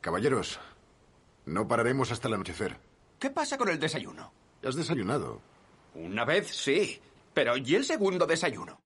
Caballeros, 0.00 0.60
no 1.46 1.66
pararemos 1.66 2.12
hasta 2.12 2.28
el 2.28 2.34
anochecer. 2.34 2.76
¿Qué 3.18 3.30
pasa 3.30 3.58
con 3.58 3.68
el 3.68 3.78
desayuno? 3.78 4.32
¿Has 4.64 4.76
desayunado? 4.76 5.40
Una 5.94 6.24
vez 6.24 6.48
sí, 6.48 7.00
pero 7.34 7.56
¿y 7.56 7.74
el 7.74 7.84
segundo 7.84 8.26
desayuno? 8.26 8.80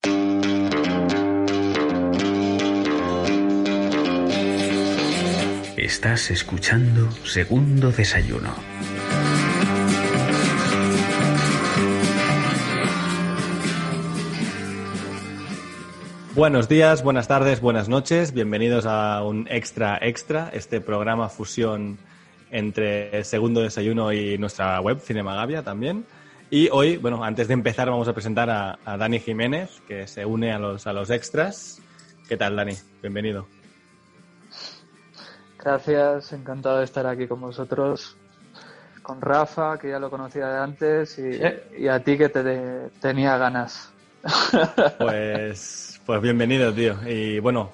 Estás 5.76 6.30
escuchando 6.30 7.10
Segundo 7.24 7.90
Desayuno. 7.90 8.54
Buenos 16.34 16.66
días, 16.66 17.02
buenas 17.02 17.28
tardes, 17.28 17.60
buenas 17.60 17.90
noches. 17.90 18.32
Bienvenidos 18.32 18.86
a 18.86 19.22
un 19.22 19.46
extra 19.50 19.98
extra, 20.00 20.48
este 20.54 20.80
programa 20.80 21.28
fusión 21.28 21.98
entre 22.50 23.22
Segundo 23.24 23.60
Desayuno 23.60 24.14
y 24.14 24.38
nuestra 24.38 24.80
web 24.80 24.98
Cinemagavia 24.98 25.62
también. 25.62 26.06
Y 26.48 26.70
hoy, 26.70 26.96
bueno, 26.96 27.22
antes 27.22 27.48
de 27.48 27.54
empezar 27.54 27.90
vamos 27.90 28.08
a 28.08 28.14
presentar 28.14 28.48
a, 28.48 28.78
a 28.82 28.96
Dani 28.96 29.20
Jiménez, 29.20 29.82
que 29.86 30.06
se 30.06 30.24
une 30.24 30.52
a 30.52 30.58
los, 30.58 30.86
a 30.86 30.94
los 30.94 31.10
extras. 31.10 31.82
¿Qué 32.26 32.38
tal, 32.38 32.56
Dani? 32.56 32.76
Bienvenido. 33.02 33.46
Gracias, 35.62 36.32
encantado 36.32 36.78
de 36.78 36.84
estar 36.84 37.06
aquí 37.06 37.26
con 37.26 37.42
vosotros, 37.42 38.16
con 39.02 39.20
Rafa, 39.20 39.78
que 39.78 39.90
ya 39.90 39.98
lo 39.98 40.08
conocía 40.08 40.48
de 40.48 40.58
antes, 40.60 41.18
y, 41.18 41.82
y 41.82 41.88
a 41.88 42.02
ti 42.02 42.16
que 42.16 42.30
te 42.30 42.88
tenía 43.02 43.36
ganas. 43.36 43.92
Pues, 44.98 45.91
pues 46.06 46.20
bienvenido, 46.20 46.72
tío. 46.72 46.96
Y 47.06 47.38
bueno, 47.38 47.70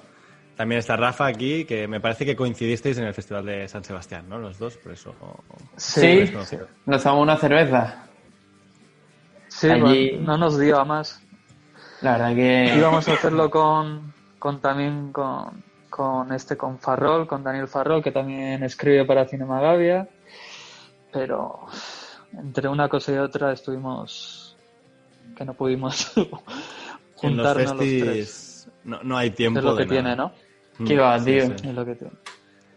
también 0.55 0.79
está 0.79 0.95
Rafa 0.95 1.25
aquí, 1.27 1.65
que 1.65 1.87
me 1.87 1.99
parece 1.99 2.25
que 2.25 2.35
coincidisteis 2.35 2.97
en 2.97 3.05
el 3.05 3.13
Festival 3.13 3.45
de 3.45 3.67
San 3.67 3.83
Sebastián, 3.83 4.27
¿no? 4.29 4.37
Los 4.37 4.57
dos, 4.59 4.77
por 4.77 4.91
eso. 4.91 5.15
Sí, 5.77 6.01
por 6.01 6.07
eso 6.23 6.33
conocido. 6.33 6.67
nos 6.85 7.03
tomamos 7.03 7.23
una 7.23 7.37
cerveza. 7.37 8.03
Sí, 9.47 9.69
Allí- 9.69 10.17
no 10.21 10.37
nos 10.37 10.59
dio 10.59 10.79
a 10.79 10.85
más. 10.85 11.21
La 12.01 12.13
verdad 12.13 12.35
que... 12.35 12.75
Íbamos 12.77 13.07
a 13.07 13.13
hacerlo 13.13 13.49
con, 13.49 14.13
con 14.37 14.61
también 14.61 15.11
con, 15.11 15.63
con 15.89 16.31
este, 16.33 16.55
con 16.55 16.79
Farrol, 16.79 17.27
con 17.27 17.43
Daniel 17.43 17.67
Farrol, 17.67 18.01
que 18.01 18.11
también 18.11 18.63
escribe 18.63 19.03
para 19.05 19.25
Cinemagavia, 19.25 20.07
pero 21.11 21.59
entre 22.31 22.69
una 22.69 22.87
cosa 22.87 23.11
y 23.11 23.17
otra 23.17 23.51
estuvimos 23.51 24.55
que 25.35 25.43
no 25.43 25.53
pudimos 25.55 26.13
En 27.23 27.37
los 27.37 27.47
juntarnos 27.47 27.77
los 27.77 27.77
tres. 27.87 28.03
festis 28.05 28.67
no, 28.83 29.03
no 29.03 29.17
hay 29.17 29.31
tiempo 29.31 29.59
Es 29.59 29.65
lo 29.65 29.75
de 29.75 29.83
que 29.83 29.89
tiene, 29.89 30.15
nada. 30.15 30.33
¿no? 30.79 30.85
Qué 30.85 30.97
va, 30.97 31.19
Sí, 31.19 31.25
tío. 31.25 31.45
sí. 31.47 31.53
Es 31.67 31.73
lo 31.75 31.85
que 31.85 31.95
tiene. 31.95 32.13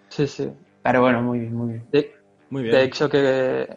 Sí, 0.09 0.27
sí. 0.27 0.51
Pero 0.83 1.01
bueno, 1.01 1.23
muy 1.23 1.39
bien, 1.41 1.55
muy 1.55 1.69
bien. 1.75 1.87
De, 1.93 2.15
Muy 2.51 2.63
bien. 2.65 2.75
de 2.75 2.83
hecho, 2.85 3.09
que, 3.09 3.77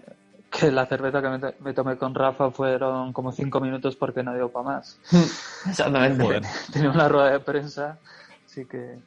que 0.49 0.71
la 0.71 0.85
cerveza 0.87 1.21
que 1.21 1.29
me, 1.29 1.53
me 1.59 1.73
tomé 1.73 1.97
con 1.97 2.15
Rafa 2.15 2.49
fueron 2.51 3.13
como 3.13 3.31
cinco 3.31 3.59
minutos 3.61 3.95
porque 3.95 4.23
no 4.23 4.33
dio 4.33 4.49
para 4.51 4.65
más. 4.65 4.99
Exactamente. 5.69 6.23
Joder. 6.23 6.43
Tenía 6.73 6.89
una 6.89 7.07
rueda 7.07 7.31
de 7.31 7.39
prensa, 7.39 7.99
así 8.45 8.65
que 8.65 8.97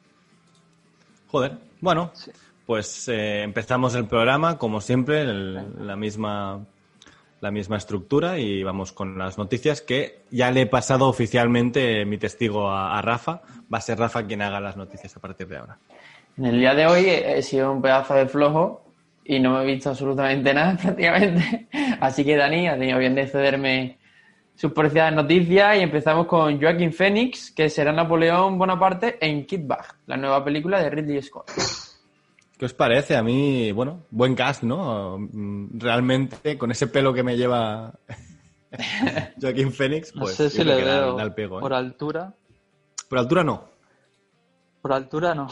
Joder. 1.31 1.57
Bueno, 1.81 2.11
Sí. 2.13 2.31
pues 2.65 3.07
eh, 3.09 3.43
empezamos 3.43 3.93
el 3.95 4.05
programa, 4.07 4.57
como 4.57 4.81
siempre, 4.81 5.21
el- 5.21 5.85
la 5.85 5.95
misma 5.95 6.65
la 7.41 7.51
misma 7.51 7.77
estructura 7.77 8.37
y 8.37 8.63
vamos 8.63 8.91
con 8.91 9.17
las 9.17 9.37
noticias 9.37 9.81
que 9.81 10.23
ya 10.29 10.51
le 10.51 10.61
he 10.61 10.65
pasado 10.65 11.07
oficialmente 11.07 12.05
mi 12.05 12.17
testigo 12.17 12.69
a, 12.69 12.97
a 12.97 13.01
Rafa. 13.01 13.41
Va 13.73 13.77
a 13.77 13.81
ser 13.81 13.99
Rafa 13.99 14.25
quien 14.25 14.41
haga 14.41 14.59
las 14.59 14.77
noticias 14.77 15.15
a 15.15 15.19
partir 15.19 15.47
de 15.47 15.57
ahora. 15.57 15.77
En 16.37 16.45
el 16.45 16.59
día 16.59 16.73
de 16.73 16.85
hoy 16.85 17.05
he 17.07 17.41
sido 17.41 17.71
un 17.71 17.81
pedazo 17.81 18.13
de 18.13 18.27
flojo 18.27 18.83
y 19.25 19.39
no 19.39 19.53
me 19.53 19.63
he 19.63 19.65
visto 19.65 19.89
absolutamente 19.89 20.53
nada 20.53 20.77
prácticamente. 20.81 21.67
Así 21.99 22.23
que 22.25 22.35
Dani 22.35 22.67
ha 22.67 22.77
tenido 22.77 22.97
bien 22.97 23.13
de 23.13 23.27
cederme 23.27 23.99
sus 24.55 24.73
preciadas 24.73 25.13
noticias 25.13 25.77
y 25.77 25.81
empezamos 25.81 26.27
con 26.27 26.59
Joaquin 26.59 26.91
Phoenix, 26.91 27.51
que 27.51 27.69
será 27.69 27.93
Napoleón 27.93 28.57
Bonaparte 28.57 29.17
en 29.21 29.45
Kid 29.45 29.61
Bag, 29.63 29.85
la 30.07 30.17
nueva 30.17 30.43
película 30.43 30.81
de 30.81 30.89
Ridley 30.89 31.21
Scott. 31.21 31.49
¿Qué 32.59 32.65
os 32.65 32.73
parece? 32.73 33.15
A 33.15 33.23
mí, 33.23 33.71
bueno, 33.71 34.05
buen 34.11 34.35
cast, 34.35 34.63
¿no? 34.63 35.17
Mm, 35.17 35.79
Realmente, 35.79 36.57
con 36.57 36.71
ese 36.71 36.87
pelo 36.87 37.13
que 37.13 37.23
me 37.23 37.37
lleva 37.37 37.93
Joaquín 39.41 39.71
Phoenix, 39.71 40.13
no 40.13 40.25
pues 40.25 40.35
sé 40.35 40.43
yo 40.43 40.49
si 40.49 40.57
creo 40.63 40.75
le 40.77 40.83
da- 40.83 40.99
veo 41.05 41.15
da 41.17 41.33
pego, 41.33 41.59
¿eh? 41.59 41.61
por 41.61 41.73
altura. 41.73 42.35
Por 43.09 43.17
altura 43.19 43.43
no. 43.45 43.63
Por 44.81 44.91
altura 44.91 45.33
no. 45.33 45.47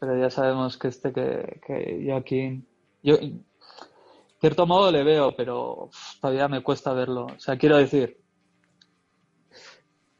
Pero 0.00 0.18
ya 0.18 0.30
sabemos 0.30 0.78
que 0.78 0.88
este 0.88 1.12
que, 1.12 1.60
que 1.66 2.04
Joaquín. 2.06 2.66
Yo, 3.02 3.16
en 3.16 3.44
cierto 4.40 4.66
modo 4.66 4.90
le 4.90 5.04
veo, 5.04 5.36
pero 5.36 5.90
todavía 6.22 6.48
me 6.48 6.62
cuesta 6.62 6.94
verlo. 6.94 7.26
O 7.26 7.38
sea, 7.38 7.58
quiero 7.58 7.76
decir, 7.76 8.18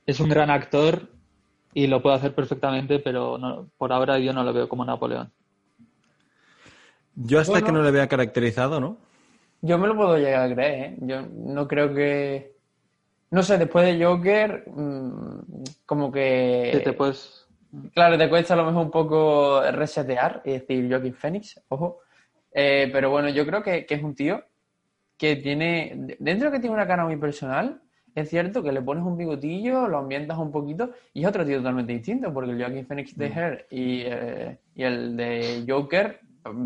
es 0.04 0.20
un 0.20 0.28
gran 0.28 0.50
actor 0.50 1.08
y 1.72 1.86
lo 1.86 2.02
puede 2.02 2.16
hacer 2.16 2.34
perfectamente, 2.34 2.98
pero 2.98 3.38
no- 3.38 3.70
por 3.78 3.92
ahora 3.92 4.18
yo 4.18 4.34
no 4.34 4.44
lo 4.44 4.52
veo 4.52 4.68
como 4.68 4.84
Napoleón. 4.84 5.32
Yo 7.16 7.40
hasta 7.40 7.52
Bueno. 7.52 7.66
que 7.66 7.72
no 7.72 7.82
le 7.82 7.90
vea 7.90 8.08
caracterizado, 8.08 8.78
¿no? 8.78 8.98
Yo 9.62 9.78
me 9.78 9.88
lo 9.88 9.96
puedo 9.96 10.18
llegar 10.18 10.50
a 10.50 10.54
creer, 10.54 10.84
¿eh? 10.84 10.96
Yo 11.00 11.22
no 11.22 11.66
creo 11.66 11.92
que... 11.94 12.54
No 13.30 13.42
sé, 13.42 13.58
después 13.58 13.86
de 13.86 14.04
Joker, 14.04 14.64
mm, 14.68 15.64
como 15.86 16.12
que... 16.12 16.70
Que 16.72 16.80
te 16.80 16.92
puedes. 16.92 17.46
Claro, 17.94 18.16
te 18.16 18.28
cuesta 18.28 18.54
a 18.54 18.58
lo 18.58 18.66
mejor 18.66 18.84
un 18.84 18.90
poco 18.90 19.60
resetear 19.72 20.42
y 20.44 20.52
decir 20.52 20.88
Joaquin 20.88 21.14
Phoenix, 21.14 21.60
ojo. 21.68 22.00
Eh, 22.52 22.88
pero 22.92 23.10
bueno, 23.10 23.28
yo 23.30 23.44
creo 23.44 23.62
que, 23.62 23.84
que 23.84 23.94
es 23.94 24.02
un 24.02 24.14
tío 24.14 24.42
que 25.18 25.36
tiene, 25.36 26.16
dentro 26.18 26.50
de 26.50 26.56
que 26.56 26.60
tiene 26.60 26.74
una 26.74 26.86
cara 26.86 27.04
muy 27.04 27.16
personal, 27.16 27.80
es 28.14 28.30
cierto 28.30 28.62
que 28.62 28.72
le 28.72 28.80
pones 28.80 29.04
un 29.04 29.16
bigotillo, 29.16 29.88
lo 29.88 29.98
ambientas 29.98 30.38
un 30.38 30.50
poquito 30.50 30.90
y 31.12 31.22
es 31.22 31.28
otro 31.28 31.44
tío 31.44 31.58
totalmente 31.58 31.92
distinto, 31.92 32.32
porque 32.32 32.52
el 32.52 32.58
Joaquin 32.58 32.86
Phoenix 32.86 33.16
de 33.16 33.26
Her 33.26 33.66
y, 33.70 34.02
eh, 34.06 34.58
y 34.74 34.82
el 34.84 35.16
de 35.16 35.64
Joker 35.68 36.20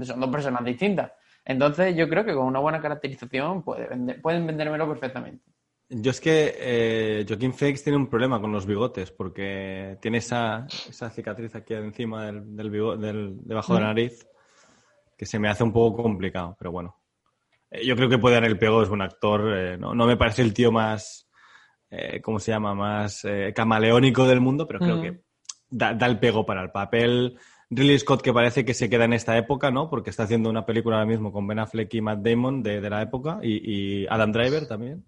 son 0.05 0.21
dos 0.21 0.31
personas 0.31 0.65
distintas. 0.65 1.13
Entonces 1.45 1.95
yo 1.97 2.09
creo 2.09 2.25
que 2.25 2.35
con 2.35 2.47
una 2.47 2.59
buena 2.61 2.81
caracterización 2.81 3.63
puede 3.63 3.89
vender- 3.89 4.21
pueden 4.21 4.47
vendérmelo 4.47 4.89
perfectamente. 4.89 5.45
Yo 5.89 6.13
es 6.13 6.21
que 6.21 6.55
eh, 6.57 7.25
Joaquín 7.27 7.53
Phoenix 7.53 7.83
tiene 7.83 7.97
un 7.97 8.09
problema 8.09 8.41
con 8.41 8.53
los 8.53 8.65
bigotes, 8.65 9.11
porque 9.11 9.99
tiene 10.01 10.19
esa, 10.19 10.67
esa 10.89 11.11
cicatriz 11.11 11.55
aquí 11.57 11.75
encima 11.75 12.27
del, 12.27 12.55
del 12.57 12.71
bigo- 12.71 12.97
del- 12.97 13.39
debajo 13.43 13.75
de 13.75 13.81
la 13.81 13.87
nariz, 13.89 14.25
que 15.19 15.27
se 15.27 15.39
me 15.41 15.49
hace 15.49 15.65
un 15.65 15.73
poco 15.73 16.03
complicado, 16.05 16.55
pero 16.59 16.71
bueno. 16.71 16.95
Eh, 17.73 17.85
yo 17.85 17.97
creo 17.97 18.09
que 18.09 18.19
puede 18.19 18.37
dar 18.37 18.45
el 18.45 18.57
pego, 18.59 18.83
es 18.85 18.89
un 18.89 19.03
actor, 19.03 19.53
eh, 19.53 19.77
no, 19.79 19.93
no 19.95 20.07
me 20.07 20.17
parece 20.17 20.43
el 20.43 20.55
tío 20.55 20.71
más, 20.71 21.29
eh, 21.91 22.21
¿cómo 22.23 22.39
se 22.39 22.53
llama?, 22.53 22.73
más 22.75 23.27
camaleónico 23.55 24.29
del 24.29 24.41
mundo, 24.41 24.69
pero 24.69 24.79
creo 24.79 24.97
Mm. 24.99 25.01
que 25.01 25.21
da, 25.71 25.93
da 25.95 26.07
el 26.07 26.21
pego 26.21 26.47
para 26.47 26.63
el 26.63 26.71
papel. 26.71 27.37
Ridley 27.71 27.99
Scott, 28.01 28.23
que 28.23 28.33
parece 28.33 28.65
que 28.65 28.75
se 28.75 28.91
queda 28.91 29.05
en 29.05 29.13
esta 29.13 29.37
época, 29.37 29.71
¿no? 29.71 29.89
Porque 29.89 30.11
está 30.11 30.25
haciendo 30.25 30.51
una 30.51 30.67
película 30.67 30.97
ahora 30.97 31.07
mismo 31.07 31.33
con 31.33 31.47
Ben 31.47 31.61
Affleck 31.61 31.93
y 31.95 32.01
Matt 32.01 32.21
Damon 32.21 32.63
de, 32.63 32.81
de 32.81 32.91
la 32.91 33.01
época, 33.03 33.39
y, 33.43 34.03
y 34.03 34.07
Adam 34.09 34.33
Driver 34.33 34.67
también. 34.67 35.05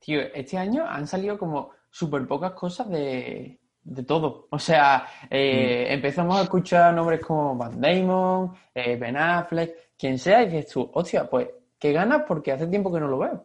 Tío, 0.00 0.20
este 0.34 0.56
año 0.56 0.84
han 0.88 1.06
salido 1.06 1.38
como 1.38 1.70
súper 1.90 2.26
pocas 2.26 2.52
cosas 2.52 2.88
de, 2.88 3.58
de 3.82 4.02
todo. 4.04 4.46
O 4.50 4.58
sea, 4.58 5.06
eh, 5.28 5.86
empezamos 5.90 6.38
a 6.38 6.42
escuchar 6.44 6.94
nombres 6.94 7.20
como 7.20 7.56
Van 7.56 7.80
Damon, 7.80 8.52
eh, 8.74 8.96
Ben 8.96 9.16
Affleck, 9.16 9.94
quien 9.98 10.18
sea, 10.18 10.42
y 10.42 10.46
dices 10.46 10.72
tú, 10.72 10.88
hostia, 10.94 11.28
pues, 11.28 11.48
qué 11.78 11.92
ganas 11.92 12.22
porque 12.26 12.52
hace 12.52 12.66
tiempo 12.68 12.92
que 12.92 13.00
no 13.00 13.08
lo 13.08 13.18
veo. 13.18 13.44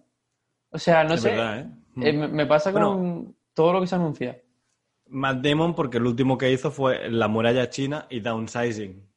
O 0.69 0.77
sea, 0.77 1.03
no 1.03 1.15
Es 1.15 1.21
sé, 1.21 1.31
verdad, 1.31 1.59
¿eh? 1.59 1.67
eh, 2.01 2.13
me, 2.13 2.27
me 2.27 2.45
pasa 2.45 2.71
con 2.71 2.81
Bueno. 2.81 3.33
todo 3.53 3.73
lo 3.73 3.81
que 3.81 3.87
se 3.87 3.95
anuncia. 3.95 4.39
Matt 5.13 5.37
Damon, 5.45 5.75
porque 5.75 5.97
el 5.97 6.05
último 6.05 6.37
que 6.37 6.51
hizo 6.51 6.71
fue 6.71 7.09
La 7.09 7.27
muralla 7.27 7.69
china 7.69 8.07
y 8.09 8.19
Downsizing. 8.19 9.09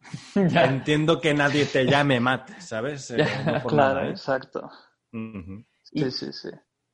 Ya. 0.34 0.64
Entiendo 0.64 1.20
que 1.20 1.34
nadie 1.34 1.66
te 1.66 1.84
llame 1.84 2.20
Matt, 2.20 2.58
¿sabes? 2.60 3.10
Eh, 3.16 3.18
no 3.44 3.62
Claro, 3.64 3.94
nada, 3.94 4.06
¿eh? 4.06 4.10
exacto. 4.10 4.70
Sí, 5.12 6.10
sí, 6.10 6.32
sí. 6.32 6.48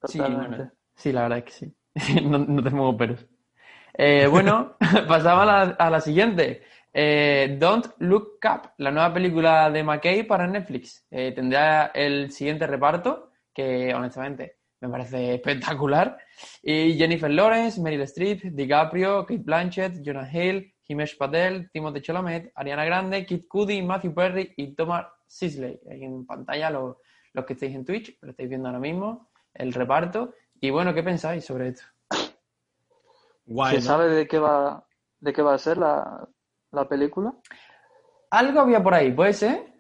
Sí, 0.05 0.19
Totalmente. 0.19 0.57
bueno, 0.57 0.73
sí, 0.97 1.13
la 1.13 1.23
verdad 1.23 1.39
es 1.39 1.45
que 1.45 1.53
sí. 1.53 1.77
no, 2.23 2.39
no 2.39 2.63
te 2.63 2.71
muevo 2.71 2.97
peros. 2.97 3.25
Eh, 3.95 4.27
bueno, 4.27 4.77
pasamos 5.09 5.43
a 5.43 5.47
la, 5.47 5.61
a 5.79 5.91
la 5.91 6.01
siguiente. 6.01 6.63
Eh, 6.93 7.57
Don't 7.59 7.95
Look 7.99 8.39
Up, 8.45 8.71
la 8.79 8.91
nueva 8.91 9.13
película 9.13 9.71
de 9.71 9.83
McKay 9.85 10.23
para 10.25 10.47
Netflix. 10.47 11.07
Eh, 11.11 11.33
tendrá 11.33 11.87
el 11.95 12.31
siguiente 12.33 12.67
reparto, 12.67 13.31
que 13.55 13.95
honestamente 13.95 14.59
me 14.81 14.89
parece 14.89 15.35
espectacular. 15.35 16.19
Y 16.63 16.95
Jennifer 16.97 17.31
Lawrence, 17.31 17.81
Meryl 17.81 18.03
Streep, 18.03 18.43
DiCaprio, 18.45 19.25
Kate 19.27 19.43
Blanchett, 19.43 20.03
Jonah 20.05 20.29
Hill, 20.31 20.75
Himesh 20.89 21.17
Patel, 21.17 21.71
Timothée 21.73 22.03
Chalamet, 22.03 22.53
Ariana 22.55 22.85
Grande, 22.85 23.25
Kit 23.27 23.47
Cudi, 23.49 23.83
Matthew 23.83 24.15
Perry 24.15 24.53
y 24.57 24.75
Thomas 24.75 25.07
Sisley. 25.27 25.81
Ahí 25.91 26.05
en 26.05 26.25
pantalla 26.27 26.71
los, 26.71 26.97
los 27.33 27.45
que 27.45 27.55
estáis 27.55 27.75
en 27.75 27.85
Twitch, 27.85 28.17
lo 28.21 28.31
estáis 28.31 28.49
viendo 28.49 28.69
ahora 28.69 28.81
mismo, 28.81 29.31
el 29.55 29.73
reparto. 29.73 30.35
Y 30.61 30.71
bueno, 30.71 30.95
¿qué 30.95 31.03
pensáis 31.03 31.45
sobre 31.45 31.69
esto? 31.69 31.85
Guay, 33.47 33.77
¿Se 33.77 33.81
¿no? 33.81 33.87
sabe 33.87 34.09
de 34.09 34.27
qué 34.27 34.39
va, 34.39 34.85
de 35.21 35.33
qué 35.33 35.43
va 35.43 35.55
a 35.55 35.59
ser 35.59 35.79
la, 35.79 36.27
la 36.73 36.89
película? 36.89 37.33
Algo 38.31 38.61
había 38.61 38.83
por 38.83 38.95
ahí, 38.95 39.13
¿puede 39.13 39.33
ser? 39.33 39.73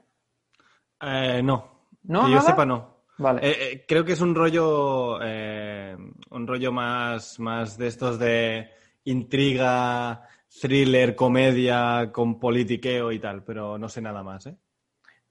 Eh, 1.00 1.42
no. 1.42 1.88
¿No? 2.04 2.24
Que 2.24 2.30
yo 2.30 2.36
¿Nada? 2.36 2.48
sepa, 2.48 2.64
no. 2.64 2.96
Vale. 3.18 3.40
Eh, 3.48 3.56
eh, 3.72 3.84
creo 3.88 4.04
que 4.04 4.12
es 4.12 4.20
un 4.20 4.34
rollo, 4.34 5.18
eh, 5.22 5.96
un 6.30 6.46
rollo 6.46 6.72
más, 6.72 7.38
más 7.38 7.76
de 7.78 7.86
estos 7.88 8.18
de 8.18 8.68
intriga, 9.04 10.22
thriller, 10.60 11.14
comedia, 11.14 12.10
con 12.12 12.38
politiqueo 12.40 13.12
y 13.12 13.18
tal, 13.18 13.44
pero 13.44 13.78
no 13.78 13.88
sé 13.88 14.00
nada 14.00 14.22
más, 14.22 14.46
¿eh? 14.46 14.56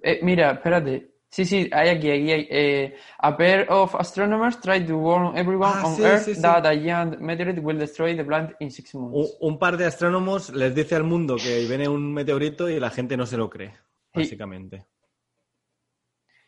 Eh, 0.01 0.19
mira, 0.21 0.51
espérate. 0.51 1.11
Sí, 1.29 1.43
sí, 1.43 1.69
hay 1.73 1.89
aquí, 1.89 2.09
aquí 2.09 2.31
hay. 2.31 2.47
eh, 2.49 2.95
a 3.17 3.35
pair 3.35 3.65
of 3.69 3.93
astronomers 3.95 4.57
try 4.61 4.85
to 4.85 4.97
warn 4.97 5.35
everyone 5.37 5.71
Ah, 5.75 5.87
on 5.87 5.95
sí, 5.95 6.03
Earth 6.03 6.23
sí, 6.23 6.35
sí. 6.35 6.41
that 6.41 6.65
a 6.65 6.73
giant 6.73 7.19
meteorite 7.19 7.59
will 7.59 7.77
destroy 7.77 8.15
the 8.15 8.23
planet 8.23 8.55
in 8.59 8.71
six 8.71 8.93
months. 8.95 9.35
Un, 9.41 9.51
un 9.53 9.59
par 9.59 9.75
de 9.75 9.85
astrónomos 9.85 10.51
les 10.53 10.73
dice 10.73 10.95
al 10.95 11.03
mundo 11.03 11.35
que 11.35 11.65
viene 11.67 11.89
un 11.89 12.13
meteorito 12.13 12.69
y 12.69 12.79
la 12.79 12.89
gente 12.89 13.17
no 13.17 13.25
se 13.25 13.35
lo 13.35 13.49
cree, 13.49 13.71
Sí. 13.71 14.19
básicamente. 14.21 14.85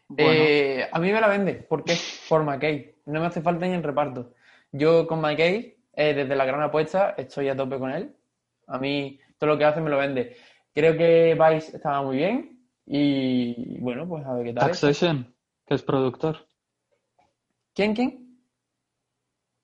Bueno, 0.08 0.32
Eh, 0.32 0.88
a 0.90 1.00
mí 1.00 1.12
me 1.12 1.20
la 1.20 1.28
vende. 1.28 1.56
¿Por 1.56 1.84
qué? 1.84 1.98
Por 2.30 2.44
McKay. 2.46 2.96
No 3.08 3.20
me 3.20 3.26
hace 3.26 3.42
falta 3.42 3.66
ni 3.66 3.74
el 3.74 3.84
reparto. 3.84 4.34
Yo 4.72 5.08
con 5.08 5.22
McKay, 5.22 5.76
eh, 5.94 6.14
desde 6.14 6.36
la 6.36 6.46
gran 6.46 6.62
apuesta, 6.62 7.16
estoy 7.18 7.50
a 7.50 7.56
tope 7.56 7.80
con 7.80 7.92
él. 7.92 8.16
A 8.68 8.78
mí 8.78 9.20
todo 9.38 9.52
lo 9.52 9.58
que 9.58 9.66
hace 9.66 9.82
me 9.82 9.90
lo 9.90 9.98
vende. 9.98 10.36
Creo 10.74 10.96
que 10.98 11.34
Vice 11.36 11.76
estaba 11.78 12.04
muy 12.04 12.18
bien. 12.18 12.60
Y 12.86 13.80
bueno, 13.80 14.08
pues 14.08 14.26
a 14.26 14.34
ver 14.34 14.46
qué 14.46 14.54
tal. 14.54 14.70
Succession, 14.70 15.36
que 15.66 15.76
es 15.76 15.84
productor. 15.84 16.48
¿Quién, 17.74 17.94
quién? 17.96 18.28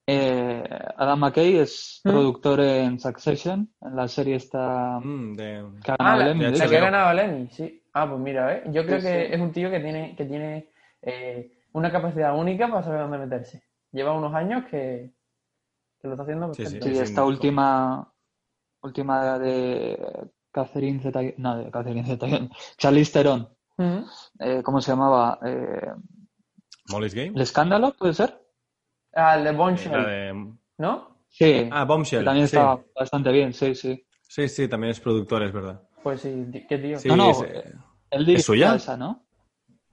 Eh, 0.06 0.64
Adam 0.98 1.20
McKay 1.20 1.58
es 1.58 2.02
¿Mm? 2.04 2.10
productor 2.10 2.60
en 2.60 3.00
Succession, 3.00 3.70
en 3.82 3.96
la 3.96 4.08
serie 4.08 4.36
esta 4.36 5.00
Mm, 5.00 5.36
de- 5.36 5.66
que 5.84 5.92
ha 5.92 5.96
Ah, 6.00 6.18
ganado 6.18 6.18
la, 6.18 6.58
que 6.58 6.64
ha 6.64 6.68
ganado 6.68 7.12
el 7.12 7.20
Emmy, 7.20 7.48
sí. 7.52 7.84
Ah, 7.94 8.10
pues 8.10 8.20
mira, 8.20 8.54
¿eh? 8.56 8.64
Yo 8.72 8.86
creo 8.86 9.00
Sí, 9.00 9.08
que 9.08 9.28
sí. 9.28 9.34
es 9.34 9.40
un 9.40 9.52
tío 9.52 9.70
que 9.70 9.80
tiene, 9.80 10.16
que 10.16 10.26
tiene 10.26 10.70
eh, 11.02 11.52
una 11.74 11.92
capacidad 11.92 12.38
única 12.38 12.68
para 12.70 12.84
saber 12.84 13.02
dónde 13.02 13.18
meterse. 13.18 13.64
Lleva 13.92 14.14
unos 14.14 14.34
años 14.34 14.66
que, 14.66 15.14
que 16.00 16.08
lo 16.08 16.14
está 16.14 16.24
haciendo 16.24 16.54
Sí, 16.54 16.64
sí. 16.66 16.72
perfecto. 16.72 16.88
Sí, 16.88 16.96
Sí, 16.96 17.02
esta 17.02 17.26
última, 17.26 18.14
última 18.82 19.38
de 19.40 20.30
Catherine 20.52 21.00
Zeta, 21.02 21.22
no, 21.38 21.58
de 21.58 21.72
Catherine 21.72 22.06
Zeta, 22.06 22.28
Charlize 22.78 23.12
Theron, 23.12 23.50
eh, 24.40 24.62
¿cómo 24.64 24.82
se 24.82 24.92
llamaba? 24.92 25.40
Eh, 25.46 25.92
Molly's 26.90 27.14
Game. 27.14 27.32
¿El 27.36 27.42
escándalo, 27.42 27.94
puede 27.98 28.14
ser? 28.14 28.40
Ah, 29.14 29.38
el 29.38 29.44
de 29.44 29.52
Bombshell, 29.52 30.06
de- 30.06 30.54
¿no? 30.78 31.18
Sí, 31.30 31.70
Ah, 31.72 31.82
que 31.84 31.88
Bombshell. 31.88 32.26
también 32.26 32.48
sí. 32.48 32.56
estaba 32.56 32.84
bastante 32.96 33.32
bien, 33.32 33.54
sí, 33.54 33.74
sí. 33.76 34.06
sí, 34.22 34.48
sí, 34.48 34.68
también 34.68 34.92
es 34.92 35.00
productor, 35.00 35.44
es 35.44 35.54
verdad. 35.54 35.82
Pues 36.04 36.22
sí, 36.22 36.46
qué 36.68 36.78
tío. 36.78 36.98
Sí, 37.00 37.08
No, 37.08 37.16
no, 37.16 37.32
es- 37.32 37.42
eh, 37.42 37.74
Él 38.12 38.42
suya? 38.42 38.76
esa, 38.76 38.98
¿no? 38.98 39.26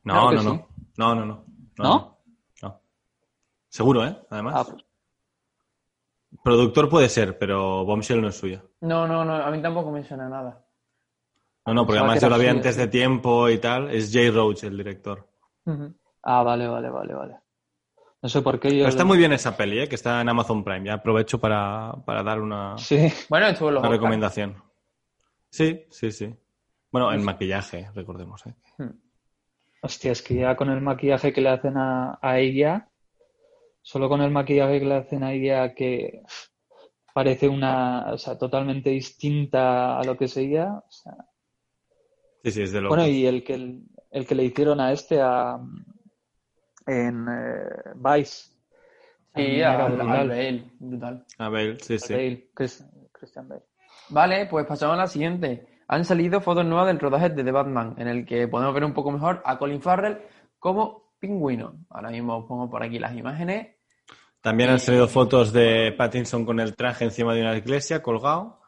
No, 0.03 0.13
Claro 0.15 0.33
no, 0.33 0.43
sí. 0.43 0.49
no. 0.49 0.69
No, 0.97 1.15
no, 1.15 1.25
no. 1.27 1.45
¿No? 1.85 2.19
No. 2.63 2.81
Seguro, 3.69 4.05
¿eh? 4.07 4.17
Además. 4.31 4.55
Ah, 4.57 4.65
pues, 4.71 4.85
Productor 6.45 6.89
puede 6.89 7.09
ser, 7.09 7.39
pero 7.39 7.85
Bombshell 7.85 8.21
no 8.21 8.29
es 8.29 8.37
suya. 8.37 8.63
No, 8.81 9.07
no, 9.07 9.25
no, 9.25 9.35
a 9.35 9.51
mí 9.51 9.61
tampoco 9.61 9.91
me 9.91 10.05
suena 10.05 10.29
nada. 10.29 10.65
No, 11.67 11.75
no, 11.75 11.87
porque 11.87 11.99
Pensaba 11.99 12.13
además 12.13 12.23
yo 12.23 12.29
lo 12.29 12.39
vi 12.39 12.47
antes 12.47 12.77
de 12.77 12.87
tiempo 12.87 13.49
y 13.49 13.59
tal. 13.59 13.91
Es 13.91 14.13
Jay 14.13 14.31
Roach 14.31 14.65
el 14.65 14.77
director. 14.77 15.29
Ah, 16.23 16.43
vale, 16.43 16.67
vale, 16.69 16.89
vale, 16.89 17.15
vale. 17.15 17.37
No 18.23 18.29
sé 18.29 18.43
por 18.43 18.61
qué 18.61 18.69
yo... 18.71 18.79
Pero 18.79 18.89
está 18.89 19.05
muy 19.05 19.19
bien 19.19 19.33
esa 19.33 19.57
peli, 19.57 19.81
¿eh? 19.81 19.89
Que 19.89 19.95
está 19.95 20.21
en 20.21 20.29
Amazon 20.29 20.63
Prime. 20.63 20.87
Ya 20.87 20.95
aprovecho 20.95 21.41
para, 21.41 21.95
para 22.05 22.23
dar 22.23 22.41
una, 22.41 22.77
Sí, 22.79 23.09
Bueno, 23.29 23.47
estuvo 23.47 23.69
en 23.69 23.75
los 23.77 23.83
una 23.83 23.91
recomendación. 23.91 24.63
Sí, 25.51 25.87
sí, 25.91 26.13
sí. 26.13 26.35
Bueno, 26.93 27.13
el 27.13 27.21
maquillaje, 27.21 27.91
recordemos, 27.95 28.47
¿eh? 28.47 28.55
Hostia, 29.81 30.13
es 30.13 30.23
que 30.23 30.35
ya 30.35 30.57
con 30.57 30.71
el 30.71 30.81
maquillaje 30.81 31.33
que 31.33 31.41
le 31.41 31.49
hacen 31.51 31.77
a, 31.77 32.19
a 32.21 32.39
ella, 32.39 32.89
solo 33.83 34.09
con 34.09 34.21
el 34.21 34.31
maquillaje 34.31 34.81
que 34.81 34.87
le 34.87 34.95
hacen 34.95 35.23
a 35.23 35.33
ella 35.33 35.75
que 35.75 36.23
parece 37.15 37.49
una, 37.49 38.13
o 38.13 38.19
sea, 38.19 38.39
totalmente 38.39 38.91
distinta 38.91 39.99
a 39.99 40.05
lo 40.05 40.17
que 40.17 40.27
es 40.27 40.37
ella. 40.37 40.75
o 40.87 40.91
sea, 40.91 41.15
Sí, 42.45 42.51
sí, 42.53 42.63
es 42.63 42.73
de 42.73 42.81
loco. 42.81 42.95
Bueno, 42.95 43.09
y 43.11 43.27
el 43.27 43.45
que, 43.45 43.55
el, 44.11 44.27
que 44.27 44.35
le 44.35 44.45
hicieron 44.45 44.81
a 44.81 44.93
este 44.93 45.21
a, 45.21 45.59
en 46.87 47.27
eh, 47.29 47.93
Vice. 47.97 48.51
Sí, 49.37 49.63
a. 49.63 49.77
Bale, 49.89 50.65
brutal. 50.79 51.25
A 51.39 51.49
ver, 51.49 51.81
sí, 51.83 51.99
sí. 51.99 52.13
Bale, 52.15 52.51
Chris- 52.55 52.85
Christian 53.13 53.49
Bale. 53.49 53.63
Vale, 54.09 54.47
pues 54.47 54.67
pasamos 54.67 54.95
a 54.95 54.99
la 54.99 55.07
siguiente. 55.07 55.67
Han 55.93 56.05
salido 56.05 56.41
fotos 56.41 56.65
nuevas 56.65 56.87
del 56.87 57.01
rodaje 57.01 57.31
de 57.31 57.43
The 57.43 57.51
Batman, 57.51 57.97
en 57.99 58.07
el 58.07 58.25
que 58.25 58.47
podemos 58.47 58.73
ver 58.73 58.85
un 58.85 58.95
poco 58.95 59.11
mejor 59.11 59.43
a 59.45 59.59
Colin 59.59 59.83
Farrell 59.83 60.19
como 60.57 61.15
pingüino. 61.19 61.81
Ahora 61.91 62.11
mismo 62.11 62.37
os 62.37 62.45
pongo 62.47 62.71
por 62.71 62.81
aquí 62.85 63.01
las 63.01 63.13
imágenes. 63.17 63.75
También 64.41 64.71
han 64.71 64.79
salido 64.79 65.09
fotos 65.09 65.53
de 65.53 65.93
Pattinson 65.99 66.45
con 66.47 66.61
el 66.61 66.77
traje 66.77 67.05
encima 67.05 67.35
de 67.35 67.41
una 67.41 67.57
iglesia 67.57 68.03
colgado, 68.03 68.61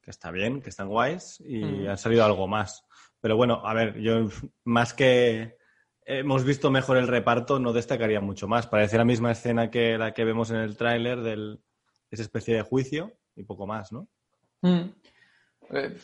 que 0.00 0.10
está 0.10 0.30
bien, 0.30 0.62
que 0.62 0.70
están 0.70 0.88
guays, 0.88 1.38
y 1.46 1.62
Mm. 1.62 1.88
han 1.90 1.98
salido 1.98 2.24
algo 2.24 2.48
más. 2.48 2.82
Pero 3.20 3.36
bueno, 3.36 3.60
a 3.62 3.74
ver, 3.74 4.00
yo 4.00 4.26
más 4.64 4.94
que 4.94 5.58
hemos 6.06 6.44
visto 6.44 6.70
mejor 6.70 6.96
el 6.96 7.08
reparto, 7.08 7.58
no 7.58 7.74
destacaría 7.74 8.22
mucho 8.22 8.48
más. 8.48 8.66
Parece 8.66 8.96
la 8.96 9.04
misma 9.04 9.32
escena 9.32 9.70
que 9.70 9.98
la 9.98 10.14
que 10.14 10.24
vemos 10.24 10.50
en 10.50 10.56
el 10.56 10.78
tráiler 10.78 11.20
del 11.20 11.60
esa 12.10 12.22
especie 12.22 12.54
de 12.54 12.62
juicio 12.62 13.12
y 13.36 13.44
poco 13.44 13.66
más, 13.66 13.92
¿no? 13.92 14.08
Mm. 14.62 14.88
Eh, 15.70 15.96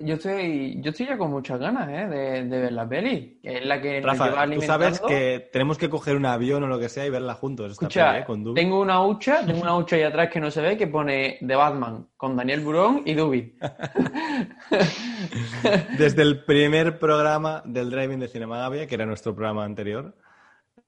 yo 0.00 0.14
estoy, 0.14 0.80
yo 0.80 0.90
estoy 0.90 1.06
ya 1.06 1.18
con 1.18 1.30
muchas 1.30 1.58
ganas 1.58 1.88
¿eh? 1.88 2.06
de, 2.08 2.44
de 2.44 2.60
ver 2.60 2.72
la 2.72 2.88
peli, 2.88 3.38
que 3.42 3.58
es 3.58 3.66
la 3.66 3.80
que 3.80 4.00
nos 4.00 4.12
lleva 4.12 4.26
Rafa, 4.26 4.30
tú 4.30 4.36
alimentando. 4.40 4.84
sabes 4.84 5.00
que 5.00 5.48
tenemos 5.52 5.76
que 5.76 5.90
coger 5.90 6.16
un 6.16 6.26
avión 6.26 6.62
o 6.62 6.66
lo 6.68 6.78
que 6.78 6.88
sea 6.88 7.04
y 7.04 7.10
verla 7.10 7.34
juntos. 7.34 7.72
Esta 7.72 7.84
Escucha, 7.86 8.10
peli, 8.12 8.22
¿eh? 8.22 8.24
con 8.24 8.44
Dubi. 8.44 8.54
tengo 8.60 8.80
una 8.80 9.04
hucha, 9.04 9.44
tengo 9.44 9.60
una 9.62 9.76
hucha 9.76 9.96
ahí 9.96 10.02
atrás 10.02 10.30
que 10.30 10.40
no 10.40 10.50
se 10.50 10.60
ve 10.62 10.76
que 10.76 10.86
pone 10.86 11.38
The 11.46 11.54
Batman 11.56 12.06
con 12.16 12.36
Daniel 12.36 12.60
Burón 12.60 13.02
y 13.04 13.14
Dubi. 13.14 13.54
Desde 15.98 16.22
el 16.22 16.44
primer 16.44 16.98
programa 16.98 17.62
del 17.64 17.90
Driving 17.90 18.20
de 18.20 18.28
Cinemagavia, 18.28 18.86
que 18.86 18.94
era 18.94 19.06
nuestro 19.06 19.34
programa 19.34 19.64
anterior. 19.64 20.14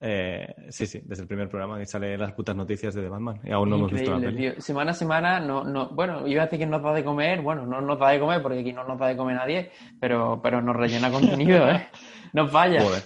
Eh, 0.00 0.54
sí, 0.71 0.87
sí, 0.87 1.00
desde 1.04 1.23
el 1.23 1.28
primer 1.28 1.49
programa 1.49 1.78
que 1.78 1.85
sale 1.87 2.16
las 2.16 2.33
putas 2.33 2.57
noticias 2.57 2.95
de 2.95 3.02
The 3.02 3.09
Batman. 3.09 3.40
Y 3.45 3.50
aún 3.52 3.69
no 3.69 3.76
hemos 3.76 3.92
visto 3.92 4.11
la 4.12 4.19
peli. 4.21 4.37
tío. 4.37 4.61
Semana 4.61 4.92
a 4.92 4.95
semana, 4.95 5.40
no, 5.40 5.62
no, 5.64 5.88
bueno, 5.90 6.26
iba 6.26 6.42
a 6.42 6.47
decir 6.47 6.59
que 6.59 6.66
nos 6.66 6.83
da 6.83 6.92
de 6.95 7.04
comer, 7.04 7.42
bueno, 7.42 7.66
no 7.66 7.80
nos 7.80 7.99
da 7.99 8.09
de 8.11 8.21
comer 8.21 8.40
porque 8.42 8.61
aquí 8.61 8.73
no 8.73 8.85
nos 8.85 8.99
da 8.99 9.09
de 9.09 9.16
comer 9.16 9.37
nadie, 9.37 9.71
pero, 10.00 10.40
pero 10.42 10.62
nos 10.62 10.75
rellena 10.76 11.11
contenido, 11.12 11.69
¿eh? 11.71 11.88
No 12.33 12.49
falla, 12.49 12.83
Joder, 12.83 13.02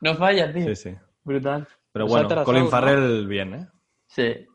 no 0.00 0.14
falla, 0.16 0.52
tío. 0.52 0.74
sí, 0.74 0.76
sí. 0.90 0.96
Brutal. 1.24 1.68
Pero 1.92 2.06
Nos 2.06 2.12
bueno, 2.12 2.24
atrasado, 2.26 2.44
Colin 2.46 2.64
¿no? 2.64 2.70
Farrell 2.70 3.26
bien, 3.28 3.54
¿eh? 3.54 3.68
Sí. 4.06 4.46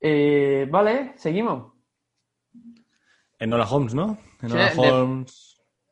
Eh, 0.00 0.66
vale, 0.70 1.12
seguimos. 1.16 1.72
Enola 3.38 3.64
Holmes, 3.68 3.94
¿no? 3.94 4.18
Enola 4.42 4.70
Sí, 4.70 4.80
de- 4.82 4.90
Holmes. 4.90 5.47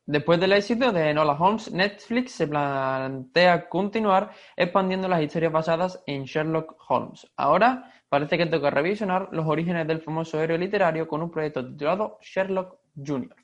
Después 0.08 0.38
del 0.38 0.52
éxito 0.52 0.92
de 0.92 1.10
Enola 1.10 1.32
Holmes, 1.32 1.72
Netflix 1.72 2.32
se 2.32 2.46
plantea 2.46 3.68
continuar 3.68 4.30
expandiendo 4.56 5.08
las 5.08 5.20
historias 5.20 5.52
basadas 5.52 6.00
en 6.06 6.24
Sherlock 6.24 6.76
Holmes. 6.88 7.26
Ahora 7.36 7.92
parece 8.08 8.38
que 8.38 8.46
toca 8.46 8.70
revisionar 8.70 9.28
los 9.32 9.46
orígenes 9.46 9.86
del 9.88 10.00
famoso 10.00 10.40
héroe 10.40 10.58
literario 10.58 11.08
con 11.08 11.22
un 11.22 11.30
proyecto 11.30 11.66
titulado 11.66 12.18
Sherlock 12.22 12.78
Jr. 13.04 13.34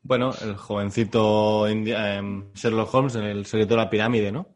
Bueno, 0.00 0.30
el 0.42 0.56
jovencito 0.56 1.66
em, 1.66 2.52
Sherlock 2.54 2.94
Holmes 2.94 3.16
en 3.16 3.24
el 3.24 3.44
secreto 3.44 3.74
de 3.74 3.80
la 3.80 3.90
pirámide, 3.90 4.30
¿no? 4.30 4.46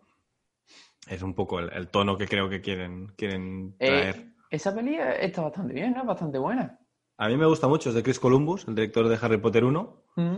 Es 1.09 1.23
un 1.23 1.35
poco 1.35 1.59
el, 1.61 1.73
el 1.73 1.89
tono 1.89 2.17
que 2.17 2.27
creo 2.29 2.49
que 2.49 2.61
quieren, 2.61 3.09
quieren 3.17 3.75
Eh, 3.81 3.87
traer. 3.89 4.27
esa 4.51 4.75
peli 4.75 4.97
está 5.21 5.43
bastante 5.43 5.73
bien, 5.75 5.93
¿no? 5.95 6.01
Es 6.03 6.07
bastante 6.07 6.39
buena. 6.39 6.79
A 7.19 7.29
mí 7.29 7.37
me 7.37 7.47
gusta 7.47 7.67
mucho, 7.67 7.89
es 7.89 7.95
de 7.95 8.03
Chris 8.03 8.21
Columbus, 8.21 8.67
el 8.69 8.75
director 8.75 9.09
de 9.09 9.19
Harry 9.21 9.39
Potter 9.39 9.65
1. 9.65 10.03
Mm. 10.17 10.37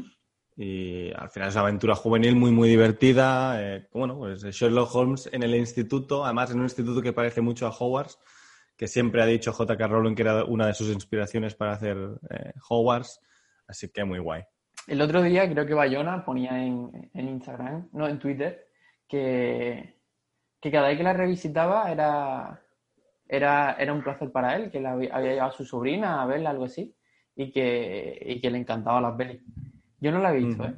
Y 0.60 1.12
al 1.12 1.30
final 1.30 1.50
es 1.50 1.54
una 1.54 1.62
aventura 1.62 1.94
juvenil 1.94 2.34
muy, 2.34 2.50
muy 2.50 2.68
divertida. 2.68 3.62
eh, 3.62 3.86
bueno, 3.92 4.18
pues 4.18 4.42
Sherlock 4.42 4.92
Holmes 4.92 5.30
en 5.32 5.44
el 5.44 5.54
instituto, 5.54 6.24
además 6.24 6.50
en 6.50 6.58
un 6.58 6.64
instituto 6.64 7.00
que 7.00 7.12
parece 7.12 7.40
mucho 7.40 7.68
a 7.68 7.70
Hogwarts, 7.70 8.18
que 8.76 8.88
siempre 8.88 9.22
ha 9.22 9.26
dicho 9.26 9.52
J.K. 9.52 9.86
Rowling 9.86 10.16
que 10.16 10.22
era 10.22 10.44
una 10.44 10.66
de 10.66 10.74
sus 10.74 10.88
inspiraciones 10.88 11.54
para 11.54 11.74
hacer 11.74 11.96
eh, 12.30 12.52
Hogwarts. 12.68 13.20
Así 13.68 13.88
que 13.90 14.02
muy 14.02 14.18
guay. 14.18 14.42
El 14.88 15.00
otro 15.00 15.22
día 15.22 15.48
creo 15.48 15.64
que 15.64 15.74
Bayona 15.74 16.24
ponía 16.24 16.60
en, 16.60 17.08
en 17.14 17.28
Instagram, 17.28 17.90
no 17.92 18.08
en 18.08 18.18
Twitter, 18.18 18.66
que, 19.06 20.00
que 20.60 20.70
cada 20.72 20.88
vez 20.88 20.96
que 20.96 21.04
la 21.04 21.12
revisitaba 21.12 21.92
era, 21.92 22.60
era, 23.28 23.76
era 23.78 23.92
un 23.92 24.02
placer 24.02 24.32
para 24.32 24.56
él, 24.56 24.72
que 24.72 24.80
la 24.80 24.92
había, 24.92 25.14
había 25.14 25.34
llevado 25.34 25.52
a 25.52 25.56
su 25.56 25.64
sobrina 25.64 26.20
a 26.20 26.26
verla, 26.26 26.50
algo 26.50 26.64
así, 26.64 26.96
y 27.36 27.52
que, 27.52 28.18
y 28.26 28.40
que 28.40 28.50
le 28.50 28.58
encantaba 28.58 29.00
las 29.00 29.14
pelis. 29.14 29.40
Yo 30.00 30.12
no 30.12 30.18
la 30.20 30.32
he 30.34 30.36
visto. 30.38 30.64
¿eh? 30.64 30.74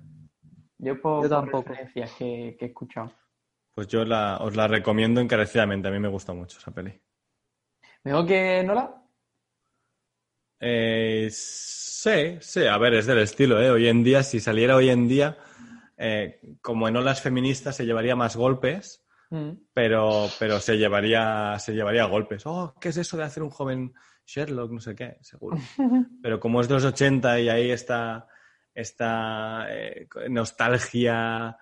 Yo 0.78 1.00
por, 1.00 1.22
Yo 1.22 1.28
por 1.28 1.40
tampoco. 1.42 1.68
referencias 1.70 2.12
que, 2.18 2.56
que 2.58 2.64
he 2.64 2.68
escuchado. 2.68 3.12
Pues 3.74 3.86
yo 3.88 4.04
la- 4.04 4.38
os 4.38 4.56
la 4.56 4.66
recomiendo 4.68 5.20
encarecidamente. 5.20 5.88
A 5.88 5.90
mí 5.90 5.98
me 5.98 6.08
gusta 6.08 6.32
mucho 6.32 6.58
esa 6.58 6.72
peli. 6.72 7.00
¿Mejor 8.04 8.26
que 8.26 8.62
Nola? 8.64 8.96
Eh, 10.60 11.28
sí, 11.30 12.36
sí, 12.40 12.66
a 12.66 12.76
ver, 12.78 12.94
es 12.94 13.06
del 13.06 13.18
estilo, 13.18 13.60
¿eh? 13.60 13.70
Hoy 13.70 13.88
en 13.88 14.02
día, 14.02 14.22
si 14.22 14.40
saliera 14.40 14.76
hoy 14.76 14.90
en 14.90 15.08
día, 15.08 15.38
eh, 15.96 16.40
como 16.60 16.88
en 16.88 16.96
olas 16.96 17.20
feministas 17.22 17.76
se 17.76 17.86
llevaría 17.86 18.16
más 18.16 18.36
golpes, 18.36 19.04
Mm. 19.32 19.52
pero, 19.72 20.26
pero 20.40 20.58
se 20.58 20.76
llevaría, 20.76 21.56
se 21.60 21.72
llevaría 21.72 22.04
golpes. 22.06 22.42
Oh, 22.46 22.74
¿qué 22.80 22.88
es 22.88 22.96
eso 22.96 23.16
de 23.16 23.22
hacer 23.22 23.42
un 23.44 23.50
joven 23.50 23.94
Sherlock? 24.26 24.72
No 24.72 24.80
sé 24.80 24.94
qué, 24.96 25.18
seguro. 25.20 25.56
Pero 26.22 26.40
como 26.40 26.60
es 26.60 26.66
de 26.68 26.74
los 26.74 26.84
80 26.84 27.38
y 27.38 27.48
ahí 27.48 27.70
está 27.70 28.26
esta 28.80 29.66
eh, 29.70 30.08
nostalgia, 30.28 31.56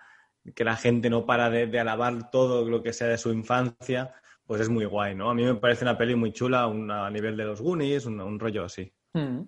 que 0.54 0.64
la 0.64 0.76
gente 0.76 1.10
no 1.10 1.26
para 1.26 1.50
de, 1.50 1.66
de 1.66 1.78
alabar 1.80 2.30
todo 2.30 2.68
lo 2.68 2.82
que 2.82 2.92
sea 2.92 3.08
de 3.08 3.18
su 3.18 3.32
infancia, 3.32 4.14
pues 4.46 4.62
es 4.62 4.68
muy 4.68 4.86
guay, 4.86 5.14
¿no? 5.14 5.28
A 5.30 5.34
mí 5.34 5.44
me 5.44 5.56
parece 5.56 5.84
una 5.84 5.98
peli 5.98 6.14
muy 6.14 6.32
chula, 6.32 6.66
una- 6.66 7.06
a 7.06 7.10
nivel 7.10 7.36
de 7.36 7.44
los 7.44 7.60
Goonies, 7.60 8.06
un, 8.06 8.20
un 8.20 8.38
rollo 8.40 8.64
así. 8.64 8.90
Mm. 9.12 9.40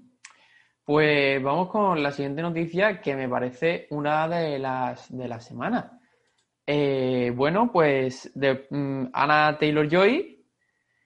Pues 0.85 1.43
vamos 1.43 1.69
con 1.69 2.03
la 2.03 2.11
siguiente 2.11 2.43
noticia 2.43 3.01
que 3.01 3.15
me 3.15 3.29
parece 3.29 3.87
una 3.91 4.27
de 4.29 4.59
las 4.59 5.17
de 5.17 5.29
la 5.29 5.41
semana. 5.41 5.99
Eh, 6.67 7.33
bueno, 7.35 7.71
pues 7.73 8.31
de, 8.35 8.67
mm, 8.71 9.07
Anna 9.13 9.57
Taylor 9.59 9.89
Joy 9.89 10.45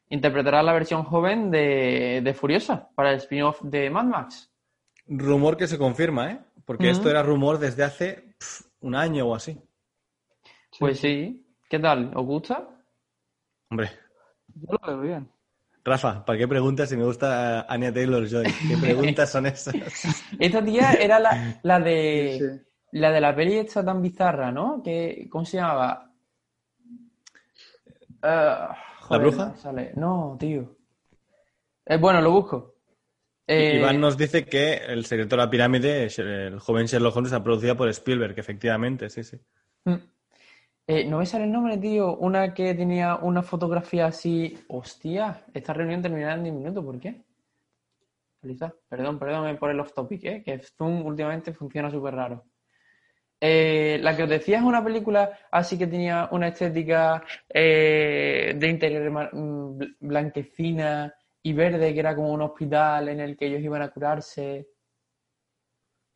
interpretará 0.09 0.62
la 0.62 0.73
versión 0.73 1.04
joven 1.04 1.50
de, 1.50 2.21
de 2.23 2.35
Furiosa 2.35 2.88
para 2.94 3.11
el 3.11 3.16
spin-off 3.16 3.61
de 3.62 3.90
Mad 3.90 4.04
Max. 4.04 4.50
Rumor 5.06 5.56
que 5.56 5.66
se 5.66 5.76
confirma, 5.78 6.30
¿eh? 6.33 6.38
Porque 6.66 6.90
esto 6.90 7.11
era 7.11 7.23
rumor 7.23 7.59
desde 7.59 7.85
hace 7.85 8.37
un 8.80 8.94
año 8.94 9.26
o 9.26 9.35
así. 9.35 9.61
Pues 10.78 11.00
sí, 11.00 11.44
¿qué 11.68 11.80
tal? 11.80 12.12
¿Os 12.14 12.25
gusta? 12.26 12.68
Hombre, 13.71 13.90
Yo 14.54 14.73
lo 14.73 14.78
veo 14.88 15.00
bien. 15.02 15.30
Rafa, 15.85 16.25
¿para 16.25 16.38
qué 16.38 16.49
preguntas 16.49 16.88
si 16.88 16.97
me 16.97 17.04
gusta 17.04 17.62
Anya 17.73 17.92
Taylor-Joy? 17.92 18.64
¿Qué 18.66 18.78
preguntas 18.78 19.30
son 19.30 19.47
esas? 19.47 19.76
Esta 20.38 20.64
tía 20.64 20.94
era 20.94 21.18
la, 21.21 21.59
la 21.62 21.80
de 21.80 21.94
Sí, 22.38 22.44
la 22.92 23.11
de 23.11 23.21
la 23.21 23.35
peli 23.35 23.54
esta 23.59 23.85
tan 23.85 24.00
bizarra, 24.02 24.52
¿no? 24.52 24.83
Que, 24.83 25.28
¿Cómo 25.30 25.44
se 25.44 25.56
llamaba? 25.59 26.11
Ah, 28.23 28.76
joder, 29.00 29.21
bruja? 29.21 29.44
no 29.44 29.47
me 29.52 29.56
sale. 29.56 29.92
No, 29.97 30.37
tío. 30.38 30.76
Eh, 31.87 31.97
bueno, 31.99 32.21
lo 32.21 32.30
busco. 32.33 32.74
Eh, 33.46 33.76
Iván 33.78 34.00
nos 34.00 34.16
dice 34.16 34.44
que 34.46 34.74
El 34.88 35.04
secreto 35.04 35.36
de 35.36 35.42
la 35.42 35.50
pirámide, 35.50 36.08
el 36.16 36.58
joven 36.58 36.86
Sherlock 36.86 37.16
Holmes, 37.16 37.32
está 37.32 37.44
producida 37.44 37.76
por 37.76 37.88
Spielberg, 37.90 38.38
efectivamente, 38.38 39.10
sí, 39.10 39.22
sí. 39.22 39.36
mm. 39.84 39.94
Eh, 40.86 41.04
no 41.06 41.18
me 41.18 41.26
sale 41.26 41.44
el 41.44 41.52
nombre, 41.52 41.78
tío. 41.78 42.14
Una 42.16 42.52
que 42.52 42.74
tenía 42.74 43.16
una 43.16 43.42
fotografía 43.42 44.06
así. 44.06 44.58
Hostia, 44.68 45.42
esta 45.54 45.72
reunión 45.72 46.02
terminará 46.02 46.34
en 46.34 46.42
10 46.44 46.54
minutos, 46.54 46.84
¿por 46.84 47.00
qué? 47.00 47.22
Lisa, 48.42 48.74
Perdón, 48.90 49.18
perdón 49.18 49.56
por 49.56 49.70
el 49.70 49.80
off 49.80 49.94
topic, 49.94 50.24
¿eh? 50.24 50.42
que 50.44 50.58
Zoom 50.58 51.06
últimamente 51.06 51.54
funciona 51.54 51.90
súper 51.90 52.14
raro. 52.14 52.44
Eh, 53.40 53.98
la 54.02 54.14
que 54.16 54.22
os 54.24 54.28
decía 54.28 54.58
es 54.58 54.62
una 54.64 54.82
película 54.84 55.38
así 55.50 55.76
que 55.76 55.86
tenía 55.86 56.28
una 56.30 56.48
estética 56.48 57.22
eh, 57.48 58.54
de 58.56 58.68
interior 58.68 59.10
mm, 59.34 59.78
bl- 59.78 59.96
blanquecina 60.00 61.14
y 61.46 61.52
verde, 61.52 61.92
que 61.92 62.00
era 62.00 62.16
como 62.16 62.32
un 62.32 62.40
hospital 62.42 63.08
en 63.10 63.20
el 63.20 63.36
que 63.36 63.46
ellos 63.46 63.60
iban 63.60 63.82
a 63.82 63.90
curarse. 63.90 64.66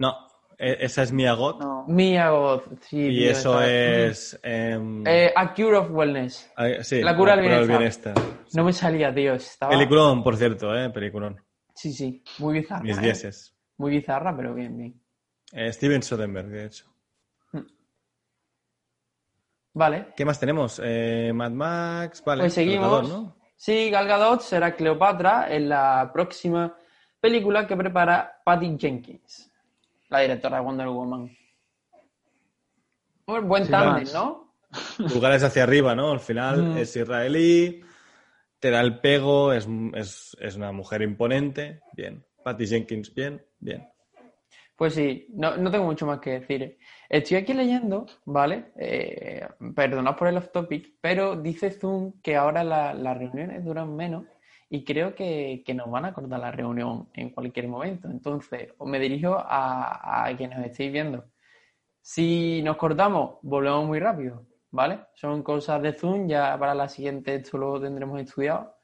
No, 0.01 0.27
e- 0.57 0.79
esa 0.81 1.03
es 1.03 1.13
Mia 1.13 1.35
Goth 1.35 1.61
No. 1.61 1.85
Mia 1.87 2.31
Goth, 2.31 2.81
sí, 2.83 2.99
y 3.07 3.19
tío, 3.19 3.31
eso 3.31 3.63
es... 3.63 4.41
em, 4.43 5.07
Eh, 5.07 5.33
A 5.37 5.53
Cure 5.55 5.77
of 5.77 5.91
Wellness. 5.91 6.51
ah, 6.57 6.69
sí, 6.83 7.03
La 7.03 7.15
cura 7.17 7.37
del 7.37 7.69
bienestar. 7.69 8.15
No 8.55 8.65
me 8.65 8.73
salía, 8.73 9.15
tío. 9.15 9.35
Estaba... 9.35 9.71
Peliculón, 9.71 10.23
por 10.23 10.37
cierto, 10.37 10.75
¿eh? 10.75 10.89
Peliculón. 10.91 11.39
Sí, 11.75 11.93
sí, 11.93 12.25
muy 12.39 12.55
bizarra. 12.61 12.83
Mis 12.83 12.97
¿eh? 12.99 13.03
dieces. 13.03 13.55
Muy 13.77 13.91
bizarra, 13.93 14.35
pero 14.37 14.55
bien, 14.55 14.77
bien. 14.77 15.01
Eh, 15.53 15.73
Steven 15.73 16.03
Soderbergh, 16.03 16.49
de 16.49 16.65
hecho. 16.65 16.87
Vale. 19.75 20.09
¿Qué 20.17 20.25
más 20.25 20.41
tenemos? 20.41 20.81
Eh, 20.83 21.31
Mad 21.35 21.51
Max, 21.53 22.23
vale. 22.25 22.43
Pues 22.43 22.55
seguimos. 22.55 23.35
Sí, 23.59 23.91
Gal 23.91 24.07
Gadot 24.07 24.41
será 24.41 24.77
Cleopatra 24.77 25.53
en 25.53 25.69
la 25.69 26.09
próxima 26.13 26.77
película 27.21 27.67
que 27.67 27.77
prepara 27.77 28.41
Patty 28.45 28.77
Jenkins, 28.79 29.51
la 30.09 30.21
directora 30.21 30.59
de 30.59 30.63
Wonder 30.63 30.87
Woman. 30.87 31.37
Buen, 33.27 33.69
tándem. 33.69 34.07
¿no? 34.15 34.55
Pulgares 35.13 35.43
hacia 35.43 35.65
arriba, 35.65 35.97
¿no? 35.97 36.13
Al 36.13 36.21
final 36.21 36.73
Mm. 36.73 36.77
es 36.79 36.95
israelí, 36.95 37.83
te 38.61 38.71
da 38.71 38.81
el 38.81 39.01
pego, 39.01 39.53
es, 39.53 39.67
es, 39.95 40.37
es 40.41 40.55
una 40.55 40.71
mujer 40.71 41.03
imponente, 41.03 41.83
bien. 41.95 42.25
Patty 42.45 42.65
Jenkins, 42.65 43.13
bien, 43.13 43.45
bien. 43.59 43.89
Pues 44.79 44.95
sí, 44.95 45.27
no, 45.35 45.57
no 45.59 45.71
tengo 45.73 45.85
mucho 45.87 46.07
más 46.07 46.21
que 46.21 46.39
decir. 46.41 46.79
Estoy 47.09 47.39
aquí 47.39 47.53
leyendo, 47.53 48.07
¿vale? 48.25 48.73
Eh, 48.77 49.47
perdonad 49.75 50.17
por 50.17 50.29
el 50.29 50.37
off 50.39 50.51
topic, 50.53 50.95
pero 51.01 51.37
dice 51.37 51.73
Zoom 51.73 52.21
que 52.23 52.37
ahora 52.37 52.63
la- 52.65 52.95
las 52.95 53.19
reuniones 53.19 53.65
duran 53.65 53.97
menos 53.97 54.25
y 54.71 54.85
creo 54.85 55.15
que, 55.17 55.63
que 55.67 55.75
nos 55.75 55.91
van 55.91 56.05
a 56.07 56.15
cortar 56.15 56.39
la 56.41 56.53
reunión 56.53 57.09
en 57.15 57.31
cualquier 57.31 57.67
momento. 57.69 58.09
Entonces, 58.09 58.73
os 58.79 58.89
me 58.89 59.01
dirijo 59.01 59.35
a, 59.39 60.27
a 60.29 60.37
quienes 60.37 60.65
estéis 60.67 60.93
viendo. 60.93 61.25
Si 62.03 62.63
nos 62.65 62.79
cortamos, 62.79 63.39
volvemos 63.43 63.87
muy 63.87 64.01
rápido, 64.01 64.47
¿vale? 64.73 65.01
Son 65.15 65.43
cosas 65.45 65.83
de 65.83 65.95
Zoom, 65.95 66.29
ya 66.29 66.59
para 66.59 66.75
la 66.77 66.89
siguiente 66.89 67.37
esto 67.37 67.59
lo 67.59 67.81
tendremos 67.83 68.21
estudiado. 68.23 68.78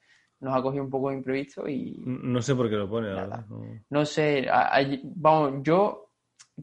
Nos 0.44 0.54
ha 0.56 0.62
cogido 0.62 0.84
un 0.84 0.90
poco 0.90 1.10
de 1.10 1.16
imprevisto 1.16 1.66
y, 1.68 1.96
No 2.04 2.40
sé 2.42 2.54
por 2.54 2.68
qué 2.68 2.76
lo 2.76 2.88
pone, 2.88 3.08
la 3.08 3.22
verdad. 3.22 3.44
no. 3.90 4.04
sé, 4.04 4.46
a- 4.48 4.76
a- 4.76 4.86
vamos, 5.02 5.62
yo 5.62 6.10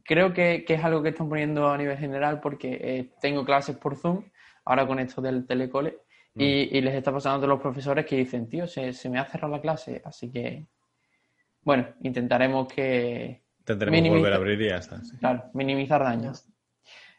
creo 0.03 0.31
que, 0.31 0.63
que 0.65 0.75
es 0.75 0.83
algo 0.83 1.01
que 1.03 1.09
están 1.09 1.27
poniendo 1.27 1.67
a 1.69 1.77
nivel 1.77 1.97
general 1.97 2.39
porque 2.39 2.77
eh, 2.81 3.11
tengo 3.19 3.43
clases 3.43 3.75
por 3.77 3.95
Zoom, 3.97 4.23
ahora 4.65 4.85
con 4.87 4.99
esto 4.99 5.21
del 5.21 5.45
telecole, 5.45 5.97
y, 6.33 6.77
y 6.77 6.81
les 6.81 6.93
está 6.95 7.11
pasando 7.11 7.35
a 7.35 7.39
todos 7.39 7.49
los 7.49 7.61
profesores 7.61 8.05
que 8.05 8.15
dicen, 8.15 8.47
tío, 8.47 8.65
se, 8.67 8.93
se 8.93 9.09
me 9.09 9.19
ha 9.19 9.25
cerrado 9.25 9.53
la 9.55 9.61
clase, 9.61 10.01
así 10.05 10.31
que, 10.31 10.65
bueno, 11.63 11.87
intentaremos 12.01 12.67
que, 12.67 13.41
Tendremos 13.65 14.01
que 14.01 14.09
volver 14.09 14.33
a 14.33 14.35
abrir 14.37 14.61
y 14.61 14.69
ya 14.69 14.77
está. 14.77 15.03
sí. 15.03 15.17
claro, 15.17 15.43
minimizar 15.53 16.01
daños. 16.03 16.47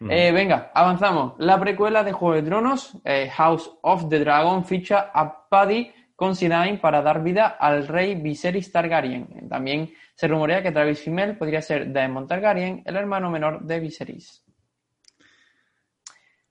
Mm. 0.01 0.11
Eh, 0.11 0.33
venga, 0.33 0.73
avanzamos. 0.75 1.35
La 1.39 1.61
precuela 1.61 2.03
de 2.03 2.13
Juego 2.13 2.35
de 2.35 2.43
Tronos, 2.43 2.99
eh, 3.05 3.29
House 3.31 3.71
of 3.83 4.09
the 4.09 4.19
Dragon, 4.19 4.65
ficha 4.65 5.11
a 5.15 5.49
Paddy 5.49 5.93
Considine 6.23 6.79
para 6.79 7.03
dar 7.03 7.21
vida 7.21 7.57
al 7.59 7.89
rey 7.89 8.15
Viserys 8.15 8.71
Targaryen. 8.71 9.49
También 9.49 9.93
se 10.15 10.29
rumorea 10.29 10.63
que 10.63 10.71
Travis 10.71 11.01
Fimmel 11.01 11.37
podría 11.37 11.61
ser 11.61 11.93
Daemon 11.93 12.29
Targaryen, 12.29 12.81
el 12.87 12.95
hermano 12.95 13.29
menor 13.29 13.61
de 13.63 13.81
Viserys. 13.81 14.45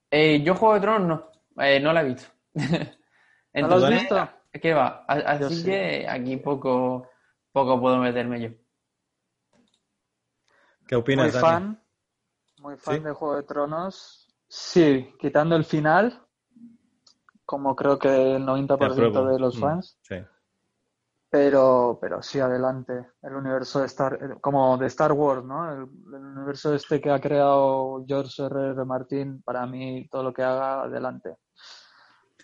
Eh, 0.09 0.41
yo 0.43 0.55
Juego 0.55 0.73
de 0.73 0.81
Tronos 0.81 1.07
no, 1.07 1.63
eh, 1.63 1.79
no 1.79 1.93
la 1.93 2.01
he 2.01 2.03
visto. 2.03 2.27
¿No 3.53 3.67
lo 3.69 3.75
has 3.75 3.89
visto? 3.89 4.29
¿Qué 4.51 4.73
va? 4.73 5.05
Yo 5.07 5.25
Así 5.47 5.55
sí. 5.55 5.63
que 5.63 6.05
aquí 6.05 6.35
poco, 6.35 7.07
poco 7.53 7.79
puedo 7.79 7.95
meterme 7.99 8.41
yo. 8.41 8.49
¿Qué 10.85 10.95
Muy 10.95 11.01
opinas, 11.01 11.31
Dani? 11.31 11.47
fan. 11.47 11.83
Muy 12.57 12.75
fan 12.75 12.97
¿Sí? 12.97 13.03
de 13.03 13.11
Juego 13.13 13.37
de 13.37 13.43
Tronos. 13.43 14.35
Sí, 14.49 15.15
quitando 15.17 15.55
el 15.55 15.63
final, 15.63 16.27
como 17.51 17.75
creo 17.75 17.99
que 17.99 18.35
el 18.37 18.43
90% 18.45 18.77
Te 18.79 18.85
apruebo. 18.85 19.25
de 19.27 19.37
los 19.39 19.57
Mm, 19.57 19.59
fans. 19.59 19.97
Sí. 20.01 20.15
Pero, 21.29 21.97
pero 22.01 22.21
sí, 22.21 22.39
adelante. 22.39 23.07
El 23.21 23.35
universo 23.35 23.79
de 23.79 23.85
Star, 23.85 24.13
eh, 24.21 24.35
como 24.41 24.77
de 24.77 24.87
Star 24.87 25.11
Wars, 25.13 25.43
¿no? 25.45 25.71
El, 25.71 25.79
el 26.13 26.25
universo 26.37 26.73
este 26.73 26.99
que 26.99 27.09
ha 27.09 27.21
creado 27.21 28.03
George 28.07 28.43
R. 28.43 28.71
R. 28.71 28.85
Martin, 28.85 29.41
para 29.41 29.65
mí, 29.65 30.07
todo 30.09 30.23
lo 30.23 30.33
que 30.33 30.43
haga, 30.43 30.83
adelante. 30.83 31.35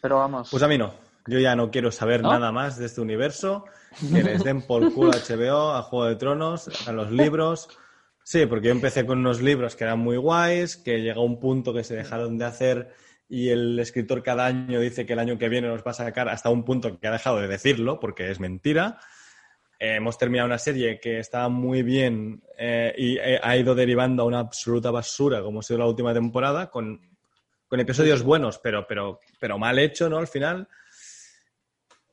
Pero 0.02 0.18
vamos. 0.18 0.50
Pues 0.52 0.64
a 0.64 0.68
mí 0.68 0.78
no. 0.78 0.94
Yo 1.28 1.40
ya 1.40 1.56
no 1.56 1.70
quiero 1.70 1.92
saber 1.92 2.22
¿No? 2.22 2.32
nada 2.32 2.52
más 2.54 2.78
de 2.78 2.86
este 2.86 3.02
universo. 3.02 3.66
Que 4.00 4.24
les 4.24 4.44
den 4.44 4.62
por 4.62 4.94
culo 4.94 5.12
a 5.12 5.16
HBO, 5.36 5.72
a 5.74 5.82
Juego 5.84 6.06
de 6.06 6.16
Tronos, 6.16 6.88
a 6.88 6.92
los 6.94 7.12
libros. 7.12 7.68
Sí, 8.24 8.46
porque 8.46 8.68
yo 8.68 8.74
empecé 8.74 9.06
con 9.06 9.20
unos 9.20 9.42
libros 9.42 9.76
que 9.76 9.84
eran 9.86 10.00
muy 10.00 10.18
guays, 10.18 10.78
que 10.78 11.02
llegó 11.02 11.24
un 11.24 11.40
punto 11.40 11.74
que 11.74 11.84
se 11.84 11.96
dejaron 11.96 12.38
de 12.38 12.46
hacer 12.46 12.94
y 13.30 13.50
el 13.50 13.78
escritor 13.80 14.24
cada 14.24 14.46
año 14.46 14.80
dice 14.80 15.06
que 15.06 15.14
el 15.14 15.20
año 15.20 15.38
que 15.38 15.50
viene 15.50 15.68
nos 15.68 15.82
va 15.82 15.92
a 15.92 15.94
sacar 15.96 16.30
hasta 16.30 16.50
un 16.50 16.64
punto 16.64 16.98
que 17.00 17.08
ha 17.08 17.12
dejado 17.12 17.40
de 17.42 17.48
decirlo 17.48 18.00
porque 18.00 18.30
es 18.32 18.40
mentira. 18.40 19.00
eh, 19.80 19.96
hemos 19.96 20.18
terminado 20.18 20.48
una 20.48 20.58
serie 20.58 21.00
que 21.00 21.20
estaba 21.20 21.50
muy 21.50 21.84
bien 21.84 22.42
eh, 22.58 22.94
y 22.98 23.18
eh, 23.18 23.40
ha 23.44 23.56
ido 23.58 23.76
derivando 23.76 24.24
a 24.24 24.26
una 24.26 24.40
absoluta 24.40 24.92
basura, 24.92 25.42
como 25.42 25.60
ha 25.60 25.64
sido 25.64 25.80
la 25.80 25.86
última 25.88 26.14
temporada, 26.14 26.70
con, 26.72 27.00
con 27.68 27.80
episodios 27.80 28.24
buenos, 28.24 28.60
pero, 28.60 28.88
pero, 28.88 29.20
pero 29.40 29.58
mal 29.60 29.78
hecho, 29.78 30.10
¿no? 30.10 30.18
Al 30.18 30.28
final. 30.28 30.68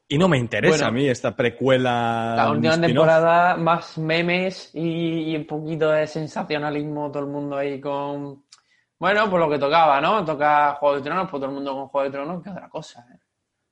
Y 0.07 0.19
no 0.19 0.29
me 0.29 0.37
interesa 0.37 0.71
Bueno. 0.75 0.87
a 0.89 0.91
mí 0.91 1.09
esta 1.09 1.35
precuela. 1.35 2.35
La 2.37 2.51
última 2.51 2.79
temporada, 2.79 3.57
más 3.57 3.97
memes 3.97 4.71
y, 4.75 5.31
y 5.33 5.37
un 5.37 5.47
poquito 5.47 5.91
de 5.91 6.07
sensacionalismo, 6.07 7.11
todo 7.11 7.23
el 7.23 7.31
mundo 7.31 7.57
ahí 7.57 7.81
con. 7.81 8.45
Bueno, 8.99 9.29
pues 9.29 9.41
lo 9.41 9.51
que 9.51 9.59
tocaba, 9.59 10.01
¿no? 10.01 10.25
Toca 10.25 10.75
Juego 10.75 10.97
de 10.97 11.03
Tronos, 11.03 11.29
pues 11.31 11.41
todo 11.41 11.47
el 11.51 11.55
mundo 11.55 11.73
con 11.75 11.89
Juego 11.89 12.05
de 12.05 12.11
Tronos, 12.13 12.43
que 12.43 12.51
otra 12.51 12.69
cosa. 12.69 13.05
¿eh? 13.13 13.19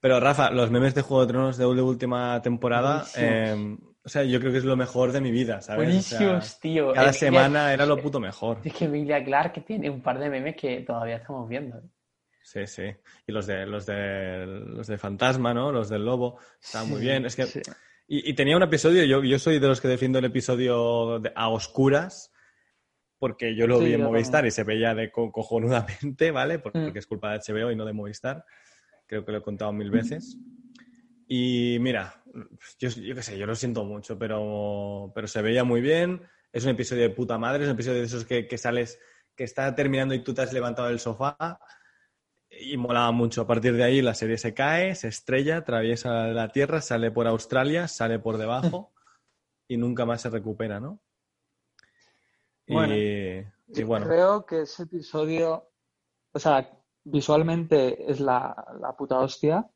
Pero 0.00 0.18
Rafa, 0.20 0.50
los 0.50 0.70
memes 0.70 0.94
de 0.94 1.02
Juego 1.02 1.24
de 1.26 1.32
Tronos 1.32 1.56
de 1.56 1.64
última 1.66 2.42
temporada, 2.42 3.04
eh, 3.16 3.76
o 4.04 4.08
sea, 4.08 4.24
yo 4.24 4.40
creo 4.40 4.50
que 4.50 4.58
es 4.58 4.64
lo 4.64 4.76
mejor 4.76 5.12
de 5.12 5.20
mi 5.20 5.30
vida, 5.30 5.60
¿sabes? 5.60 5.88
O 5.96 6.00
sea, 6.02 6.18
Buenísimos, 6.18 6.60
tío. 6.60 6.92
cada 6.92 7.10
Es 7.10 7.16
que- 7.18 7.26
semana 7.26 7.72
era 7.72 7.86
lo 7.86 7.96
puto 7.98 8.18
mejor. 8.18 8.58
Es 8.64 8.74
que 8.74 8.86
Emilia 8.86 9.22
Clark 9.24 9.64
tiene 9.64 9.88
un 9.88 10.02
par 10.02 10.18
de 10.18 10.28
memes 10.28 10.56
que 10.56 10.80
todavía 10.80 11.16
estamos 11.16 11.48
viendo. 11.48 11.78
¿eh? 11.78 11.82
Sí, 12.42 12.66
sí. 12.66 12.82
Y 13.26 13.30
los 13.32 13.46
de 13.46 13.64
los 13.64 13.86
de 13.86 14.44
los 14.46 14.88
de 14.88 14.98
Fantasma, 14.98 15.54
¿no? 15.54 15.70
Los 15.70 15.88
del 15.88 16.04
Lobo, 16.04 16.38
muy 16.88 16.96
Sí, 16.98 17.00
bien. 17.00 17.24
Es 17.24 17.36
que 17.36 17.46
sí. 17.46 17.62
y, 18.08 18.28
y 18.28 18.34
tenía 18.34 18.56
un 18.56 18.64
episodio. 18.64 19.04
Yo, 19.04 19.22
yo 19.22 19.38
soy 19.38 19.60
de 19.60 19.68
los 19.68 19.80
que 19.80 19.86
defiendo 19.86 20.18
el 20.18 20.24
episodio 20.24 21.20
de- 21.20 21.32
a 21.36 21.48
oscuras 21.48 22.31
porque 23.22 23.54
yo 23.54 23.68
lo 23.68 23.78
Sí, 23.78 23.84
vi 23.84 23.94
en 23.94 24.02
Movistar 24.02 24.40
también. 24.40 24.48
y 24.48 24.50
se 24.50 24.64
veía 24.64 24.96
de 24.96 25.12
co- 25.12 25.30
cojonudamente, 25.30 26.30
¿vale? 26.32 26.58
Porque, 26.58 26.80
Mm. 26.80 26.84
porque 26.86 26.98
es 26.98 27.06
culpa 27.06 27.30
de 27.30 27.36
HBO 27.38 27.70
y 27.70 27.76
no 27.76 27.84
de 27.84 27.92
Movistar. 27.92 28.44
Creo 29.06 29.24
que 29.24 29.30
lo 29.30 29.38
he 29.38 29.42
contado 29.42 29.72
mil 29.72 29.92
veces. 29.92 30.40
Y 31.28 31.78
mira, 31.80 32.20
yo, 32.80 32.88
yo 32.88 33.14
qué 33.14 33.22
sé, 33.22 33.38
yo 33.38 33.46
lo 33.46 33.54
siento 33.54 33.84
mucho, 33.84 34.18
pero, 34.18 35.12
pero 35.14 35.28
se 35.28 35.40
veía 35.40 35.62
muy 35.62 35.80
bien. 35.80 36.20
Es 36.52 36.64
un 36.64 36.70
episodio 36.70 37.02
de 37.02 37.10
puta 37.10 37.38
madre, 37.38 37.62
es 37.62 37.68
un 37.68 37.74
episodio 37.74 38.00
de 38.00 38.06
esos 38.06 38.24
que, 38.24 38.48
que 38.48 38.58
sales, 38.58 38.98
que 39.36 39.44
está 39.44 39.72
terminando 39.76 40.14
y 40.14 40.24
tú 40.24 40.34
te 40.34 40.42
has 40.42 40.52
levantado 40.52 40.88
del 40.88 40.98
sofá 40.98 41.60
y 42.50 42.76
molaba 42.76 43.12
mucho. 43.12 43.42
A 43.42 43.46
partir 43.46 43.74
de 43.74 43.84
ahí 43.84 44.02
la 44.02 44.14
serie 44.14 44.36
se 44.36 44.52
cae, 44.52 44.96
se 44.96 45.06
estrella, 45.06 45.58
atraviesa 45.58 46.26
la 46.26 46.48
Tierra, 46.48 46.80
sale 46.80 47.12
por 47.12 47.28
Australia, 47.28 47.86
sale 47.86 48.18
por 48.18 48.36
debajo 48.36 48.92
y 49.68 49.76
nunca 49.76 50.04
más 50.06 50.22
se 50.22 50.28
recupera, 50.30 50.80
¿no? 50.80 51.00
Y 52.66 52.74
Bueno, 52.74 52.94
y, 52.96 53.44
Yo 53.68 53.86
bueno, 53.86 54.06
Creo 54.06 54.46
que 54.46 54.62
ese 54.62 54.84
episodio, 54.84 55.68
o 56.32 56.38
sea, 56.38 56.70
visualmente 57.04 58.10
es 58.10 58.20
la, 58.20 58.54
la 58.80 58.96
puta 58.96 59.18
hostia, 59.18 59.68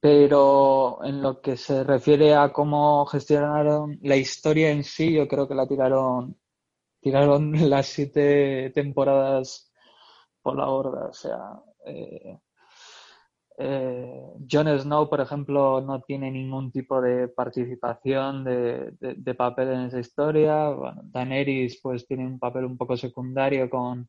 pero 0.00 1.00
en 1.04 1.22
lo 1.22 1.40
que 1.40 1.56
se 1.56 1.82
refiere 1.84 2.34
a 2.34 2.52
cómo 2.52 3.04
gestionaron 3.06 3.98
la 4.02 4.16
historia 4.16 4.70
en 4.70 4.84
sí, 4.84 5.12
yo 5.14 5.26
creo 5.26 5.48
que 5.48 5.54
la 5.54 5.66
tiraron, 5.66 6.38
tiraron 7.00 7.52
las 7.70 7.86
siete 7.86 8.70
temporadas 8.74 9.72
por 10.42 10.56
la 10.56 10.66
borda. 10.66 11.06
O 11.06 11.12
sea, 11.12 11.38
eh, 11.86 12.38
eh, 13.58 14.22
Jon 14.50 14.68
Snow, 14.78 15.08
por 15.10 15.20
ejemplo, 15.20 15.80
no 15.80 16.00
tiene 16.02 16.30
ningún 16.30 16.70
tipo 16.70 17.00
de 17.00 17.28
participación 17.28 18.44
de, 18.44 18.92
de- 19.00 19.14
de 19.14 19.34
papel 19.34 19.68
en 19.72 19.80
esa 19.82 19.98
historia. 19.98 20.70
Bueno, 20.70 21.02
Daenerys, 21.04 21.80
pues, 21.82 22.06
tiene 22.06 22.26
un 22.26 22.38
papel 22.38 22.64
un 22.64 22.76
poco 22.76 22.96
secundario 22.96 23.68
con, 23.68 24.08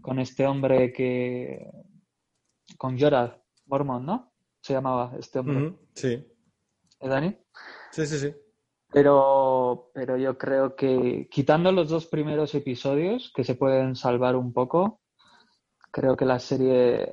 con 0.00 0.18
este 0.18 0.46
hombre 0.46 0.92
que. 0.92 1.70
con 2.78 2.98
Jorah 2.98 3.36
Mormont, 3.66 4.04
¿no? 4.06 4.32
Se 4.62 4.72
llamaba 4.72 5.12
este 5.18 5.38
hombre. 5.38 5.74
sí, 5.94 6.08
¿Eh, 7.00 7.08
Dani? 7.08 7.36
sí, 7.92 8.06
sí, 8.06 8.18
sí. 8.18 8.34
Pero, 8.92 9.90
pero 9.94 10.16
yo 10.16 10.36
creo 10.36 10.74
que 10.74 11.28
quitando 11.30 11.70
los 11.70 11.88
dos 11.88 12.06
primeros 12.06 12.54
episodios, 12.54 13.32
que 13.34 13.44
se 13.44 13.54
pueden 13.54 13.94
salvar 13.94 14.34
un 14.36 14.52
poco, 14.52 15.00
creo 15.90 16.16
que 16.16 16.24
la 16.24 16.38
serie, 16.38 17.08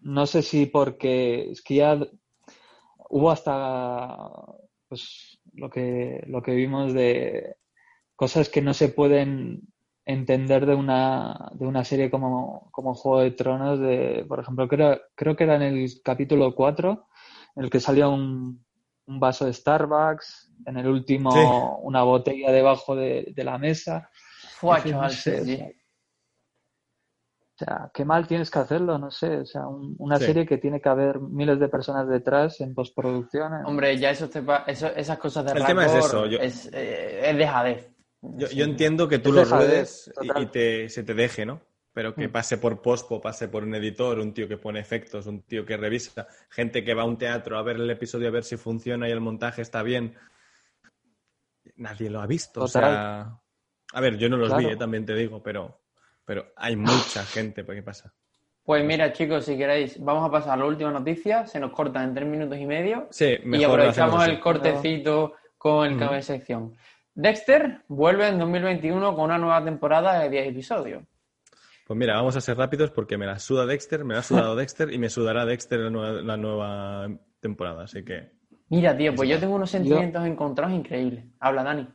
no 0.00 0.26
sé 0.26 0.42
si 0.42 0.66
porque 0.66 1.50
es 1.50 1.62
que 1.62 1.76
ya 1.76 1.98
hubo 3.10 3.30
hasta 3.30 4.18
pues 4.88 5.38
lo 5.52 5.70
que 5.70 6.24
lo 6.26 6.42
que 6.42 6.54
vimos 6.54 6.92
de 6.92 7.56
cosas 8.16 8.48
que 8.48 8.62
no 8.62 8.74
se 8.74 8.88
pueden 8.88 9.62
entender 10.04 10.66
de 10.66 10.74
una 10.74 11.50
de 11.54 11.66
una 11.66 11.84
serie 11.84 12.10
como, 12.10 12.68
como 12.72 12.94
Juego 12.94 13.20
de 13.20 13.30
Tronos 13.30 13.80
de 13.80 14.24
por 14.28 14.40
ejemplo 14.40 14.68
creo, 14.68 15.00
creo 15.14 15.36
que 15.36 15.44
era 15.44 15.56
en 15.56 15.62
el 15.62 15.90
capítulo 16.02 16.54
4 16.54 17.08
en 17.56 17.64
el 17.64 17.70
que 17.70 17.80
salía 17.80 18.08
un, 18.08 18.64
un 19.06 19.20
vaso 19.20 19.46
de 19.46 19.52
Starbucks 19.52 20.52
en 20.66 20.78
el 20.78 20.88
último 20.88 21.30
Sí. 21.30 21.80
una 21.86 22.02
botella 22.02 22.50
debajo 22.50 22.96
de, 22.96 23.32
de 23.34 23.44
la 23.44 23.58
mesa 23.58 24.10
Fua, 24.60 24.82
chaval, 24.82 25.10
sí. 25.10 25.30
O 27.54 27.64
sea, 27.64 27.90
qué 27.94 28.04
mal 28.04 28.26
tienes 28.26 28.50
que 28.50 28.58
hacerlo, 28.58 28.98
no 28.98 29.10
sé. 29.12 29.38
O 29.38 29.46
sea, 29.46 29.66
un- 29.68 29.94
una 29.98 30.18
Sí. 30.18 30.24
serie 30.26 30.44
que 30.44 30.58
tiene 30.58 30.80
que 30.80 30.88
haber 30.88 31.20
miles 31.20 31.60
de 31.60 31.68
personas 31.68 32.08
detrás 32.08 32.60
en 32.60 32.74
postproducción. 32.74 33.54
en- 33.54 33.66
Hombre, 33.66 33.96
ya 33.96 34.10
eso 34.10 34.28
te 34.28 34.42
pa- 34.42 34.64
eso- 34.66 34.88
esas 34.94 35.18
cosas 35.18 35.44
de 35.44 35.52
El 35.52 35.64
tema 35.64 35.86
es 35.86 35.94
eso, 35.94 36.26
yo- 36.26 36.38
es, 36.40 36.68
eh, 36.72 37.30
es 37.30 37.36
dejadez. 37.38 37.90
Yo, 38.22 38.46
Sí. 38.48 38.56
yo 38.56 38.64
entiendo 38.64 39.06
que 39.06 39.18
tú 39.18 39.28
Es 39.28 39.34
lo 39.36 39.40
dejadez, 39.42 39.68
ruedes 39.68 40.12
y, 40.22 40.26
total. 40.28 40.42
y 40.42 40.46
te, 40.46 40.88
se 40.88 41.02
te 41.04 41.14
deje, 41.14 41.46
¿no? 41.46 41.60
Pero 41.92 42.12
que 42.16 42.26
Mm. 42.26 42.32
pase 42.32 42.58
por 42.58 42.82
pospo, 42.82 43.20
pase 43.20 43.46
por 43.48 43.62
un 43.62 43.74
editor, 43.76 44.18
un 44.18 44.34
tío 44.34 44.48
que 44.48 44.56
pone 44.56 44.80
efectos, 44.80 45.26
un 45.26 45.42
tío 45.42 45.64
que 45.64 45.76
revisa, 45.76 46.26
gente 46.50 46.82
que 46.82 46.92
va 46.94 47.02
a 47.02 47.06
un 47.06 47.18
teatro 47.18 47.56
a 47.56 47.62
ver 47.62 47.76
el 47.76 47.88
episodio 47.88 48.26
a 48.26 48.32
ver 48.32 48.42
si 48.42 48.56
funciona 48.56 49.08
y 49.08 49.12
el 49.12 49.20
montaje 49.20 49.62
está 49.62 49.82
bien. 49.84 50.16
Nadie 51.76 52.10
lo 52.10 52.20
ha 52.20 52.26
visto. 52.26 52.62
O 52.64 52.68
sea, 52.68 53.38
a 53.92 54.00
ver, 54.00 54.16
yo 54.18 54.28
no 54.28 54.36
los 54.36 54.56
vi, 54.56 54.66
eh, 54.66 54.76
también 54.76 55.06
te 55.06 55.14
digo, 55.14 55.40
pero, 55.42 55.80
pero 56.24 56.46
hay 56.56 56.76
mucha 56.76 57.24
gente. 57.24 57.64
¿Por 57.64 57.74
qué 57.74 57.82
pasa? 57.82 58.12
Pues 58.64 58.84
mira, 58.84 59.12
chicos, 59.12 59.44
si 59.44 59.58
queréis, 59.58 60.02
vamos 60.02 60.26
a 60.26 60.30
pasar 60.30 60.54
a 60.54 60.56
la 60.56 60.64
última 60.64 60.90
noticia. 60.90 61.46
Se 61.46 61.60
nos 61.60 61.72
corta 61.72 62.02
en 62.02 62.14
tres 62.14 62.26
minutos 62.26 62.58
y 62.58 62.66
medio. 62.66 63.08
Sí, 63.10 63.36
y 63.42 63.46
mejor 63.46 63.68
lo 63.68 63.74
aprovechamos 63.74 64.14
hacemos 64.20 64.28
el 64.28 64.40
cortecito 64.40 65.34
con 65.58 65.86
el 65.86 65.98
cambio 65.98 66.16
de 66.16 66.22
sección. 66.22 66.74
Dexter 67.14 67.82
vuelve 67.88 68.28
en 68.28 68.38
2021 68.38 69.14
con 69.14 69.24
una 69.24 69.38
nueva 69.38 69.62
temporada 69.64 70.18
de 70.20 70.30
10 70.30 70.48
episodios. 70.48 71.04
Pues 71.86 71.98
mira, 71.98 72.14
vamos 72.14 72.34
a 72.36 72.40
ser 72.40 72.56
rápidos 72.56 72.90
porque 72.90 73.18
me 73.18 73.26
la 73.26 73.38
suda 73.38 73.66
Dexter, 73.66 74.04
me 74.04 74.14
la 74.14 74.20
ha 74.20 74.22
sudado 74.22 74.56
Dexter 74.56 74.92
y 74.92 74.98
me 74.98 75.10
sudará 75.10 75.44
Dexter 75.44 75.80
la 75.80 75.90
nueva, 75.90 76.22
la 76.22 76.36
nueva 76.36 77.08
temporada. 77.40 77.84
Así 77.84 78.02
que 78.02 78.32
Mira, 78.68 78.96
tío, 78.96 79.14
pues 79.14 79.28
yo 79.28 79.38
tengo 79.38 79.54
unos 79.54 79.70
sentimientos 79.70 80.26
encontrados 80.26 80.74
increíbles. 80.74 81.24
Habla, 81.38 81.62
Dani. 81.62 81.88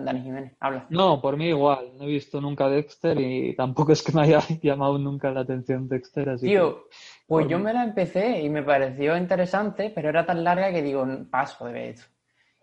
Dani 0.00 0.20
Jiménez, 0.22 0.52
habla. 0.60 0.86
No, 0.90 1.20
por 1.20 1.36
mí 1.36 1.46
igual. 1.48 1.92
No 1.96 2.04
he 2.04 2.08
visto 2.08 2.40
nunca 2.40 2.68
Dexter 2.68 3.18
y 3.20 3.54
tampoco 3.54 3.92
es 3.92 4.02
que 4.02 4.12
me 4.12 4.22
haya 4.22 4.40
llamado 4.62 4.98
nunca 4.98 5.30
la 5.30 5.40
atención 5.40 5.88
Dexter. 5.88 6.28
Así 6.30 6.46
Tío, 6.46 6.84
pues 7.26 7.44
por 7.44 7.48
yo 7.48 7.58
mí. 7.58 7.64
me 7.64 7.72
la 7.72 7.84
empecé 7.84 8.40
y 8.42 8.48
me 8.48 8.62
pareció 8.62 9.16
interesante, 9.16 9.90
pero 9.94 10.08
era 10.08 10.24
tan 10.26 10.44
larga 10.44 10.72
que 10.72 10.82
digo, 10.82 11.06
paso 11.30 11.66
de 11.66 11.72
ver 11.72 11.82
esto. 11.90 12.06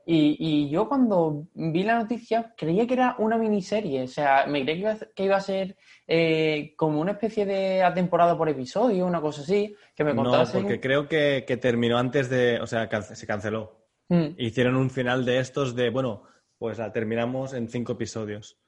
Y, 0.04 0.36
y 0.39 0.70
yo 0.70 0.89
cuando 0.89 1.46
vi 1.54 1.84
la 1.84 2.00
noticia 2.00 2.54
creía 2.58 2.88
que 2.88 2.96
era 2.96 3.15
una 3.20 3.38
miniserie, 3.38 4.02
o 4.02 4.08
sea, 4.08 4.46
me 4.48 4.63
creía 4.63 4.74
que 4.76 4.80
iba 4.82 4.91
a, 4.94 4.98
que 5.15 5.24
iba 5.26 5.36
a 5.38 5.41
ser 5.41 5.78
eh, 6.08 6.74
como 6.76 7.00
una 7.00 7.12
especie 7.12 7.46
de 7.46 7.84
a 7.84 7.94
temporada 7.94 8.36
por 8.36 8.50
episodio, 8.50 9.06
una 9.06 9.22
cosa 9.22 9.41
así, 9.44 9.76
que 9.96 10.04
me 10.04 10.13
no, 10.15 10.24
contasen. 10.24 10.63
porque 10.63 10.80
creo 10.80 11.08
que, 11.08 11.46
que 11.48 11.56
terminó 11.58 12.00
antes 12.00 12.30
de, 12.32 12.60
o 12.60 12.65
sea, 12.65 12.89
can- 12.89 13.04
se 13.04 13.28
canceló. 13.28 13.80
Mm. 14.10 14.30
Hicieron 14.39 14.76
un 14.76 14.89
final 14.89 15.24
de 15.24 15.38
estos 15.39 15.76
de, 15.76 15.91
bueno, 15.91 16.24
pues 16.62 16.78
la 16.78 16.91
terminamos 16.91 17.56
en 17.56 17.67
cinco 17.67 17.93
episodios. 17.93 18.60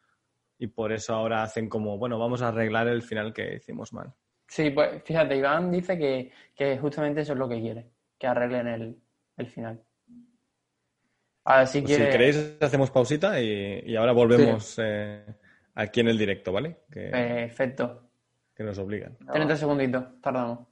Y 0.57 0.65
por 0.65 0.91
eso 0.91 1.13
ahora 1.13 1.43
hacen 1.43 1.69
como, 1.69 1.99
bueno, 1.99 2.17
vamos 2.17 2.41
a 2.41 2.47
arreglar 2.47 2.87
el 2.87 3.03
final 3.03 3.31
que 3.31 3.57
hicimos 3.57 3.93
mal. 3.93 4.11
Sí, 4.47 4.71
pues 4.71 5.03
fíjate, 5.03 5.37
Iván 5.37 5.71
dice 5.71 5.95
que, 5.95 6.31
que 6.55 6.79
justamente 6.79 7.21
eso 7.21 7.33
es 7.33 7.39
lo 7.39 7.47
que 7.47 7.61
quiere, 7.61 7.91
que 8.17 8.25
arreglen 8.25 8.67
el, 8.67 8.97
el 9.37 9.45
final. 9.45 9.83
A 11.43 11.59
ver 11.59 11.67
si 11.67 11.81
Pues 11.83 11.93
si 11.93 12.01
queréis, 12.01 12.57
hacemos 12.59 12.89
pausita 12.89 13.39
y, 13.39 13.83
y 13.85 13.95
ahora 13.95 14.11
volvemos 14.11 14.73
eh, 14.81 15.23
aquí 15.75 15.99
en 15.99 16.07
el 16.07 16.17
directo, 16.17 16.51
¿vale? 16.51 16.77
Que, 16.91 17.09
Perfecto. 17.11 18.09
que 18.55 18.63
nos 18.63 18.79
obligan. 18.79 19.15
30 19.31 19.55
segunditos, 19.55 20.19
tardamos. 20.19 20.67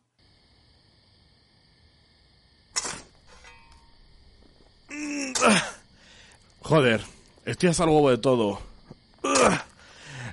Joder, 6.72 7.04
estoy 7.44 7.68
hasta 7.68 7.84
el 7.84 7.90
huevo 7.90 8.10
de 8.12 8.18
todo. 8.18 8.62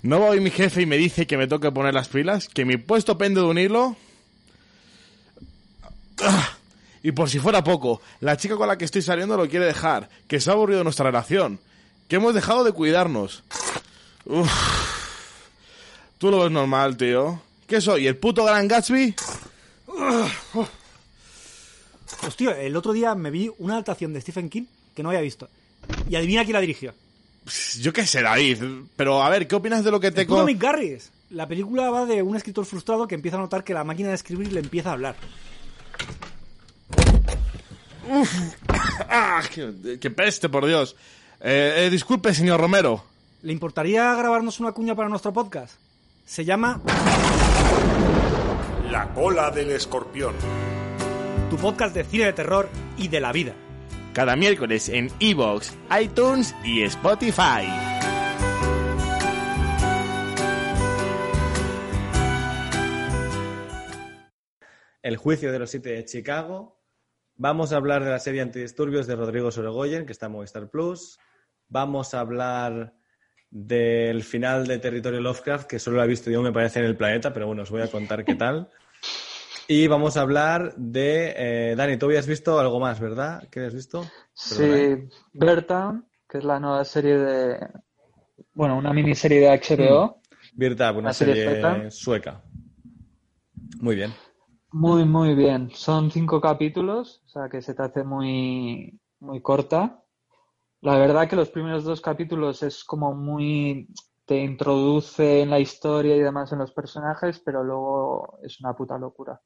¿No 0.05 0.21
va 0.21 0.27
hoy 0.27 0.39
mi 0.39 0.53
jefe 0.53 0.83
y 0.83 0.87
me 0.87 0.97
dice 0.97 1.27
que 1.27 1.37
me 1.37 1.49
toque 1.49 1.73
poner 1.73 1.93
las 1.93 2.07
pilas? 2.07 2.47
¿Que 2.47 2.65
mi 2.65 2.77
puesto 2.77 3.19
pende 3.19 3.41
de 3.41 3.47
un 3.49 3.59
hilo? 3.59 3.97
Y 7.03 7.11
por 7.11 7.29
si 7.29 7.41
fuera 7.41 7.65
poco, 7.65 8.01
la 8.21 8.37
chica 8.37 8.55
con 8.55 8.69
la 8.69 8.79
que 8.79 8.85
estoy 8.85 9.03
saliendo 9.03 9.37
lo 9.37 9.49
quiere 9.49 9.67
dejar, 9.67 10.09
que 10.29 10.39
se 10.39 10.51
ha 10.51 10.53
aburrido 10.53 10.85
nuestra 10.85 11.07
relación, 11.07 11.59
que 12.07 12.15
hemos 12.15 12.35
dejado 12.35 12.63
de 12.63 12.71
cuidarnos. 12.71 13.43
Tú 16.19 16.31
lo 16.31 16.45
ves 16.45 16.53
normal, 16.53 16.97
tío. 16.97 17.43
¿Qué 17.67 17.81
soy, 17.81 18.07
el 18.07 18.17
puto 18.17 18.45
Gran 18.45 18.69
Gatsby? 18.69 19.13
Hostia, 22.25 22.61
el 22.61 22.77
otro 22.77 22.93
día 22.93 23.17
me 23.17 23.33
vi 23.33 23.51
una 23.59 23.73
adaptación 23.75 24.13
de 24.13 24.21
Stephen 24.21 24.49
King 24.49 24.67
que 24.95 25.03
no 25.03 25.09
había 25.09 25.21
visto. 25.21 25.49
Y 26.09 26.17
adivina 26.17 26.43
quién 26.45 26.55
la 26.55 26.61
dirigió. 26.61 26.95
Yo 27.81 27.93
qué 27.93 28.07
sé, 28.07 28.23
David. 28.23 28.63
Pero 28.97 29.23
a 29.23 29.29
ver, 29.31 29.47
¿qué 29.49 29.55
opinas 29.57 29.85
de 29.85 29.91
lo 29.91 30.01
que 30.01 30.11
te... 30.11 30.27
Con- 30.27 30.45
Mick 30.45 30.61
Garris. 30.61 31.11
La 31.31 31.47
película 31.47 31.91
va 31.91 32.07
de 32.07 32.23
un 32.23 32.37
escritor 32.37 32.65
frustrado 32.65 33.07
que 33.07 33.15
empieza 33.15 33.37
a 33.37 33.41
notar 33.41 33.63
que 33.65 33.75
la 33.75 33.85
máquina 33.85 34.09
de 34.09 34.15
escribir 34.15 34.53
le 34.53 34.61
empieza 34.61 34.91
a 34.91 34.93
hablar. 34.95 35.17
¡Ah! 39.09 39.43
¡Qué, 39.55 39.99
qué 40.01 40.11
peste, 40.11 40.49
por 40.49 40.67
Dios! 40.67 40.97
Eh, 41.41 41.85
eh, 41.87 41.91
disculpe, 41.91 42.33
señor 42.35 42.61
Romero. 42.61 43.05
¿Le 43.43 43.53
importaría 43.53 44.15
grabarnos 44.15 44.59
una 44.61 44.73
cuña 44.73 44.95
para 44.95 45.09
nuestro 45.09 45.33
podcast? 45.33 45.75
Se 46.27 46.45
llama 46.45 46.81
La 48.91 49.13
cola 49.15 49.51
del 49.51 49.71
escorpión. 49.71 50.35
Tu 51.51 51.57
podcast 51.57 51.95
de 51.95 52.05
cine 52.05 52.25
de 52.27 52.33
terror 52.33 52.69
y 52.97 53.09
de 53.09 53.21
la 53.21 53.33
vida. 53.33 53.55
Cada 54.19 54.35
miércoles 54.35 54.89
en 54.89 55.13
Evox, 55.21 55.79
iTunes 55.97 56.53
y 56.65 56.83
Spotify. 56.83 57.69
El 65.03 65.17
juicio 65.19 65.53
de 65.53 65.61
los 65.61 65.71
siete 65.71 65.91
de 65.91 66.05
Chicago. 66.05 66.83
Vamos 67.37 67.73
a 67.73 67.77
hablar 67.77 68.03
de 68.03 68.11
la 68.11 68.19
serie 68.19 68.41
Antidisturbios 68.41 69.07
de 69.07 69.15
Rodrigo 69.15 69.53
Sorogoyen, 69.53 70.05
que 70.05 70.11
está 70.11 70.27
en 70.27 70.33
Movistar 70.33 70.69
Plus. 70.69 71.21
Vamos 71.69 72.13
a 72.13 72.19
hablar 72.19 72.97
del 73.51 74.25
final 74.25 74.67
de 74.67 74.81
Territorio 74.81 75.21
Lovecraft, 75.21 75.69
que 75.69 75.79
solo 75.79 75.99
lo 75.99 76.03
he 76.03 76.09
visto 76.09 76.29
yo, 76.29 76.43
me 76.43 76.51
parece, 76.51 76.81
en 76.81 76.87
el 76.87 76.97
planeta, 76.97 77.33
pero 77.33 77.47
bueno, 77.47 77.63
os 77.63 77.71
voy 77.71 77.83
a 77.83 77.89
contar 77.89 78.25
qué 78.25 78.35
tal. 78.35 78.69
Y 79.69 79.87
vamos 79.87 80.17
a 80.17 80.23
hablar 80.23 80.75
de... 80.77 81.35
eh, 81.37 81.75
Dani, 81.77 81.99
tú 81.99 82.07
habías 82.07 82.27
visto 82.27 82.59
algo 82.59 82.81
más, 82.81 82.99
¿verdad? 83.01 83.47
¿Qué 83.51 83.61
habías 83.61 83.75
visto? 83.75 84.03
Perdona, 84.49 84.79
¿eh? 84.79 85.09
Sí, 85.11 85.19
Berta, 85.35 86.03
que 86.27 86.39
es 86.39 86.45
la 86.45 86.59
nueva 86.59 86.85
serie 86.85 87.19
de. 87.19 87.69
Bueno, 88.55 88.79
una 88.79 88.93
miniserie 88.95 89.41
de 89.41 89.49
HBO. 89.51 90.23
Birtab, 90.55 90.97
una 90.97 91.09
La 91.09 91.13
serie 91.13 91.91
sueca. 91.91 92.43
Muy 93.81 93.95
bien. 93.95 94.15
Muy, 94.73 95.05
muy 95.05 95.35
bien. 95.35 95.71
Son 95.75 96.11
cinco 96.11 96.41
capítulos, 96.41 97.23
o 97.27 97.29
sea 97.29 97.49
que 97.51 97.63
se 97.63 97.75
te 97.75 97.83
hace 97.83 98.05
muy, 98.05 98.99
muy 99.21 99.43
corta. 99.43 100.03
La 100.81 100.97
verdad 100.97 101.29
que 101.29 101.37
los 101.37 101.51
primeros 101.51 101.85
dos 101.85 102.01
capítulos 102.01 102.63
es 102.63 102.85
como 102.85 103.15
muy, 103.15 103.89
te 104.29 104.37
introduce 104.37 105.41
en 105.41 105.49
la 105.49 105.59
historia 105.59 106.15
y 106.15 106.21
demás 106.21 106.53
en 106.53 106.59
los 106.59 106.73
personajes, 106.73 107.41
pero 107.41 107.65
luego 107.65 108.39
es 108.43 108.61
una 108.61 108.77
puta 108.77 108.99
locura. 108.99 109.41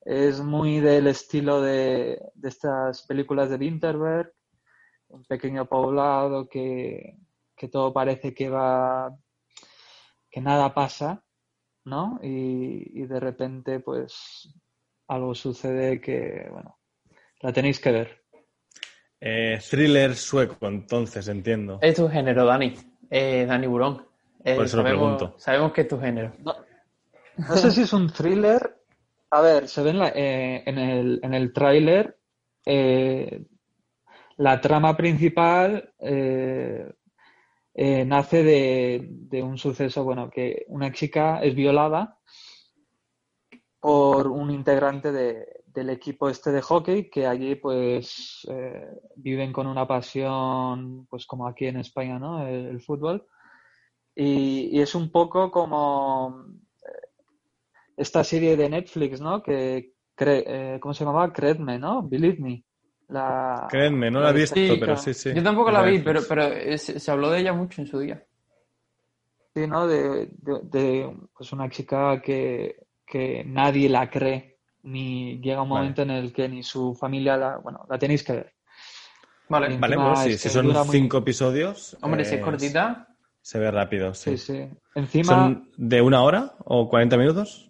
Es 0.00 0.40
muy 0.40 0.80
del 0.80 1.08
estilo 1.08 1.60
de, 1.60 2.18
de 2.34 2.48
estas 2.48 3.02
películas 3.06 3.50
de 3.50 3.56
Winterberg, 3.56 4.32
un 5.08 5.24
pequeño 5.24 5.66
poblado 5.66 6.48
que, 6.48 7.18
que 7.54 7.68
todo 7.68 7.92
parece 7.92 8.32
que 8.32 8.48
va, 8.48 9.14
que 10.30 10.40
nada 10.40 10.72
pasa, 10.72 11.22
¿no? 11.84 12.18
Y, 12.22 13.02
y 13.02 13.06
de 13.06 13.20
repente, 13.20 13.80
pues, 13.80 14.48
algo 15.06 15.34
sucede 15.34 16.00
que, 16.00 16.48
bueno, 16.50 16.78
la 17.42 17.52
tenéis 17.52 17.78
que 17.78 17.92
ver. 17.92 18.24
Eh, 19.20 19.58
thriller 19.68 20.14
sueco, 20.14 20.66
entonces, 20.66 21.28
entiendo. 21.28 21.78
Es 21.82 21.96
tu 21.96 22.08
género, 22.08 22.46
Dani. 22.46 22.87
Eh, 23.10 23.46
Dani 23.46 23.66
Burón. 23.66 24.06
Eh, 24.44 24.54
Por 24.56 24.64
eso 24.64 24.76
lo 24.78 24.82
sabemos, 24.82 25.16
pregunto. 25.16 25.38
Sabemos 25.38 25.72
que 25.72 25.80
es 25.82 25.88
tu 25.88 25.98
género. 26.00 26.32
No 27.36 27.56
sé 27.56 27.70
si 27.70 27.82
es 27.82 27.92
un 27.92 28.12
thriller. 28.12 28.76
A 29.30 29.40
ver, 29.40 29.68
se 29.68 29.82
ve 29.82 29.90
en, 29.90 29.98
la- 29.98 30.12
eh, 30.14 30.62
en 30.66 30.78
el, 30.78 31.20
en 31.22 31.34
el 31.34 31.52
tráiler 31.52 32.18
eh, 32.64 33.44
la 34.38 34.60
trama 34.60 34.96
principal 34.96 35.92
eh, 35.98 36.90
eh, 37.74 38.04
nace 38.04 38.42
de, 38.42 39.06
de 39.10 39.42
un 39.42 39.58
suceso, 39.58 40.02
bueno, 40.04 40.30
que 40.30 40.64
una 40.68 40.92
chica 40.92 41.40
es 41.42 41.54
violada 41.54 42.18
por 43.80 44.26
un 44.28 44.50
integrante 44.50 45.12
de- 45.12 45.57
del 45.78 45.90
equipo 45.90 46.28
este 46.28 46.50
de 46.52 46.60
hockey 46.62 47.08
que 47.10 47.26
allí 47.26 47.54
pues 47.56 48.46
eh, 48.50 48.86
viven 49.16 49.52
con 49.52 49.66
una 49.66 49.86
pasión, 49.86 51.06
pues 51.08 51.26
como 51.26 51.46
aquí 51.46 51.66
en 51.66 51.78
España, 51.78 52.18
¿no? 52.18 52.46
El, 52.46 52.66
el 52.66 52.80
fútbol. 52.80 53.26
Y, 54.14 54.76
y 54.76 54.80
es 54.80 54.94
un 54.94 55.10
poco 55.10 55.50
como 55.50 56.44
esta 57.96 58.22
serie 58.24 58.56
de 58.56 58.68
Netflix, 58.68 59.20
¿no? 59.20 59.42
Que, 59.42 59.92
cre- 60.16 60.44
eh, 60.46 60.78
¿cómo 60.80 60.94
se 60.94 61.04
llamaba? 61.04 61.32
Creedme, 61.32 61.78
¿no? 61.78 62.02
Believe 62.02 62.38
Me. 62.40 62.64
La, 63.08 63.66
Créanme, 63.70 64.10
no 64.10 64.20
la 64.20 64.30
he 64.30 64.32
de 64.34 64.40
visto, 64.40 64.56
pero 64.78 64.96
sí, 64.96 65.14
sí. 65.14 65.32
Yo 65.34 65.42
tampoco 65.42 65.70
la 65.70 65.82
vi, 65.82 65.98
Netflix. 65.98 66.26
pero, 66.28 66.42
pero 66.44 66.56
eh, 66.56 66.76
se, 66.78 67.00
se 67.00 67.10
habló 67.10 67.30
de 67.30 67.40
ella 67.40 67.52
mucho 67.54 67.80
en 67.80 67.86
su 67.86 67.98
día. 67.98 68.22
Sí, 69.54 69.66
¿no? 69.66 69.86
De, 69.86 70.26
de- 70.26 70.60
de, 70.64 71.16
pues 71.34 71.52
una 71.52 71.68
chica 71.70 72.20
que, 72.20 72.76
que 73.06 73.44
nadie 73.46 73.88
la 73.88 74.10
cree, 74.10 74.57
ni 74.82 75.38
llega 75.40 75.62
un 75.62 75.68
Vale. 75.68 75.80
momento 75.80 76.02
en 76.02 76.10
el 76.10 76.32
que 76.32 76.48
ni 76.48 76.62
su 76.62 76.94
familia 76.94 77.36
la, 77.36 77.56
bueno, 77.58 77.84
la 77.88 77.98
tenéis 77.98 78.22
que 78.22 78.32
ver. 78.32 78.54
Vale. 79.48 79.78
Vale, 79.78 79.94
encima 79.94 80.08
pues 80.14 80.18
sí, 80.20 80.38
si 80.38 80.48
son 80.50 80.66
muy- 80.66 80.74
cinco 80.84 81.18
episodios. 81.18 81.96
Hombre, 82.02 82.24
si 82.24 82.34
es 82.34 82.40
eh, 82.40 82.44
cortita, 82.44 83.08
Se 83.40 83.58
ve 83.58 83.70
rápido, 83.70 84.12
sí. 84.14 84.36
Sí, 84.36 84.52
sí. 84.52 84.70
Encima, 84.94 85.24
¿Son 85.32 85.70
de 85.76 86.02
una 86.02 86.22
hora 86.22 86.54
o 86.64 86.88
40 86.88 87.16
minutos? 87.16 87.64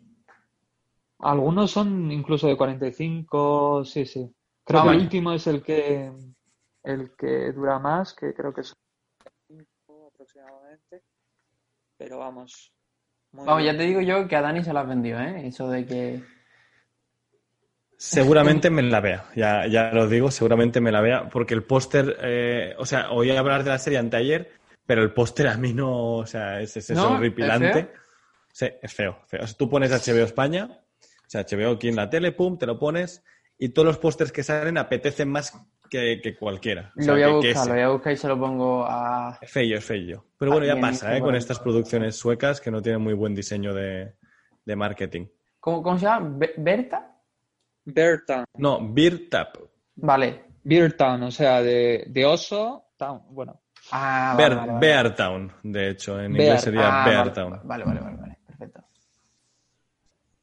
algunos 1.21 1.71
son 1.73 2.11
incluso 2.13 2.47
de 2.47 2.57
45, 2.57 3.85
sí, 3.85 4.07
sí. 4.07 4.33
Creo 4.65 4.81
Ah, 4.81 4.85
que 4.85 4.91
el 4.91 4.97
último 5.01 5.33
es 5.33 5.47
el 5.47 5.63
que, 5.63 6.13
el 6.85 7.13
que 7.17 7.53
dura 7.53 7.79
más, 7.79 8.15
que 8.15 8.35
creo 8.35 8.53
que 8.53 8.63
son 8.63 8.77
5 9.49 10.11
aproximadamente. 10.15 11.03
Pero 11.97 12.19
vamos. 12.19 12.73
muy 13.33 13.47
vamos, 13.47 13.65
ya 13.65 13.77
te 13.77 13.83
digo 13.85 14.01
yo 14.01 14.29
que 14.29 14.37
a 14.37 14.43
Dani 14.43 14.63
se 14.63 14.73
la 14.73 14.81
has 14.83 14.89
vendido, 14.89 15.21
¿eh? 15.21 15.47
Eso 15.49 15.69
de 15.69 15.87
que... 15.87 16.23
Seguramente 18.01 18.71
me 18.71 18.83
la 18.83 19.01
vea, 19.01 19.25
ya, 19.35 19.67
ya 19.67 19.91
lo 19.93 20.07
digo, 20.07 20.31
seguramente 20.31 20.81
me 20.81 20.93
la 20.93 21.01
vea, 21.01 21.29
porque 21.29 21.53
el 21.55 21.65
póster, 21.65 22.17
eh, 22.23 22.75
o 22.79 22.87
sea, 22.87 23.11
oí 23.11 23.31
hablar 23.37 23.65
de 23.65 23.71
la 23.71 23.79
serie 23.79 23.99
anteayer, 23.99 24.53
pero 24.87 25.03
el 25.03 25.13
póster 25.13 25.49
a 25.49 25.57
mí 25.57 25.73
no, 25.75 26.15
o 26.19 26.27
sea, 26.27 26.61
es, 26.61 26.77
es, 26.77 26.91
es 26.91 26.97
¿No? 26.97 27.15
horripilante. 27.15 27.67
¿Es 27.71 27.75
feo? 27.75 27.89
Sí, 28.53 28.67
es 28.83 28.95
feo, 28.95 29.19
feo. 29.27 29.43
O 29.43 29.47
sea, 29.49 29.57
tú 29.57 29.69
pones 29.69 29.91
HBO 29.91 30.23
España, 30.25 30.69
o 30.71 31.05
sea, 31.31 31.45
HBO 31.45 31.73
aquí 31.73 31.89
en 31.89 31.97
la 31.97 32.09
tele, 32.09 32.31
pum, 32.31 32.57
te 32.57 32.67
lo 32.67 32.79
pones, 32.79 33.25
y 33.59 33.71
todos 33.71 33.87
los 33.87 33.99
pósters 33.99 34.31
que 34.31 34.45
salen 34.45 34.79
apetecen 34.79 35.29
más 35.29 35.53
que, 35.91 36.21
que 36.23 36.37
cualquiera. 36.37 36.93
O 36.97 37.03
sea, 37.03 37.07
Lo 37.09 37.13
voy 37.15 37.23
a 37.23 37.27
que- 37.27 37.49
buscar, 37.49 37.67
lo 37.67 37.75
voy 37.75 37.83
a 37.83 37.89
buscar 37.89 38.13
y 38.13 38.17
se 38.17 38.29
lo 38.29 38.39
pongo 38.39 38.85
a... 38.87 39.39
Es 39.43 39.51
Fello, 39.51 39.77
es 39.77 39.85
fello. 39.85 40.25
Pero 40.39 40.53
bueno, 40.53 40.67
ya 40.67 40.75
Bien, 40.75 40.87
pasa, 40.87 41.17
¿eh? 41.17 41.21
Con 41.21 41.35
estas 41.35 41.59
producciones 41.59 42.15
suecas 42.15 42.61
que 42.61 42.71
no 42.71 42.81
tienen 42.81 43.01
muy 43.01 43.15
buen 43.15 43.35
diseño 43.35 43.75
de, 43.75 44.13
de 44.65 44.77
marketing. 44.77 45.27
¿Cómo, 45.59 45.83
cómo 45.83 45.99
se 45.99 46.05
llama? 46.07 46.37
Be- 46.39 46.55
¿Berta? 46.59 47.17
Bear 47.93 48.23
Town. 48.27 48.45
No, 48.57 48.79
Beer 48.93 49.29
Tap. 49.31 49.57
Vale. 49.97 50.45
Bear 50.63 50.93
Town, 50.93 51.23
o 51.23 51.31
sea, 51.31 51.63
de, 51.63 52.05
de 52.09 52.27
oso, 52.27 52.91
town, 52.97 53.23
bueno. 53.31 53.61
Ah, 53.93 54.35
vale, 54.37 54.49
Bear, 54.49 54.57
vale, 54.59 54.73
vale. 54.73 54.87
Beartown, 54.87 55.53
de 55.63 55.91
hecho, 55.91 56.21
en 56.21 56.33
Bear. 56.35 56.45
inglés 56.45 56.63
sería 56.63 57.03
Ah, 57.03 57.09
Beartown. 57.09 57.61
Vale, 57.65 57.85
vale, 57.85 58.01
vale, 58.01 58.17
vale, 58.17 58.39
perfecto. 58.47 58.85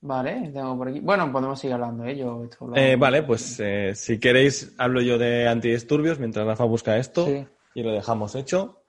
Vale, 0.02 0.52
tengo 0.54 0.78
por 0.78 0.88
aquí. 0.88 1.00
Bueno, 1.00 1.32
podemos 1.32 1.60
seguir 1.60 1.74
hablando, 1.76 2.06
¿eh? 2.06 2.16
Yo 2.18 2.44
esto 2.44 2.68
lo- 2.68 2.76
Eh, 2.76 2.96
vale, 2.96 3.24
pues 3.24 3.60
eh, 3.60 3.94
si 3.96 4.20
queréis 4.20 4.74
hablo 4.78 5.02
yo 5.02 5.18
de 5.18 5.48
antidisturbios 5.48 6.20
mientras 6.20 6.46
Rafa 6.46 6.64
busca 6.64 6.98
esto 6.98 7.26
Sí. 7.26 7.46
y 7.76 7.84
lo 7.84 7.92
dejamos 7.92 8.36
hecho. 8.36 8.82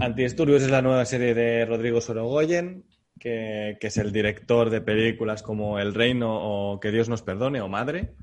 Antidisturbios 0.00 0.62
es 0.62 0.70
la 0.70 0.82
nueva 0.82 1.04
serie 1.04 1.32
de 1.34 1.64
Rodrigo 1.64 2.00
Sorogoyen, 2.00 2.84
que, 3.18 3.76
que 3.80 3.86
es 3.86 3.96
el 3.96 4.12
director 4.12 4.70
de 4.70 4.80
películas 4.80 5.42
como 5.42 5.78
El 5.78 5.94
Reino 5.94 6.30
o 6.32 6.80
Que 6.80 6.90
Dios 6.90 7.08
nos 7.08 7.22
perdone 7.22 7.60
o 7.60 7.68
Madre. 7.68 8.14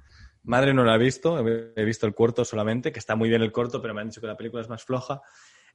Madre 0.43 0.73
no 0.73 0.83
la 0.83 0.95
he 0.95 0.97
visto, 0.97 1.39
he 1.47 1.85
visto 1.85 2.05
el 2.05 2.13
corto 2.13 2.43
solamente, 2.43 2.91
que 2.91 2.99
está 2.99 3.15
muy 3.15 3.29
bien 3.29 3.41
el 3.41 3.51
corto, 3.53 3.81
pero 3.81 3.93
me 3.93 4.01
han 4.01 4.09
dicho 4.09 4.19
que 4.21 4.27
la 4.27 4.35
película 4.35 4.61
es 4.61 4.69
más 4.69 4.83
floja. 4.83 5.21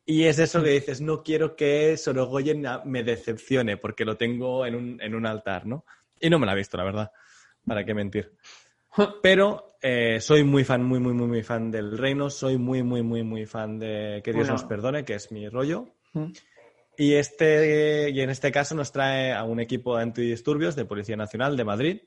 Y 0.05 0.25
es 0.25 0.39
eso 0.39 0.63
que 0.63 0.71
dices, 0.71 1.01
no 1.01 1.23
quiero 1.23 1.57
que 1.57 1.97
Sorogoyen 1.97 2.65
me 2.85 3.03
decepcione 3.03 3.77
porque 3.77 4.05
lo 4.05 4.17
tengo 4.17 4.65
en 4.67 4.75
un, 4.75 5.01
en 5.03 5.15
un 5.15 5.27
altar, 5.27 5.67
¿no? 5.67 5.85
Y 6.21 6.29
no 6.31 6.39
me 6.39 6.47
la 6.47 6.53
he 6.53 6.57
visto, 6.57 6.77
la 6.77 6.85
verdad. 6.85 7.13
¿Para 7.67 7.85
qué 7.85 7.95
mentir? 7.95 8.33
Pero 9.23 9.77
eh, 9.81 10.21
soy 10.21 10.45
muy 10.45 10.65
fan, 10.65 10.83
muy, 10.83 10.99
muy, 10.99 11.13
muy, 11.13 11.27
muy 11.27 11.43
fan 11.43 11.71
del 11.71 11.97
Reino. 11.97 12.31
Soy 12.31 12.57
muy, 12.59 12.83
muy, 12.83 13.03
muy, 13.03 13.23
muy 13.23 13.47
fan 13.47 13.79
de 13.79 14.21
Que 14.25 14.33
Dios 14.33 14.47
Bueno. 14.47 14.53
nos 14.55 14.65
perdone, 14.65 15.05
que 15.05 15.15
es 15.15 15.31
mi 15.31 15.49
rollo. 15.49 15.87
Mm. 16.15 16.33
Y, 17.01 17.15
este, 17.15 18.11
y 18.11 18.21
en 18.21 18.29
este 18.29 18.51
caso 18.51 18.75
nos 18.75 18.91
trae 18.91 19.33
a 19.33 19.45
un 19.45 19.61
equipo 19.61 19.97
de 19.97 20.03
antidisturbios 20.03 20.75
de 20.75 20.85
Policía 20.85 21.17
Nacional 21.17 21.57
de 21.57 21.65
Madrid 21.65 22.01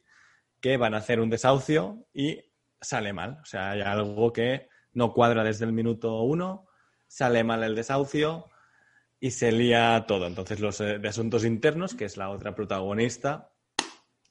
que 0.59 0.75
van 0.75 0.93
a 0.93 0.97
hacer 0.97 1.21
un 1.21 1.29
desahucio 1.29 2.05
y 2.13 2.41
sale 2.81 3.13
mal. 3.13 3.39
O 3.41 3.45
sea, 3.45 3.71
hay 3.71 3.81
algo 3.81 4.33
que 4.33 4.67
no 4.91 5.13
cuadra 5.13 5.45
desde 5.45 5.63
el 5.63 5.71
minuto 5.71 6.21
uno, 6.23 6.67
sale 7.07 7.45
mal 7.45 7.63
el 7.63 7.73
desahucio 7.73 8.49
y 9.17 9.31
se 9.31 9.53
lía 9.53 10.03
todo. 10.09 10.27
Entonces, 10.27 10.59
los 10.59 10.81
eh, 10.81 10.99
de 10.99 11.07
asuntos 11.07 11.45
internos, 11.45 11.95
que 11.95 12.03
es 12.03 12.17
la 12.17 12.29
otra 12.29 12.53
protagonista 12.53 13.53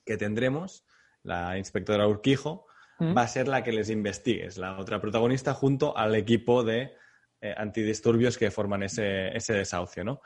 que 0.05 0.19
tendremos, 0.19 0.85
la 1.23 1.57
inspectora 1.57 2.07
Urquijo, 2.07 2.67
¿Mm? 2.99 3.17
va 3.17 3.23
a 3.23 3.29
ser 3.29 3.49
la 3.49 3.65
que 3.65 3.73
les 3.73 3.89
investigue. 3.89 4.45
Es 4.45 4.59
la 4.59 4.79
otra 4.79 5.01
protagonista 5.01 5.55
junto 5.55 5.97
al 5.97 6.15
equipo 6.17 6.63
de 6.65 6.93
eh, 7.41 7.55
antidisturbios 7.57 8.37
que 8.37 8.51
forman 8.51 8.83
ese, 8.83 9.35
ese 9.35 9.55
desahucio, 9.55 10.05
¿no? 10.05 10.21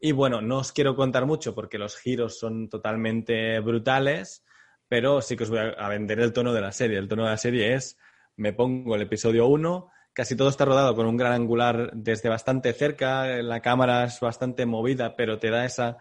Y 0.00 0.12
bueno, 0.12 0.40
no 0.40 0.58
os 0.58 0.72
quiero 0.72 0.94
contar 0.94 1.26
mucho 1.26 1.54
porque 1.54 1.78
los 1.78 1.96
giros 1.96 2.38
son 2.38 2.68
totalmente 2.68 3.58
brutales, 3.60 4.44
pero 4.88 5.20
sí 5.20 5.36
que 5.36 5.42
os 5.44 5.50
voy 5.50 5.58
a, 5.76 5.88
vender 5.88 6.20
el 6.20 6.32
tono 6.32 6.52
de 6.52 6.60
la 6.60 6.72
serie. 6.72 6.98
El 6.98 7.08
tono 7.08 7.24
de 7.24 7.30
la 7.30 7.36
serie 7.36 7.74
es, 7.74 7.98
me 8.36 8.52
pongo 8.52 8.94
el 8.94 9.02
episodio 9.02 9.46
1, 9.48 9.90
casi 10.12 10.36
todo 10.36 10.48
está 10.50 10.64
rodado 10.64 10.94
con 10.94 11.06
un 11.06 11.16
gran 11.16 11.32
angular 11.32 11.90
desde 11.94 12.28
bastante 12.28 12.72
cerca, 12.72 13.26
la 13.42 13.60
cámara 13.60 14.04
es 14.04 14.20
bastante 14.20 14.66
movida, 14.66 15.16
pero 15.16 15.38
te 15.38 15.50
da 15.50 15.64
esa 15.64 15.98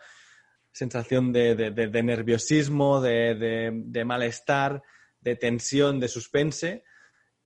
sensación 0.71 1.33
de, 1.33 1.55
de- 1.55 1.71
de- 1.71 1.87
de 1.87 2.03
nerviosismo, 2.03 3.01
de 3.01 4.03
malestar, 4.05 4.83
de 5.21 5.35
tensión, 5.35 5.99
de 5.99 6.07
suspense, 6.07 6.83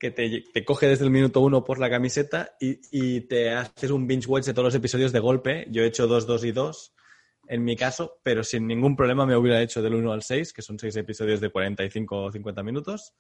que 0.02 0.10
te, 0.10 0.46
te 0.52 0.66
coge 0.66 0.88
desde 0.88 1.06
el 1.06 1.12
minuto 1.12 1.42
uno 1.42 1.64
por 1.64 1.78
la 1.78 1.88
camiseta 1.88 2.56
y, 2.60 2.80
y 2.92 3.22
te 3.22 3.52
haces 3.52 3.92
un 3.92 4.08
binge 4.08 4.28
watch 4.28 4.46
de 4.46 4.54
todos 4.54 4.66
los 4.66 4.74
episodios 4.74 5.12
de 5.12 5.20
golpe. 5.20 5.68
Yo 5.70 5.84
he 5.84 5.86
hecho 5.86 6.08
dos, 6.08 6.26
dos 6.26 6.44
y 6.44 6.52
dos 6.52 6.96
en 7.48 7.64
mi 7.64 7.76
caso, 7.76 8.20
pero 8.24 8.44
sin 8.44 8.66
ningún 8.66 8.96
problema 8.96 9.28
me 9.28 9.36
hubiera 9.36 9.62
hecho 9.62 9.80
del 9.84 9.94
1 9.94 10.12
al 10.12 10.24
6, 10.24 10.54
que 10.54 10.64
son 10.64 10.80
seis 10.80 10.96
episodios 10.96 11.40
de 11.40 11.52
45 11.52 12.18
o 12.18 12.32
50 12.32 12.64
minutos. 12.64 13.14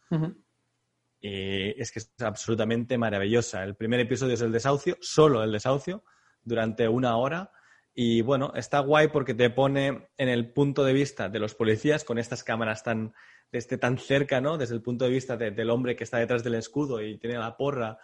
Y 1.19 1.79
es 1.79 1.91
que 1.91 1.99
es 1.99 2.11
absolutamente 2.19 2.97
maravillosa. 2.97 3.63
El 3.63 3.75
primer 3.75 3.99
episodio 3.99 4.33
es 4.33 4.41
el 4.41 4.51
desahucio, 4.51 4.97
solo 5.01 5.43
el 5.43 5.51
desahucio, 5.51 6.03
durante 6.41 6.87
una 6.87 7.15
hora. 7.17 7.51
Y 7.93 8.21
bueno, 8.21 8.53
está 8.55 8.79
guay 8.79 9.09
porque 9.09 9.33
te 9.33 9.49
pone 9.49 10.07
en 10.17 10.29
el 10.29 10.51
punto 10.53 10.83
de 10.85 10.93
vista 10.93 11.27
de 11.29 11.39
los 11.39 11.55
policías 11.55 12.03
con 12.05 12.17
estas 12.17 12.43
cámaras 12.43 12.83
tan, 12.83 13.13
desde 13.51 13.77
tan 13.77 13.97
cerca, 13.97 14.39
¿no? 14.39 14.57
Desde 14.57 14.75
el 14.75 14.81
punto 14.81 15.05
de 15.05 15.11
vista 15.11 15.35
de- 15.35 15.51
del 15.51 15.69
hombre 15.69 15.95
que 15.95 16.05
está 16.05 16.17
detrás 16.17 16.43
del 16.43 16.55
escudo 16.55 17.01
y 17.01 17.17
tiene 17.17 17.37
la 17.37 17.57
porra 17.57 17.97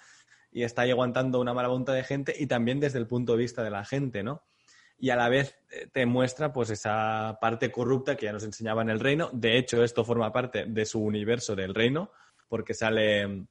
y 0.51 0.63
está 0.63 0.81
ahí 0.81 0.91
aguantando 0.91 1.39
una 1.39 1.53
marabunta 1.53 1.93
de 1.93 2.03
gente 2.03 2.33
y 2.37 2.47
también 2.47 2.79
desde 2.79 2.99
el 2.99 3.07
punto 3.07 3.31
de 3.33 3.37
vista 3.39 3.63
de 3.63 3.69
la 3.69 3.85
gente, 3.85 4.23
¿no? 4.23 4.43
Y 4.99 5.11
a 5.11 5.15
la 5.15 5.29
vez 5.29 5.55
eh, 5.69 5.87
te 5.93 6.05
muestra 6.05 6.51
pues 6.51 6.69
esa 6.69 7.37
parte 7.39 7.71
corrupta 7.71 8.15
que 8.17 8.25
ya 8.25 8.33
nos 8.33 8.43
enseñaba 8.43 8.81
en 8.81 8.89
el 8.89 8.99
reino. 8.99 9.29
De 9.31 9.57
hecho, 9.57 9.83
esto 9.83 10.03
forma 10.03 10.33
parte 10.33 10.65
de 10.65 10.85
su 10.85 11.01
universo 11.01 11.55
del 11.55 11.73
reino 11.75 12.11
porque 12.49 12.73
sale 12.73 13.45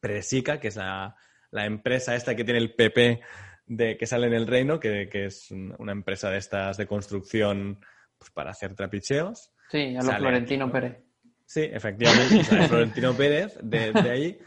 Presica, 0.00 0.58
que 0.60 0.68
es 0.68 0.76
la, 0.76 1.16
la 1.50 1.64
empresa 1.66 2.14
esta 2.14 2.34
que 2.36 2.44
tiene 2.44 2.58
el 2.60 2.74
PP 2.74 3.20
de, 3.66 3.96
que 3.96 4.06
sale 4.06 4.26
en 4.28 4.34
el 4.34 4.46
reino, 4.46 4.78
que, 4.80 5.08
que 5.10 5.26
es 5.26 5.50
un- 5.50 5.74
una 5.78 5.92
empresa 5.92 6.30
de 6.30 6.38
estas 6.38 6.76
de 6.76 6.86
construcción 6.86 7.78
pues, 8.18 8.30
para 8.30 8.50
hacer 8.50 8.74
trapicheos. 8.74 9.50
Sí, 9.70 9.94
a 9.94 9.96
los 9.98 10.06
Sale 10.06 10.18
Florentino. 10.20 10.70
Pérez. 10.70 10.98
Sí, 11.44 11.62
efectivamente, 11.62 12.42
sale 12.44 12.68
Florentino 12.68 13.14
Pérez 13.14 13.58
de, 13.62 13.92
de 13.92 14.10
ahí. 14.10 14.38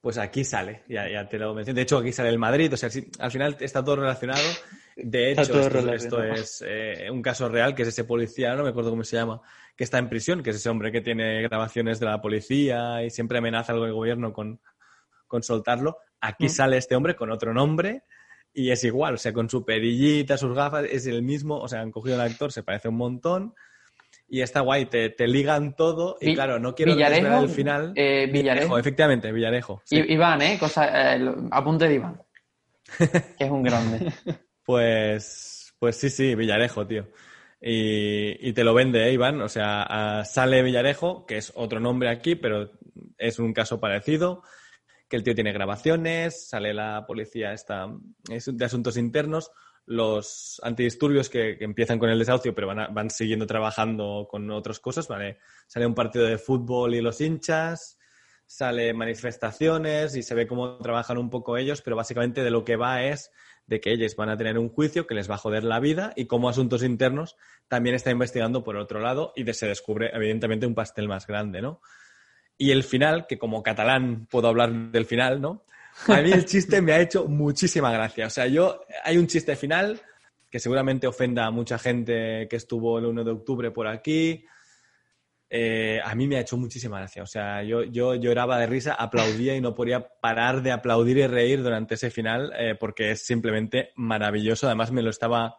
Pues 0.00 0.18
aquí 0.18 0.42
sale, 0.44 0.82
ya, 0.88 1.08
ya 1.08 1.28
te 1.28 1.38
lo 1.38 1.54
mencioné. 1.54 1.76
De 1.76 1.82
hecho, 1.82 1.98
aquí 1.98 2.10
sale 2.12 2.28
el 2.28 2.38
Madrid, 2.38 2.72
o 2.72 2.76
sea, 2.76 2.90
sí, 2.90 3.08
al 3.20 3.30
final 3.30 3.56
está 3.60 3.84
todo 3.84 3.94
relacionado. 3.96 4.42
De 4.96 5.30
hecho, 5.30 5.42
esto, 5.42 5.68
relacionado. 5.68 5.92
esto 5.94 6.22
es 6.24 6.64
eh, 6.66 7.08
un 7.08 7.22
caso 7.22 7.48
real, 7.48 7.72
que 7.76 7.82
es 7.82 7.88
ese 7.88 8.02
policía, 8.02 8.54
no 8.56 8.64
me 8.64 8.70
acuerdo 8.70 8.90
cómo 8.90 9.04
se 9.04 9.14
llama, 9.16 9.40
que 9.76 9.84
está 9.84 9.98
en 9.98 10.08
prisión, 10.08 10.42
que 10.42 10.50
es 10.50 10.56
ese 10.56 10.68
hombre 10.70 10.90
que 10.90 11.02
tiene 11.02 11.40
grabaciones 11.42 12.00
de 12.00 12.06
la 12.06 12.20
policía 12.20 13.04
y 13.04 13.10
siempre 13.10 13.38
amenaza 13.38 13.72
al 13.72 13.92
gobierno 13.92 14.32
con, 14.32 14.60
con 15.28 15.44
soltarlo. 15.44 15.98
Aquí 16.20 16.46
Mm. 16.46 16.50
sale 16.50 16.76
este 16.78 16.96
hombre 16.96 17.14
con 17.14 17.30
otro 17.30 17.54
nombre 17.54 18.02
y 18.54 18.70
es 18.70 18.84
igual, 18.84 19.14
o 19.14 19.18
sea, 19.18 19.32
con 19.32 19.48
su 19.48 19.64
perillita, 19.64 20.36
sus 20.36 20.54
gafas, 20.54 20.84
es 20.90 21.06
el 21.06 21.22
mismo, 21.22 21.58
o 21.58 21.68
sea, 21.68 21.80
han 21.80 21.90
cogido 21.90 22.16
al 22.20 22.30
actor, 22.30 22.52
se 22.52 22.62
parece 22.62 22.88
un 22.88 22.96
montón 22.96 23.54
y 24.28 24.40
está 24.42 24.60
guay, 24.60 24.86
te, 24.86 25.10
te 25.10 25.26
ligan 25.28 25.74
todo 25.76 26.16
y 26.20 26.26
Vi- 26.26 26.34
claro, 26.34 26.58
no 26.58 26.74
quiero 26.74 26.92
Villarejo, 26.94 27.20
desvelar 27.22 27.44
el 27.44 27.50
final. 27.50 27.92
eh, 27.96 28.28
Villarejo. 28.32 28.78
efectivamente, 28.78 29.32
Villarejo. 29.32 29.82
sí. 29.84 29.96
I- 29.98 30.12
Iván, 30.14 30.42
¿eh? 30.42 30.56
Cosa, 30.58 31.14
eh, 31.16 31.34
apunte 31.50 31.88
de 31.88 31.94
Iván. 31.94 32.20
que 33.38 33.44
es 33.44 33.50
un 33.50 33.62
grande. 33.62 34.12
Pues, 34.64 35.74
pues 35.78 35.96
sí, 35.96 36.10
sí, 36.10 36.34
Villarejo, 36.34 36.86
tío. 36.86 37.08
Y, 37.60 38.48
y 38.48 38.52
te 38.52 38.64
lo 38.64 38.74
vende, 38.74 39.06
¿eh, 39.08 39.12
Iván? 39.12 39.40
O 39.40 39.48
sea, 39.48 40.22
sale 40.24 40.62
Villarejo, 40.62 41.26
que 41.26 41.36
es 41.38 41.52
otro 41.54 41.80
nombre 41.80 42.08
aquí, 42.10 42.34
pero 42.34 42.70
es 43.18 43.38
un 43.38 43.52
caso 43.52 43.78
parecido, 43.80 44.42
que 45.12 45.16
el 45.18 45.22
tío 45.22 45.34
tiene 45.34 45.52
grabaciones, 45.52 46.48
sale 46.48 46.72
la 46.72 47.04
policía 47.06 47.52
esta, 47.52 47.86
es 48.30 48.48
de 48.50 48.64
asuntos 48.64 48.96
internos, 48.96 49.50
los 49.84 50.58
antidisturbios 50.64 51.28
que, 51.28 51.58
empiezan 51.60 51.98
con 51.98 52.08
el 52.08 52.18
desahucio, 52.18 52.54
pero 52.54 52.68
van, 52.68 53.10
siguiendo 53.10 53.46
trabajando 53.46 54.26
con 54.30 54.50
otras 54.50 54.80
cosas. 54.80 55.06
Sale 55.66 55.86
un 55.86 55.94
partido 55.94 56.24
de 56.24 56.38
fútbol 56.38 56.94
y 56.94 57.02
los 57.02 57.20
hinchas, 57.20 57.98
sale 58.46 58.94
manifestaciones 58.94 60.16
y 60.16 60.22
se 60.22 60.34
ve 60.34 60.46
cómo 60.46 60.78
trabajan 60.78 61.18
un 61.18 61.28
poco 61.28 61.58
ellos, 61.58 61.82
pero 61.82 61.94
básicamente 61.94 62.42
de 62.42 62.50
lo 62.50 62.64
que 62.64 62.76
va 62.76 63.02
es 63.02 63.30
de 63.66 63.82
que 63.82 63.92
ellos 63.92 64.16
van 64.16 64.30
a 64.30 64.38
tener 64.38 64.58
un 64.58 64.70
juicio 64.70 65.06
que 65.06 65.14
les 65.14 65.30
va 65.30 65.34
a 65.34 65.38
joder 65.38 65.62
la 65.62 65.78
vida 65.78 66.14
y 66.16 66.24
como 66.24 66.48
asuntos 66.48 66.82
internos 66.82 67.36
también 67.68 67.94
está 67.94 68.10
investigando 68.10 68.64
por 68.64 68.78
otro 68.78 68.98
lado 68.98 69.34
y 69.36 69.44
se 69.52 69.66
descubre 69.66 70.10
evidentemente 70.14 70.66
un 70.66 70.74
pastel 70.74 71.06
más 71.06 71.26
grande, 71.26 71.60
¿no? 71.60 71.82
Y 72.58 72.70
el 72.70 72.84
final, 72.84 73.26
que 73.26 73.38
como 73.38 73.62
catalán 73.62 74.26
puedo 74.30 74.48
hablar 74.48 74.72
del 74.72 75.06
final, 75.06 75.40
¿no? 75.40 75.64
A 76.08 76.20
mí 76.20 76.32
el 76.32 76.44
chiste 76.44 76.80
me 76.80 76.92
ha 76.92 77.00
hecho 77.00 77.26
muchísima 77.26 77.92
gracia. 77.92 78.26
O 78.26 78.30
sea, 78.30 78.46
yo, 78.46 78.84
hay 79.04 79.18
un 79.18 79.26
chiste 79.26 79.56
final 79.56 80.00
que 80.50 80.58
seguramente 80.58 81.06
ofenda 81.06 81.46
a 81.46 81.50
mucha 81.50 81.78
gente 81.78 82.46
que 82.48 82.56
estuvo 82.56 82.98
el 82.98 83.06
1 83.06 83.24
de 83.24 83.30
octubre 83.30 83.70
por 83.70 83.86
aquí. 83.86 84.44
Eh, 85.48 86.00
a 86.02 86.14
mí 86.14 86.26
me 86.26 86.36
ha 86.36 86.40
hecho 86.40 86.56
muchísima 86.56 86.98
gracia. 86.98 87.22
O 87.22 87.26
sea, 87.26 87.62
yo, 87.62 87.82
yo 87.84 88.14
lloraba 88.14 88.58
de 88.58 88.66
risa, 88.66 88.94
aplaudía 88.94 89.54
y 89.54 89.60
no 89.60 89.74
podía 89.74 90.08
parar 90.20 90.62
de 90.62 90.72
aplaudir 90.72 91.18
y 91.18 91.26
reír 91.26 91.62
durante 91.62 91.94
ese 91.94 92.10
final 92.10 92.52
eh, 92.58 92.74
porque 92.78 93.12
es 93.12 93.24
simplemente 93.24 93.92
maravilloso. 93.96 94.66
Además, 94.66 94.92
me 94.92 95.02
lo 95.02 95.10
estaba 95.10 95.56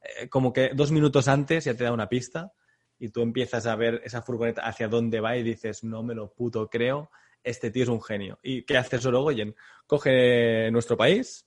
eh, 0.00 0.28
como 0.28 0.52
que 0.52 0.70
dos 0.74 0.90
minutos 0.90 1.28
antes 1.28 1.64
ya 1.64 1.74
te 1.74 1.84
da 1.84 1.92
una 1.92 2.08
pista 2.08 2.52
y 2.98 3.08
tú 3.10 3.22
empiezas 3.22 3.66
a 3.66 3.76
ver 3.76 4.00
esa 4.04 4.22
furgoneta 4.22 4.62
hacia 4.62 4.88
dónde 4.88 5.20
va 5.20 5.36
y 5.36 5.42
dices, 5.42 5.84
no 5.84 6.02
me 6.02 6.14
lo 6.14 6.32
puto 6.32 6.68
creo, 6.70 7.10
este 7.44 7.70
tío 7.70 7.82
es 7.84 7.88
un 7.88 8.02
genio. 8.02 8.38
¿Y 8.42 8.62
qué 8.62 8.76
hace 8.76 8.98
Sorogoyen? 8.98 9.54
Coge 9.86 10.70
nuestro 10.72 10.96
país 10.96 11.46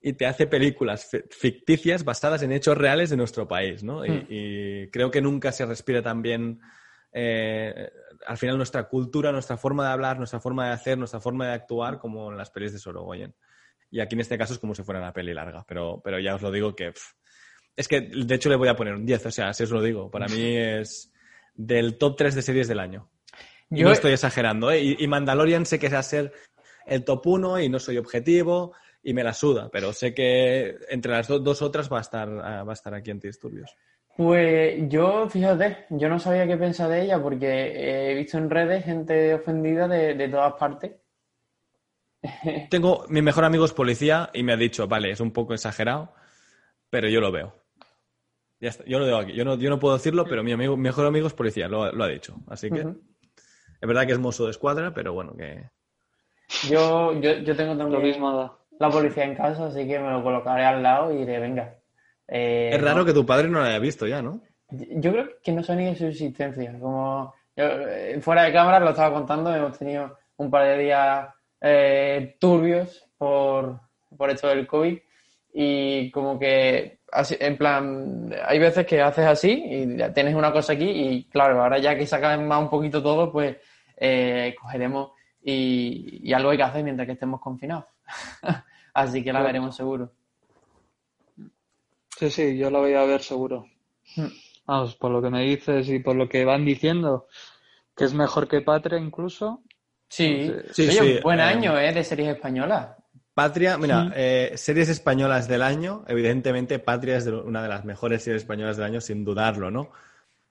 y 0.00 0.12
te 0.12 0.26
hace 0.26 0.46
películas 0.46 1.08
fi- 1.10 1.22
ficticias 1.30 2.04
basadas 2.04 2.42
en 2.42 2.52
hechos 2.52 2.76
reales 2.78 3.10
de 3.10 3.16
nuestro 3.16 3.48
país, 3.48 3.82
¿no? 3.82 4.04
Y, 4.06 4.10
Hmm. 4.10 4.26
y 4.28 4.90
creo 4.90 5.10
que 5.10 5.20
nunca 5.20 5.50
se 5.52 5.66
respira 5.66 6.02
tan 6.02 6.22
bien 6.22 6.60
eh, 7.12 7.90
al 8.26 8.36
final 8.36 8.56
nuestra 8.58 8.84
cultura, 8.88 9.32
nuestra 9.32 9.56
forma 9.56 9.86
de 9.86 9.92
hablar, 9.92 10.18
nuestra 10.18 10.38
forma 10.38 10.66
de 10.66 10.74
hacer, 10.74 10.98
nuestra 10.98 11.18
forma 11.20 11.46
de 11.48 11.54
actuar 11.54 11.98
como 11.98 12.30
en 12.30 12.36
las 12.36 12.50
pelis 12.50 12.72
de 12.74 12.78
Sorogoyen. 12.78 13.34
Y 13.90 14.00
aquí 14.00 14.14
en 14.16 14.20
este 14.20 14.36
caso 14.36 14.52
es 14.52 14.58
como 14.58 14.74
si 14.74 14.82
fuera 14.82 15.00
una 15.00 15.12
peli 15.12 15.32
larga, 15.32 15.64
pero, 15.66 16.00
pero 16.04 16.18
ya 16.18 16.34
os 16.34 16.42
lo 16.42 16.50
digo 16.50 16.76
que... 16.76 16.92
pff, 16.92 17.14
es 17.76 17.88
que 17.88 18.00
de 18.00 18.34
hecho 18.34 18.48
le 18.48 18.56
voy 18.56 18.68
a 18.68 18.76
poner 18.76 18.94
un 18.94 19.04
10, 19.06 19.26
o 19.26 19.30
sea, 19.30 19.52
si 19.52 19.62
os 19.64 19.70
lo 19.70 19.82
digo. 19.82 20.10
Para 20.10 20.26
mí 20.28 20.56
es 20.56 21.12
del 21.54 21.98
top 21.98 22.16
3 22.16 22.34
de 22.34 22.42
series 22.42 22.68
del 22.68 22.80
año. 22.80 23.10
Y 23.70 23.80
Yo- 23.80 23.86
no 23.86 23.92
estoy 23.92 24.12
exagerando, 24.12 24.70
¿eh? 24.70 24.80
Y, 24.82 24.96
y 24.98 25.06
Mandalorian 25.08 25.66
sé 25.66 25.78
que 25.78 25.88
va 25.88 25.98
a 25.98 26.02
ser 26.02 26.32
el 26.86 27.04
top 27.04 27.26
1 27.26 27.60
y 27.60 27.68
no 27.68 27.78
soy 27.78 27.98
objetivo 27.98 28.72
y 29.02 29.12
me 29.14 29.22
la 29.24 29.32
suda, 29.32 29.68
pero 29.70 29.92
sé 29.92 30.14
que 30.14 30.76
entre 30.88 31.12
las 31.12 31.28
do- 31.28 31.38
dos 31.38 31.62
otras 31.62 31.92
va 31.92 31.98
a 31.98 32.02
estar, 32.02 32.28
ah, 32.28 32.62
va 32.64 32.72
a 32.72 32.74
estar 32.74 32.94
aquí 32.94 33.10
Antidisturbios. 33.10 33.76
Pues 34.16 34.88
yo, 34.88 35.28
fíjate, 35.28 35.84
yo 35.90 36.08
no 36.08 36.18
sabía 36.18 36.46
qué 36.46 36.56
pensar 36.56 36.88
de 36.88 37.02
ella 37.02 37.20
porque 37.22 38.10
he 38.10 38.14
visto 38.14 38.38
en 38.38 38.48
redes 38.48 38.84
gente 38.84 39.34
ofendida 39.34 39.86
de, 39.86 40.14
de 40.14 40.28
todas 40.28 40.54
partes. 40.54 40.92
Tengo, 42.70 43.04
mi 43.08 43.22
mejor 43.22 43.44
amigo 43.44 43.64
es 43.64 43.72
policía 43.72 44.30
y 44.32 44.42
me 44.42 44.52
ha 44.52 44.56
dicho, 44.56 44.88
vale, 44.88 45.10
es 45.10 45.20
un 45.20 45.32
poco 45.32 45.54
exagerado, 45.54 46.14
pero 46.90 47.08
yo 47.08 47.20
lo 47.20 47.30
veo. 47.30 47.54
Ya 48.60 48.70
está, 48.70 48.84
yo 48.86 48.98
lo 48.98 49.06
veo 49.06 49.18
aquí. 49.18 49.32
Yo 49.34 49.44
no, 49.44 49.56
yo 49.56 49.68
no 49.70 49.78
puedo 49.78 49.94
decirlo, 49.94 50.24
pero 50.24 50.42
mi 50.42 50.52
amigo, 50.52 50.76
mi 50.76 50.84
mejor 50.84 51.06
amigo 51.06 51.26
es 51.26 51.34
policía, 51.34 51.68
lo, 51.68 51.92
lo 51.92 52.04
ha 52.04 52.08
dicho. 52.08 52.36
Así 52.48 52.70
que 52.70 52.80
es 52.80 53.86
verdad 53.88 54.06
que 54.06 54.12
es 54.12 54.18
mozo 54.18 54.44
de 54.46 54.50
escuadra, 54.52 54.94
pero 54.94 55.12
bueno, 55.12 55.36
que... 55.36 55.68
Yo, 56.68 57.12
yo, 57.20 57.32
yo 57.38 57.56
tengo 57.56 57.74
Lo 57.74 57.78
también 57.78 58.02
mismo 58.02 58.58
la 58.78 58.90
policía 58.90 59.24
en 59.24 59.34
casa, 59.34 59.66
así 59.66 59.86
que 59.86 59.98
me 59.98 60.10
lo 60.10 60.22
colocaré 60.22 60.64
al 60.64 60.82
lado 60.82 61.12
y 61.12 61.18
diré, 61.18 61.38
venga. 61.40 61.76
eh, 62.28 62.70
Es 62.72 62.82
raro 62.82 62.98
no. 62.98 63.04
que 63.04 63.12
tu 63.12 63.26
padre 63.26 63.48
no 63.48 63.58
lo 63.60 63.64
haya 63.64 63.78
visto 63.78 64.06
ya, 64.06 64.22
¿no? 64.22 64.42
Yo 64.70 65.12
creo 65.12 65.28
que 65.42 65.52
no 65.52 65.62
sé 65.62 65.76
ni 65.76 65.86
de 65.86 65.96
su 65.96 66.06
existencia. 66.06 66.78
Como 66.78 67.34
yo, 67.56 67.64
eh, 67.64 68.18
fuera 68.20 68.44
de 68.44 68.52
cámara 68.52 68.80
lo 68.80 68.90
estaba 68.90 69.14
contando, 69.14 69.54
hemos 69.54 69.78
tenido 69.78 70.18
un 70.36 70.50
par 70.50 70.64
de 70.66 70.78
días 70.78 71.28
eh, 71.60 72.36
turbios 72.40 73.08
por, 73.16 73.80
por 74.16 74.30
esto 74.30 74.48
del 74.48 74.66
COVID 74.66 74.98
y 75.54 76.10
como 76.10 76.38
que 76.38 76.95
así- 77.12 77.36
en 77.38 77.56
plan 77.56 78.34
hay 78.46 78.58
veces 78.58 78.86
que 78.86 79.00
haces 79.00 79.26
así 79.26 79.62
y 79.64 80.12
tienes 80.12 80.34
una 80.34 80.52
cosa 80.52 80.72
aquí 80.74 80.88
y 80.88 81.24
claro, 81.24 81.62
ahora 81.62 81.78
ya 81.78 81.96
que 81.96 82.06
se 82.06 82.18
más 82.38 82.60
un 82.60 82.70
poquito 82.70 83.02
todo, 83.02 83.30
pues 83.32 83.56
eh, 83.96 84.54
cogeremos 84.60 85.12
y, 85.42 86.20
y 86.28 86.32
algo 86.32 86.50
hay 86.50 86.56
que 86.56 86.62
hacer 86.62 86.84
mientras 86.84 87.06
que 87.06 87.12
estemos 87.12 87.40
confinados. 87.40 87.84
así 88.94 89.22
que 89.22 89.32
la 89.32 89.42
veremos 89.42 89.76
seguro. 89.76 90.12
Sí, 92.18 92.30
sí, 92.30 92.56
yo 92.56 92.70
lo 92.70 92.80
voy 92.80 92.94
a 92.94 93.04
ver 93.04 93.22
seguro. 93.22 93.66
Hmm. 94.16 94.28
Vamos, 94.66 94.96
por 94.96 95.10
lo 95.10 95.22
que 95.22 95.30
me 95.30 95.42
dices 95.42 95.88
y 95.88 95.98
por 95.98 96.16
lo 96.16 96.28
que 96.28 96.44
van 96.44 96.64
diciendo, 96.64 97.28
que 97.94 98.04
es 98.04 98.14
mejor 98.14 98.48
que 98.48 98.62
Patria 98.62 98.98
incluso. 98.98 99.62
Sí, 100.08 100.26
Entonces, 100.26 100.76
Sí, 100.76 100.82
Oye, 100.98 101.16
sí, 101.16 101.20
buen 101.22 101.40
eh, 101.40 101.42
año, 101.42 101.78
¿eh? 101.78 101.92
De 101.92 102.02
series 102.02 102.30
españolas. 102.30 102.96
Patria, 103.36 103.76
mira, 103.76 104.04
Mm. 104.04 104.12
eh, 104.16 104.52
series 104.56 104.88
españolas 104.88 105.46
del 105.46 105.60
año, 105.60 106.06
evidentemente 106.08 106.78
Patria 106.78 107.18
es 107.18 107.26
de- 107.26 107.32
una 107.34 107.62
de 107.62 107.68
las 107.68 107.84
mejores 107.84 108.22
series 108.22 108.40
españolas 108.44 108.78
del 108.78 108.86
año, 108.86 109.02
sin 109.02 109.26
dudarlo, 109.26 109.70
¿no? 109.70 109.90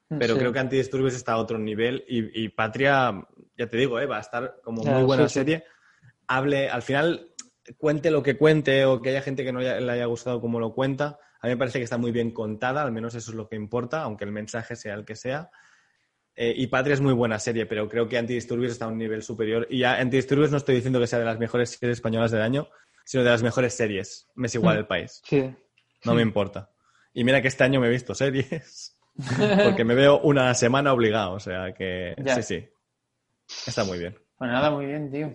Pero 0.08 0.36
Sí. 0.36 0.40
creo 0.40 0.54
que 0.54 0.60
Antidisturbios 0.60 1.16
está 1.16 1.32
a 1.32 1.38
otro 1.38 1.58
nivel 1.58 2.06
y, 2.08 2.44
y 2.44 2.50
Patria, 2.50 3.26
ya 3.58 3.68
te 3.68 3.76
digo, 3.78 4.00
eh, 4.00 4.06
va 4.06 4.18
a 4.18 4.20
estar 4.20 4.58
como 4.64 4.84
muy 4.84 5.02
buena 5.02 5.24
sí, 5.28 5.30
sí. 5.30 5.40
serie. 5.40 5.64
Hable, 6.28 6.70
al 6.70 6.84
final, 6.84 7.32
cuente 7.80 8.12
lo 8.12 8.22
que 8.22 8.38
cuente 8.38 8.86
o 8.86 9.02
que 9.02 9.10
haya 9.10 9.24
gente 9.24 9.44
que 9.44 9.52
no 9.52 9.62
haya- 9.62 9.80
le 9.80 9.92
haya 9.92 10.06
gustado 10.06 10.40
como 10.40 10.60
lo 10.60 10.72
cuenta. 10.76 11.18
A 11.42 11.48
mí 11.48 11.54
me 11.54 11.58
parece 11.58 11.80
que 11.80 11.86
está 11.86 11.98
muy 11.98 12.12
bien 12.12 12.30
contada, 12.30 12.84
al 12.84 12.92
menos 12.92 13.16
eso 13.16 13.32
es 13.32 13.36
lo 13.36 13.50
que 13.50 13.56
importa, 13.56 14.04
aunque 14.04 14.26
el 14.26 14.32
mensaje 14.32 14.76
sea 14.76 14.94
el 14.94 15.06
que 15.06 15.16
sea. 15.16 15.50
Eh, 16.36 16.54
y 16.58 16.68
Patria 16.68 16.94
es 16.96 17.02
muy 17.02 17.14
buena 17.14 17.40
serie, 17.40 17.66
pero 17.66 17.88
creo 17.88 18.08
que 18.10 18.18
Antidisturbios 18.18 18.72
está 18.74 18.86
a 18.86 18.88
un 18.90 18.98
nivel 18.98 19.24
superior. 19.24 19.68
Y 19.70 19.80
ya 19.80 19.96
Antidisturbios 20.00 20.52
no 20.52 20.58
estoy 20.58 20.76
diciendo 20.76 21.00
que 21.00 21.08
sea 21.08 21.20
de 21.20 21.26
las 21.26 21.40
mejores 21.40 21.70
series 21.72 21.98
españolas 21.98 22.32
del 22.32 22.42
año, 22.42 22.68
sino 23.06 23.24
de 23.24 23.30
las 23.30 23.42
mejores 23.44 23.74
series. 23.74 24.28
Me 24.36 24.48
es 24.48 24.56
igual 24.56 24.76
Mm. 24.76 24.80
el 24.80 24.88
país. 24.88 25.22
Sí. 25.26 25.50
No 26.04 26.14
me 26.14 26.22
importa. 26.22 26.70
Y 27.14 27.24
mira 27.24 27.42
que 27.42 27.48
este 27.48 27.64
año 27.64 27.80
me 27.80 27.88
he 27.88 27.92
visto 27.92 28.14
series. 28.14 28.98
Porque 29.64 29.86
me 29.86 29.96
veo 29.96 30.20
una 30.20 30.54
semana 30.54 30.92
obligado. 30.92 31.34
O 31.34 31.40
sea 31.40 31.74
que 31.74 32.14
Ya. 32.18 32.36
sí, 32.36 32.44
sí. 32.44 32.70
Está 33.68 33.84
muy 33.86 33.98
bien. 34.00 34.18
Pues 34.38 34.52
nada, 34.52 34.70
muy 34.72 34.88
bien, 34.88 35.10
tío. 35.10 35.32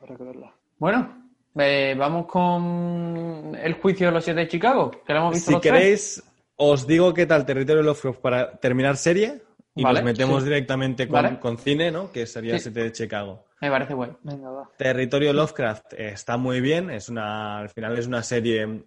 Habrá 0.00 0.16
que 0.16 0.24
verla. 0.24 0.54
Bueno, 0.78 1.30
eh, 1.56 1.94
vamos 1.96 2.26
con 2.26 3.56
el 3.58 3.72
juicio 3.74 4.08
de 4.08 4.12
los 4.12 4.24
siete 4.24 4.40
de 4.40 4.48
Chicago, 4.48 4.90
que 5.06 5.12
lo 5.14 5.20
hemos 5.20 5.34
visto 5.34 5.46
Si 5.48 5.52
los 5.54 5.62
tres. 5.62 5.72
queréis, 5.72 6.22
os 6.56 6.86
digo 6.86 7.14
qué 7.14 7.24
tal 7.24 7.46
Territorio 7.46 7.82
Lovecraft 7.82 8.20
para 8.20 8.56
terminar 8.58 8.96
serie. 8.98 9.40
Y 9.76 9.82
Vale, 9.82 10.00
nos 10.00 10.04
metemos 10.04 10.42
sí. 10.42 10.48
directamente 10.48 11.08
con, 11.08 11.22
Vale. 11.22 11.38
con 11.40 11.58
cine, 11.58 11.90
¿no? 11.90 12.12
Que 12.12 12.26
sería 12.26 12.54
Sí. 12.58 12.64
7 12.64 12.84
de 12.84 12.92
Chicago. 12.92 13.44
Me 13.60 13.70
parece 13.70 13.94
bueno. 13.94 14.18
Venga, 14.22 14.50
va. 14.50 14.70
Territorio 14.76 15.32
Lovecraft 15.32 15.94
eh, 15.94 16.08
está 16.10 16.36
muy 16.36 16.60
bien, 16.60 16.90
es 16.90 17.08
una, 17.08 17.58
al 17.58 17.70
final 17.70 17.98
es 17.98 18.06
una 18.06 18.22
serie 18.22 18.84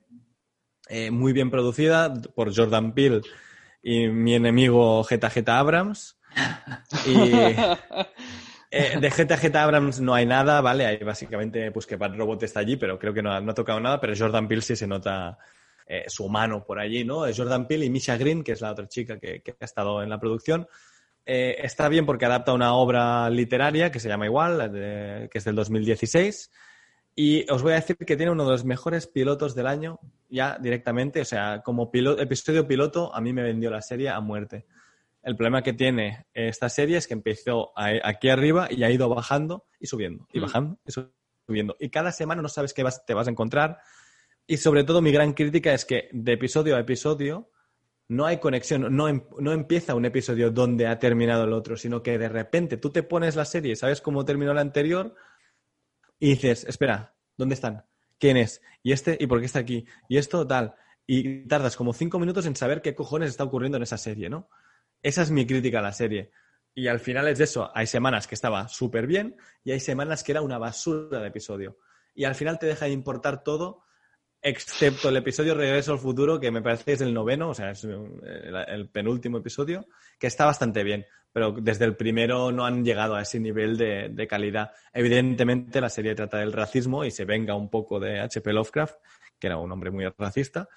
eh, 0.87 1.11
muy 1.11 1.33
bien 1.33 1.49
producida 1.51 2.13
por 2.35 2.55
Jordan 2.55 2.93
Peele 2.93 3.21
y 3.83 4.07
mi 4.07 4.35
enemigo 4.35 5.03
Geta 5.03 5.29
Geta 5.29 5.59
Abrams. 5.59 6.17
Y 7.05 7.31
eh, 8.71 8.97
de 8.99 9.11
Geta 9.11 9.37
Geta 9.37 9.63
Abrams 9.63 9.99
no 9.99 10.13
hay 10.13 10.25
nada, 10.25 10.61
¿vale? 10.61 10.85
Hay 10.85 10.97
básicamente, 10.99 11.71
pues 11.71 11.85
que 11.85 11.95
Bad 11.95 12.15
Robot 12.15 12.43
está 12.43 12.59
allí, 12.61 12.77
pero 12.77 12.97
creo 12.99 13.13
que 13.13 13.21
no, 13.23 13.31
ha- 13.31 13.41
no 13.41 13.51
ha 13.51 13.55
tocado 13.55 13.79
nada, 13.79 13.99
pero 13.99 14.13
Jordan 14.17 14.47
Peele 14.47 14.61
sí 14.61 14.75
se 14.75 14.87
nota 14.87 15.37
eh, 15.87 16.03
su 16.07 16.27
mano 16.29 16.63
por 16.65 16.79
allí, 16.79 17.03
¿no? 17.05 17.25
Es 17.25 17.37
Jordan 17.37 17.67
Peele 17.67 17.85
y 17.85 17.89
Misha 17.89 18.17
Green, 18.17 18.43
que 18.43 18.51
es 18.51 18.61
la 18.61 18.71
otra 18.71 18.87
chica 18.87 19.19
que, 19.19 19.41
que 19.41 19.55
ha 19.59 19.65
estado 19.65 20.03
en 20.03 20.09
la 20.09 20.19
producción. 20.19 20.67
Eh, 21.25 21.57
está 21.63 21.89
bien 21.89 22.05
porque 22.05 22.25
adapta 22.25 22.53
una 22.53 22.73
obra 22.75 23.29
literaria 23.29 23.91
que 23.91 23.99
se 23.99 24.07
llama 24.09 24.25
igual, 24.25 24.71
de- 24.71 25.29
que 25.31 25.37
es 25.37 25.43
del 25.45 25.55
2016. 25.55 26.51
Y 27.15 27.49
os 27.51 27.63
voy 27.63 27.71
a 27.73 27.75
decir 27.75 27.97
que 27.97 28.15
tiene 28.15 28.31
uno 28.31 28.45
de 28.45 28.51
los 28.51 28.63
mejores 28.63 29.07
pilotos 29.07 29.55
del 29.55 29.67
año, 29.67 29.99
ya 30.29 30.57
directamente. 30.61 31.21
O 31.21 31.25
sea, 31.25 31.61
como 31.63 31.91
pilo- 31.91 32.19
episodio 32.19 32.67
piloto, 32.67 33.13
a 33.13 33.19
mí 33.21 33.33
me 33.33 33.41
vendió 33.43 33.71
la 33.71 33.81
serie 33.81 34.09
a 34.09 34.19
muerte. 34.19 34.65
El 35.23 35.35
problema 35.35 35.61
que 35.63 35.73
tiene 35.73 36.27
esta 36.33 36.69
serie 36.69 36.97
es 36.97 37.07
que 37.07 37.13
empezó 37.15 37.71
a- 37.77 37.89
aquí 38.03 38.29
arriba 38.29 38.67
y 38.69 38.83
ha 38.83 38.91
ido 38.91 39.09
bajando 39.09 39.65
y 39.79 39.87
subiendo, 39.87 40.27
y 40.31 40.39
Mm. 40.39 40.41
bajando 40.43 40.77
y 40.85 40.91
subiendo. 41.47 41.75
Y 41.79 41.89
cada 41.89 42.11
semana 42.11 42.41
no 42.41 42.49
sabes 42.49 42.73
qué 42.73 42.83
vas- 42.83 43.03
te 43.05 43.13
vas 43.13 43.27
a 43.27 43.31
encontrar. 43.31 43.79
Y 44.47 44.57
sobre 44.57 44.83
todo, 44.83 45.01
mi 45.01 45.11
gran 45.11 45.33
crítica 45.33 45.73
es 45.73 45.85
que 45.85 46.09
de 46.13 46.33
episodio 46.33 46.75
a 46.75 46.79
episodio 46.79 47.51
no 48.07 48.25
hay 48.25 48.37
conexión, 48.39 48.95
no, 48.95 49.09
em- 49.09 49.25
no 49.39 49.51
empieza 49.51 49.93
un 49.93 50.05
episodio 50.05 50.49
donde 50.51 50.87
ha 50.87 50.97
terminado 50.99 51.43
el 51.43 51.53
otro, 51.53 51.75
sino 51.75 52.01
que 52.01 52.17
de 52.17 52.29
repente 52.29 52.77
tú 52.77 52.89
te 52.89 53.03
pones 53.03 53.35
la 53.35 53.43
serie, 53.45 53.75
sabes 53.75 53.99
cómo 53.99 54.23
terminó 54.23 54.53
la 54.53 54.61
anterior 54.61 55.13
y 56.19 56.29
dices, 56.29 56.65
espera, 56.65 57.15
¿dónde 57.35 57.55
están? 57.55 57.85
¿Quién 58.19 58.37
es? 58.37 58.61
¿Y 58.81 58.91
este? 58.93 59.17
¿Y 59.19 59.27
por 59.27 59.39
qué 59.39 59.45
está 59.45 59.59
aquí? 59.59 59.85
¿Y 60.07 60.17
esto 60.17 60.47
tal? 60.47 60.75
Y 61.05 61.47
tardas 61.47 61.75
como 61.75 61.93
cinco 61.93 62.19
minutos 62.19 62.45
en 62.45 62.55
saber 62.55 62.81
qué 62.81 62.95
cojones 62.95 63.29
está 63.29 63.43
ocurriendo 63.43 63.77
en 63.77 63.83
esa 63.83 63.97
serie, 63.97 64.29
¿no? 64.29 64.49
Esa 65.03 65.21
es 65.21 65.31
mi 65.31 65.45
crítica 65.45 65.79
a 65.79 65.83
la 65.83 65.93
serie. 65.93 66.31
Y 66.73 66.87
al 66.87 66.99
final 66.99 67.27
es 67.27 67.37
de 67.37 67.43
eso. 67.45 67.71
Hay 67.75 67.87
semanas 67.87 68.27
que 68.27 68.35
estaba 68.35 68.67
súper 68.67 69.07
bien 69.07 69.35
y 69.63 69.71
hay 69.71 69.79
semanas 69.79 70.23
que 70.23 70.31
era 70.31 70.41
una 70.41 70.57
basura 70.57 71.19
de 71.19 71.27
episodio. 71.27 71.77
Y 72.15 72.23
al 72.25 72.35
final 72.35 72.59
te 72.59 72.65
deja 72.65 72.85
de 72.85 72.91
importar 72.91 73.43
todo, 73.43 73.83
excepto 74.41 75.09
el 75.09 75.17
episodio 75.17 75.53
Regreso 75.55 75.91
al 75.93 75.99
Futuro, 75.99 76.39
que 76.39 76.51
me 76.51 76.61
parece 76.61 76.83
que 76.85 76.91
es 76.93 77.01
el 77.01 77.13
noveno, 77.13 77.49
o 77.49 77.53
sea, 77.53 77.71
es 77.71 77.83
un- 77.83 78.21
el, 78.25 78.55
el 78.55 78.89
penúltimo 78.89 79.37
episodio, 79.39 79.87
que 80.19 80.27
está 80.27 80.45
bastante 80.45 80.83
bien. 80.83 81.05
Pero 81.33 81.51
desde 81.51 81.85
el 81.85 81.95
primero 81.95 82.51
no 82.51 82.65
han 82.65 82.83
llegado 82.83 83.15
a 83.15 83.21
ese 83.21 83.39
nivel 83.39 83.77
de, 83.77 84.09
de 84.09 84.27
calidad. 84.27 84.71
Evidentemente 84.93 85.81
la 85.81 85.89
serie 85.89 86.15
trata 86.15 86.37
del 86.39 86.53
racismo 86.53 87.03
y 87.05 87.11
se 87.11 87.25
venga 87.25 87.53
un 87.55 87.69
poco 87.69 87.99
de 87.99 88.19
H.P. 88.21 88.53
Lovecraft, 88.53 88.95
que 89.37 89.47
era 89.47 89.57
un 89.57 89.71
hombre 89.71 89.91
muy 89.91 90.05
racista, 90.17 90.67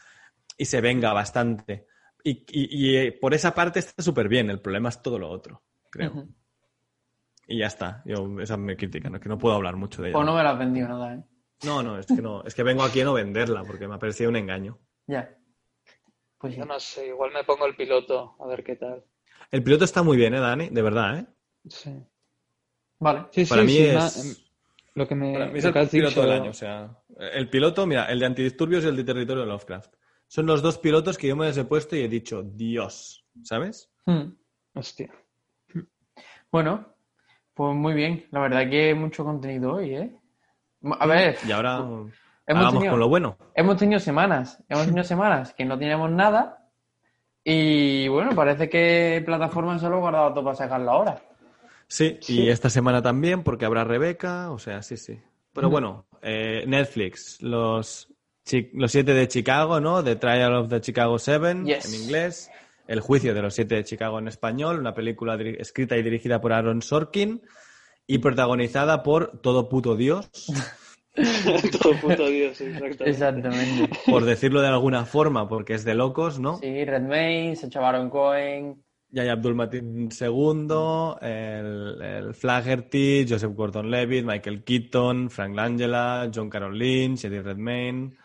y 0.59 0.65
se 0.67 0.81
venga 0.83 1.13
bastante. 1.13 1.87
Y, 2.23 2.45
y- 2.51 2.91
y, 2.91 2.97
eh, 2.97 3.13
por 3.13 3.33
esa 3.33 3.55
parte 3.55 3.79
está 3.79 4.03
súper 4.03 4.29
bien. 4.29 4.51
El 4.51 4.61
problema 4.61 4.91
es 4.91 5.01
todo 5.01 5.19
lo 5.19 5.31
otro, 5.31 5.63
creo. 5.89 6.11
Y 7.47 7.59
ya 7.59 7.67
está. 7.67 8.03
Yo, 8.05 8.39
esa 8.41 8.55
es 8.55 8.61
mi 8.61 8.77
crítica, 8.77 9.09
¿no? 9.09 9.19
que 9.19 9.29
no 9.29 9.39
puedo 9.39 9.55
hablar 9.55 9.77
mucho 9.77 10.03
de 10.03 10.09
ella. 10.09 10.15
Pues 10.19 10.27
no 10.27 10.37
me 10.37 10.43
lo 10.43 10.49
has 10.51 10.59
vendido 10.59 10.89
nada, 10.89 11.15
¿eh? 11.15 11.23
No, 11.65 11.83
no, 11.83 11.99
es 11.99 12.07
que 12.07 12.23
no. 12.23 12.43
Es 12.45 12.55
que 12.55 12.63
vengo 12.63 12.83
aquí 12.83 13.01
a 13.01 13.05
no 13.05 13.13
venderla 13.13 13.65
porque 13.65 13.87
me 13.87 13.95
ha 13.95 13.99
parecido 13.99 14.31
un 14.31 14.37
engaño. 14.37 14.79
Ya. 15.07 15.37
Pues 16.39 16.55
sí. 16.55 16.59
Yo 16.61 16.65
no 16.67 16.81
sé, 16.81 17.09
igual 17.09 17.33
me 17.33 17.45
pongo 17.45 17.67
el 17.67 17.77
piloto, 17.77 18.37
a 18.41 18.47
ver 18.47 18.65
qué 18.65 18.77
tal. 18.77 19.05
El 19.51 19.63
piloto 19.63 19.85
está 19.85 20.03
muy 20.03 20.17
bien, 20.17 20.33
¿eh, 20.35 20.41
Dani? 20.41 20.69
De 20.71 20.81
verdad, 20.83 21.19
¿eh? 21.19 21.27
Sí. 21.69 21.93
Vale. 22.99 23.27
Sí, 23.31 23.45
Para 23.45 23.63
sí, 23.63 23.67
mí 23.67 23.73
sí, 23.75 23.85
es- 23.85 24.25
em, 24.25 24.35
lo 24.95 25.07
que 25.09 25.15
me, 25.15 25.33
Para 25.35 25.47
mí 25.47 25.59
es 25.59 25.65
lo 25.65 25.71
el 25.81 25.89
piloto 25.89 26.09
dicho- 26.09 26.23
del 26.23 26.31
año. 26.33 26.51
O 26.51 26.55
sea, 26.55 26.97
el 27.33 27.51
piloto, 27.51 27.87
mira, 27.87 28.07
el 28.07 28.21
de 28.21 28.27
Antidisturbios 28.27 28.85
y 28.85 28.89
el 28.89 28.97
de 28.97 29.05
Territorio 29.05 29.43
de 29.43 29.49
Lovecraft. 29.49 29.95
Son 30.29 30.47
los 30.47 30.63
dos 30.63 30.79
pilotos 30.79 31.19
que 31.19 31.27
yo 31.29 31.37
me 31.37 31.51
he 31.51 31.65
puesto 31.65 31.97
y 31.97 32.01
he 32.03 32.09
dicho, 32.09 32.43
Dios, 32.43 33.27
¿sabes? 33.43 33.91
Hmm. 34.07 34.33
Hostia. 34.75 35.13
Bueno, 36.53 36.95
pues 37.55 37.75
muy 37.75 37.95
bien. 37.95 38.27
La 38.31 38.41
verdad 38.41 38.69
que 38.71 38.95
mucho 38.95 39.25
contenido 39.25 39.75
hoy, 39.75 39.95
¿eh? 39.95 40.17
A 40.99 41.07
ver, 41.07 41.37
Y 41.47 41.53
ahora 41.53 41.85
hemos 42.47 42.73
tenido, 42.73 42.91
con 42.93 43.01
lo 43.01 43.09
bueno. 43.09 43.37
hemos 43.55 43.77
tenido 43.77 44.01
semanas, 44.01 44.63
hemos 44.69 44.87
tenido 44.87 45.05
semanas 45.05 45.53
que 45.55 45.65
no 45.65 45.79
teníamos 45.79 46.11
nada 46.11 46.67
y 47.45 48.09
bueno, 48.09 48.35
parece 48.35 48.69
que 48.69 49.23
plataforma 49.25 49.79
se 49.79 49.89
lo 49.89 49.97
ha 49.97 50.01
guardado 50.01 50.35
todo 50.35 50.45
para 50.45 50.57
sacarlo 50.57 50.91
ahora. 50.91 51.23
Sí, 51.89 52.19
Sí. 52.21 52.43
y 52.43 52.49
esta 52.51 52.71
semana 52.71 53.03
también, 53.03 53.43
porque 53.43 53.65
habrá 53.65 53.85
Rebeca, 53.85 54.51
o 54.53 54.59
sea, 54.59 54.83
sí, 54.83 54.97
sí. 54.97 55.19
Pero 55.53 55.69
Mm. 55.69 55.71
bueno, 55.73 56.07
eh, 56.23 56.65
Netflix, 56.67 57.43
los, 57.43 58.09
los 58.75 58.93
siete 58.93 59.13
de 59.15 59.27
Chicago, 59.29 59.81
¿no? 59.81 60.03
The 60.05 60.17
Trial 60.17 60.55
of 60.55 60.69
the 60.69 60.81
Chicago 60.81 61.19
Seven 61.19 61.65
Yes. 61.67 61.87
en 61.93 62.03
inglés, 62.03 62.51
El 62.87 62.99
juicio 63.01 63.35
de 63.35 63.43
los 63.43 63.55
siete 63.55 63.77
de 63.77 63.85
Chicago 63.85 64.19
en 64.19 64.27
español, 64.27 64.81
una 64.81 64.93
película 64.95 65.37
escrita 65.59 65.97
y 65.97 66.03
dirigida 66.03 66.41
por 66.41 66.53
Aaron 66.53 66.83
Sorkin 66.83 67.41
y 68.11 68.19
protagonizada 68.19 69.05
por 69.05 69.39
todo 69.41 69.69
puto 69.69 69.95
Dios, 69.95 70.29
Todo 71.81 71.95
puto 72.01 72.27
Dios, 72.27 72.61
exactamente. 72.61 73.11
Exactamente. 73.11 73.91
por 74.07 74.25
decirlo 74.25 74.61
de 74.61 74.69
alguna 74.69 75.05
forma, 75.05 75.49
porque 75.49 75.75
es 75.75 75.85
de 75.85 75.95
locos, 75.95 76.41
¿no? 76.41 76.57
Sí, 76.59 76.85
Redmayne, 76.85 77.55
Sacha 77.55 77.81
Baron 77.81 78.11
Cohen. 78.11 78.83
Yaya 79.11 79.33
Abdul 79.33 79.55
Mateen 79.55 80.09
II, 80.09 80.69
el, 81.21 82.03
el 82.03 82.35
Flaherty, 82.35 83.27
Joseph 83.29 83.53
Gordon-Levitt, 83.55 84.25
Michael 84.25 84.63
Keaton, 84.63 85.31
Frank 85.31 85.55
Langella, 85.55 86.31
John 86.33 86.49
Carroll 86.49 86.79
Lynch, 86.79 87.25
Eddie 87.25 87.43
Redmayne, 87.43 88.17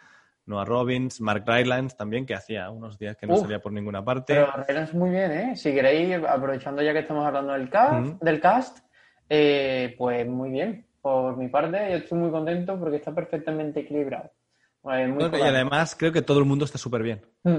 Noah 0.45 0.65
Robbins, 0.65 1.21
Mark 1.21 1.43
Rylance 1.47 1.95
también, 1.97 2.25
que 2.25 2.35
hacía 2.35 2.69
unos 2.69 2.99
días 2.99 3.17
que 3.17 3.25
no 3.25 3.33
Uf. 3.33 3.41
salía 3.41 3.59
por 3.59 3.71
ninguna 3.71 4.05
parte. 4.05 4.35
Pero 4.35 4.51
Rylance 4.67 4.95
muy 4.95 5.09
bien, 5.09 5.31
¿eh? 5.31 5.55
Si 5.55 5.73
queréis, 5.73 6.23
aprovechando 6.23 6.83
ya 6.83 6.93
que 6.93 6.99
estamos 6.99 7.25
hablando 7.25 7.53
del 7.53 7.69
cast, 7.69 8.21
del 8.21 8.39
cast 8.39 8.84
eh, 9.29 9.95
pues 9.97 10.27
muy 10.27 10.49
bien. 10.49 10.85
Por 11.01 11.37
mi 11.37 11.47
parte, 11.49 11.77
yo 11.91 11.97
estoy 11.97 12.17
muy 12.17 12.31
contento 12.31 12.79
porque 12.79 12.97
está 12.97 13.13
perfectamente 13.13 13.81
equilibrado. 13.81 14.31
Muy 14.83 15.07
No, 15.07 15.37
y 15.37 15.41
además 15.41 15.95
creo 15.97 16.11
que 16.11 16.21
todo 16.21 16.39
el 16.39 16.45
mundo 16.45 16.65
está 16.65 16.77
súper 16.77 17.03
bien. 17.03 17.25
Mm. 17.43 17.57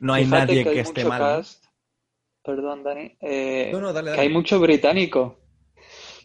No 0.00 0.12
hay 0.14 0.24
Fíjate 0.24 0.46
nadie 0.46 0.58
que 0.58 0.64
que, 0.64 0.70
hay 0.70 0.78
esté 0.78 1.04
mucho 1.04 1.08
mal. 1.08 1.20
¿no? 1.20 1.26
cast. 1.36 1.64
Perdón, 2.42 2.82
Dani. 2.84 3.16
eh, 3.20 3.70
No, 3.72 3.80
no, 3.80 3.92
dale, 3.92 4.12
que 4.12 4.20
hay 4.20 4.28
mucho 4.28 4.60
británico. 4.60 5.38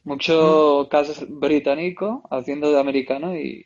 Mucho 0.03 0.88
cast 0.89 1.24
británico 1.28 2.24
haciendo 2.32 2.72
de 2.72 2.80
americano 2.80 3.36
y 3.36 3.66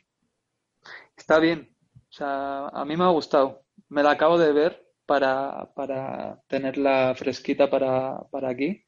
está 1.16 1.38
bien. 1.38 1.74
O 2.08 2.12
sea, 2.12 2.68
a 2.68 2.84
mí 2.84 2.96
me 2.96 3.04
ha 3.04 3.08
gustado. 3.08 3.64
Me 3.88 4.02
la 4.02 4.12
acabo 4.12 4.38
de 4.38 4.52
ver 4.52 4.84
para, 5.06 5.72
para 5.74 6.40
tenerla 6.48 7.14
fresquita 7.16 7.70
para, 7.70 8.20
para 8.30 8.48
aquí. 8.50 8.84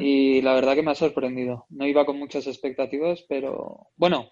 Y 0.00 0.40
la 0.42 0.54
verdad 0.54 0.74
que 0.74 0.82
me 0.82 0.92
ha 0.92 0.94
sorprendido. 0.94 1.66
No 1.70 1.86
iba 1.86 2.06
con 2.06 2.18
muchas 2.18 2.46
expectativas, 2.46 3.24
pero 3.28 3.88
bueno, 3.96 4.30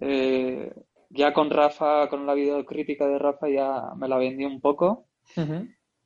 eh, 0.00 0.72
ya 1.10 1.32
con 1.32 1.50
Rafa, 1.50 2.08
con 2.08 2.26
la 2.26 2.34
videocrítica 2.34 3.06
de 3.06 3.18
Rafa, 3.18 3.48
ya 3.48 3.94
me 3.96 4.08
la 4.08 4.16
vendí 4.16 4.44
un 4.44 4.60
poco, 4.60 5.06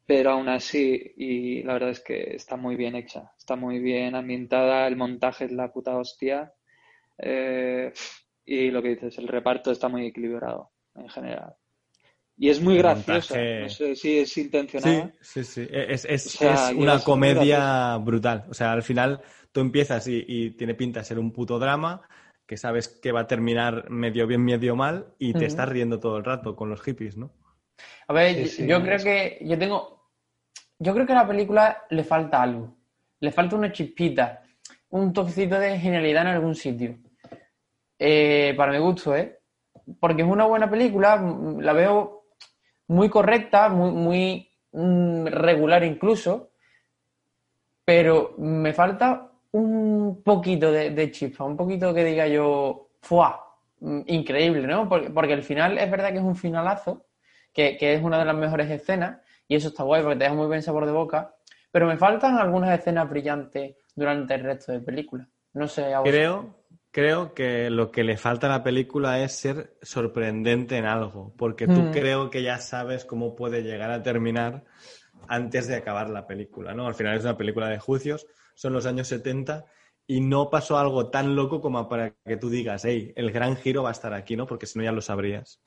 pero 0.06 0.30
aún 0.32 0.48
así, 0.48 1.14
y 1.16 1.62
la 1.62 1.74
verdad 1.74 1.90
es 1.90 2.00
que 2.00 2.34
está 2.34 2.56
muy 2.56 2.76
bien 2.76 2.94
hecha, 2.94 3.32
está 3.38 3.56
muy 3.56 3.78
bien 3.78 4.14
ambientada, 4.14 4.86
el 4.86 4.96
montaje 4.96 5.46
es 5.46 5.52
la 5.52 5.72
puta 5.72 5.96
hostia. 5.96 6.52
Eh, 7.18 7.92
y 8.44 8.70
lo 8.70 8.82
que 8.82 8.90
dices, 8.90 9.18
el 9.18 9.28
reparto 9.28 9.70
está 9.70 9.88
muy 9.88 10.06
equilibrado 10.06 10.70
en 10.94 11.08
general. 11.08 11.54
Y 12.40 12.50
es 12.50 12.60
muy 12.60 12.76
El 12.76 12.82
graciosa. 12.82 13.34
montaje- 13.34 13.60
No 13.62 13.68
sé 13.68 13.96
si 13.96 14.18
es 14.18 14.32
Sí, 14.32 14.40
intencionada. 14.40 15.12
sí, 15.20 15.42
sí. 15.44 15.66
Es, 15.70 16.04
es- 16.04 16.26
O 16.26 16.30
sea, 16.30 16.70
es 16.70 16.76
una 16.76 17.00
comedia 17.00 17.96
brutal. 17.96 18.44
O 18.48 18.54
sea, 18.54 18.72
al 18.72 18.82
final 18.82 19.20
tú 19.50 19.60
empiezas 19.60 20.06
y, 20.06 20.24
y 20.26 20.50
tiene 20.52 20.74
pinta 20.74 21.00
de 21.00 21.04
ser 21.06 21.18
un 21.18 21.32
puto 21.32 21.58
drama 21.58 22.00
que 22.46 22.56
sabes 22.56 22.88
que 22.88 23.12
va 23.12 23.20
a 23.20 23.26
terminar 23.26 23.90
medio 23.90 24.26
bien, 24.26 24.44
medio 24.44 24.74
mal 24.76 25.14
y 25.18 25.34
te 25.34 25.44
estás 25.46 25.68
riendo 25.68 25.98
todo 26.00 26.16
el 26.16 26.24
rato 26.24 26.54
con 26.56 26.70
los 26.70 26.80
hippies, 26.80 27.16
¿no? 27.16 27.30
A 28.06 28.12
ver, 28.12 28.34
Sí, 28.36 28.40
yo- 28.42 28.48
sí, 28.48 28.66
yo 28.66 28.76
es- 28.76 28.82
creo 28.84 28.98
que 29.04 29.38
yo 29.44 29.58
tengo. 29.58 29.98
Yo 30.78 30.94
creo 30.94 31.06
que 31.06 31.12
a 31.12 31.16
la 31.16 31.26
película 31.28 31.84
le 31.90 32.04
falta 32.04 32.40
algo. 32.40 32.74
Le 33.20 33.32
falta 33.32 33.56
una 33.56 33.72
chispita, 33.72 34.42
un 34.90 35.12
toquecito 35.12 35.58
de 35.58 35.76
genialidad 35.78 36.22
en 36.22 36.28
algún 36.28 36.54
sitio. 36.54 36.96
Eh, 37.98 38.54
para 38.56 38.72
mi 38.72 38.78
gusto, 38.78 39.14
¿eh? 39.16 39.40
Porque 39.98 40.22
es 40.22 40.28
una 40.28 40.44
buena 40.46 40.70
película, 40.70 41.16
la 41.60 41.72
veo 41.72 42.17
muy 42.88 43.08
correcta, 43.08 43.68
muy, 43.68 43.90
muy 43.92 44.50
mm, 44.72 45.26
regular 45.26 45.84
incluso, 45.84 46.50
pero 47.84 48.34
me 48.38 48.72
falta 48.72 49.30
un 49.52 50.22
poquito 50.22 50.70
de, 50.70 50.90
de 50.90 51.10
chispa, 51.10 51.44
un 51.44 51.56
poquito 51.56 51.94
que 51.94 52.04
diga 52.04 52.26
yo, 52.26 52.88
¡fua! 53.00 53.44
Mm, 53.80 54.00
Increíble, 54.06 54.66
¿no? 54.66 54.88
Porque, 54.88 55.10
porque 55.10 55.32
al 55.34 55.42
final 55.42 55.78
es 55.78 55.90
verdad 55.90 56.10
que 56.10 56.18
es 56.18 56.24
un 56.24 56.36
finalazo, 56.36 57.06
que, 57.52 57.76
que 57.76 57.94
es 57.94 58.02
una 58.02 58.18
de 58.18 58.24
las 58.24 58.36
mejores 58.36 58.70
escenas, 58.70 59.20
y 59.46 59.56
eso 59.56 59.68
está 59.68 59.84
guay 59.84 60.02
porque 60.02 60.18
te 60.18 60.24
deja 60.24 60.36
muy 60.36 60.46
buen 60.46 60.62
sabor 60.62 60.84
de 60.84 60.92
boca, 60.92 61.34
pero 61.70 61.86
me 61.86 61.96
faltan 61.96 62.38
algunas 62.38 62.78
escenas 62.78 63.08
brillantes 63.08 63.76
durante 63.94 64.34
el 64.34 64.44
resto 64.44 64.72
de 64.72 64.80
película. 64.80 65.28
No 65.54 65.66
sé, 65.66 65.94
a. 65.94 66.02
Creo, 66.02 66.54
creo 66.90 67.34
que 67.34 67.70
lo 67.70 67.90
que 67.90 68.04
le 68.04 68.16
falta 68.16 68.46
a 68.46 68.50
la 68.50 68.62
película 68.62 69.22
es 69.22 69.32
ser 69.32 69.76
sorprendente 69.82 70.76
en 70.76 70.84
algo, 70.86 71.34
porque 71.36 71.66
tú 71.66 71.82
Mm. 71.82 71.90
creo 71.90 72.30
que 72.30 72.42
ya 72.42 72.58
sabes 72.58 73.04
cómo 73.04 73.36
puede 73.36 73.62
llegar 73.62 73.90
a 73.90 74.02
terminar 74.02 74.64
antes 75.28 75.68
de 75.68 75.76
acabar 75.76 76.08
la 76.10 76.26
película, 76.26 76.74
¿no? 76.74 76.86
Al 76.86 76.94
final 76.94 77.16
es 77.16 77.24
una 77.24 77.36
película 77.36 77.68
de 77.68 77.78
juicios, 77.78 78.26
son 78.54 78.72
los 78.72 78.86
años 78.86 79.08
70 79.08 79.66
y 80.06 80.20
no 80.20 80.48
pasó 80.48 80.78
algo 80.78 81.10
tan 81.10 81.36
loco 81.36 81.60
como 81.60 81.86
para 81.88 82.14
que 82.24 82.36
tú 82.38 82.48
digas, 82.48 82.84
hey, 82.86 83.12
el 83.14 83.30
gran 83.30 83.56
giro 83.56 83.82
va 83.82 83.90
a 83.90 83.92
estar 83.92 84.14
aquí, 84.14 84.36
¿no? 84.36 84.46
Porque 84.46 84.64
si 84.66 84.78
no 84.78 84.84
ya 84.84 84.92
lo 84.92 85.02
sabrías. 85.02 85.60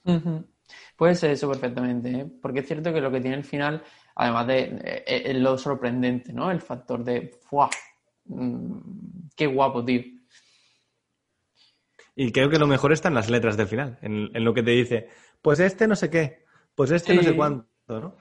Puede 0.95 1.15
ser 1.15 1.32
eso 1.32 1.47
perfectamente, 1.49 2.09
¿eh? 2.11 2.28
Porque 2.41 2.61
es 2.61 2.67
cierto 2.67 2.91
que 2.91 3.01
lo 3.01 3.11
que 3.11 3.22
tiene 3.22 3.38
el 3.38 3.43
final, 3.43 3.84
además 4.15 4.47
de 4.47 4.59
eh, 4.84 5.03
eh, 5.05 5.34
lo 5.36 5.57
sorprendente, 5.57 6.34
¿no? 6.34 6.49
El 6.49 6.61
factor 6.61 7.03
de 7.03 7.32
¡fua! 7.41 7.69
Mm, 8.26 9.28
¡Qué 9.36 9.45
guapo, 9.47 9.86
tío! 9.86 10.01
Y 12.16 12.32
creo 12.32 12.49
que 12.49 12.59
lo 12.59 12.68
mejor 12.68 12.91
está 12.91 13.07
en 13.07 13.16
las 13.16 13.30
letras 13.30 13.57
del 13.57 13.68
final, 13.68 13.97
en, 14.01 14.30
en 14.34 14.43
lo 14.43 14.53
que 14.53 14.64
te 14.64 14.72
dice, 14.72 15.07
pues 15.41 15.59
este 15.59 15.88
no 15.88 15.95
sé 15.95 16.09
qué, 16.09 16.43
pues 16.76 16.91
este 16.91 17.14
no 17.14 17.24
sé 17.24 17.36
cuánto, 17.36 17.66
¿no? 17.88 18.16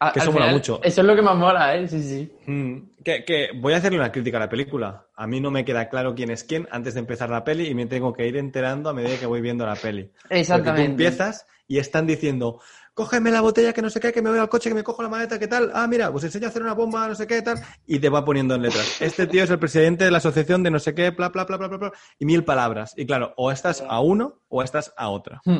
A- 0.00 0.12
Que 0.12 0.18
eso 0.18 0.32
mola 0.32 0.46
final, 0.46 0.56
mucho. 0.56 0.80
Eso 0.82 1.00
es 1.00 1.06
lo 1.06 1.14
que 1.14 1.22
más 1.22 1.36
mola, 1.36 1.76
¿eh? 1.76 1.86
Sí, 1.86 2.02
sí. 2.02 2.32
Mm, 2.46 3.02
que, 3.04 3.24
que 3.24 3.50
voy 3.54 3.72
a 3.72 3.76
hacerle 3.76 3.98
una 3.98 4.10
crítica 4.10 4.38
a 4.38 4.40
la 4.40 4.48
película. 4.48 5.06
A 5.14 5.28
mí 5.28 5.40
no 5.40 5.52
me 5.52 5.64
queda 5.64 5.88
claro 5.88 6.14
quién 6.16 6.30
es 6.30 6.42
quién 6.42 6.66
antes 6.72 6.94
de 6.94 7.00
empezar 7.00 7.30
la 7.30 7.44
peli 7.44 7.68
y 7.68 7.74
me 7.76 7.86
tengo 7.86 8.12
que 8.12 8.26
ir 8.26 8.36
enterando 8.36 8.90
a 8.90 8.94
medida 8.94 9.16
que 9.20 9.26
voy 9.26 9.40
viendo 9.40 9.64
la 9.64 9.76
peli. 9.76 10.10
Porque 10.28 10.40
Exactamente. 10.40 10.82
tú 10.82 10.90
empiezas 10.90 11.46
y 11.68 11.78
están 11.78 12.08
diciendo, 12.08 12.60
cógeme 12.94 13.30
la 13.30 13.40
botella 13.40 13.72
que 13.72 13.80
no 13.82 13.88
sé 13.90 14.00
qué, 14.00 14.12
que 14.12 14.20
me 14.22 14.30
voy 14.30 14.38
al 14.38 14.48
coche, 14.48 14.68
que 14.68 14.74
me 14.74 14.82
cojo 14.84 15.02
la 15.02 15.08
maleta, 15.08 15.38
¿qué 15.38 15.48
tal? 15.48 15.70
Ah, 15.74 15.86
mira, 15.86 16.10
pues 16.12 16.24
enseño 16.24 16.46
a 16.46 16.50
hacer 16.50 16.62
una 16.62 16.74
bomba, 16.74 17.08
no 17.08 17.14
sé 17.14 17.26
qué, 17.26 17.40
tal. 17.42 17.58
Y 17.86 17.98
te 17.98 18.08
va 18.08 18.24
poniendo 18.24 18.54
en 18.54 18.62
letras. 18.62 18.96
Este 19.00 19.26
tío 19.26 19.44
es 19.44 19.50
el 19.50 19.58
presidente 19.58 20.04
de 20.04 20.10
la 20.10 20.18
asociación 20.18 20.62
de 20.62 20.70
no 20.70 20.78
sé 20.78 20.94
qué, 20.94 21.10
bla, 21.10 21.30
bla, 21.30 21.44
bla, 21.44 21.56
bla, 21.56 21.68
bla, 21.68 21.76
bla, 21.78 21.92
y 22.18 22.24
mil 22.26 22.44
palabras. 22.44 22.92
Y 22.96 23.06
claro, 23.06 23.32
o 23.36 23.50
estás 23.50 23.82
a 23.88 24.00
uno 24.00 24.40
o 24.48 24.62
estás 24.62 24.92
a 24.96 25.08
otra. 25.08 25.40
Hmm. 25.44 25.58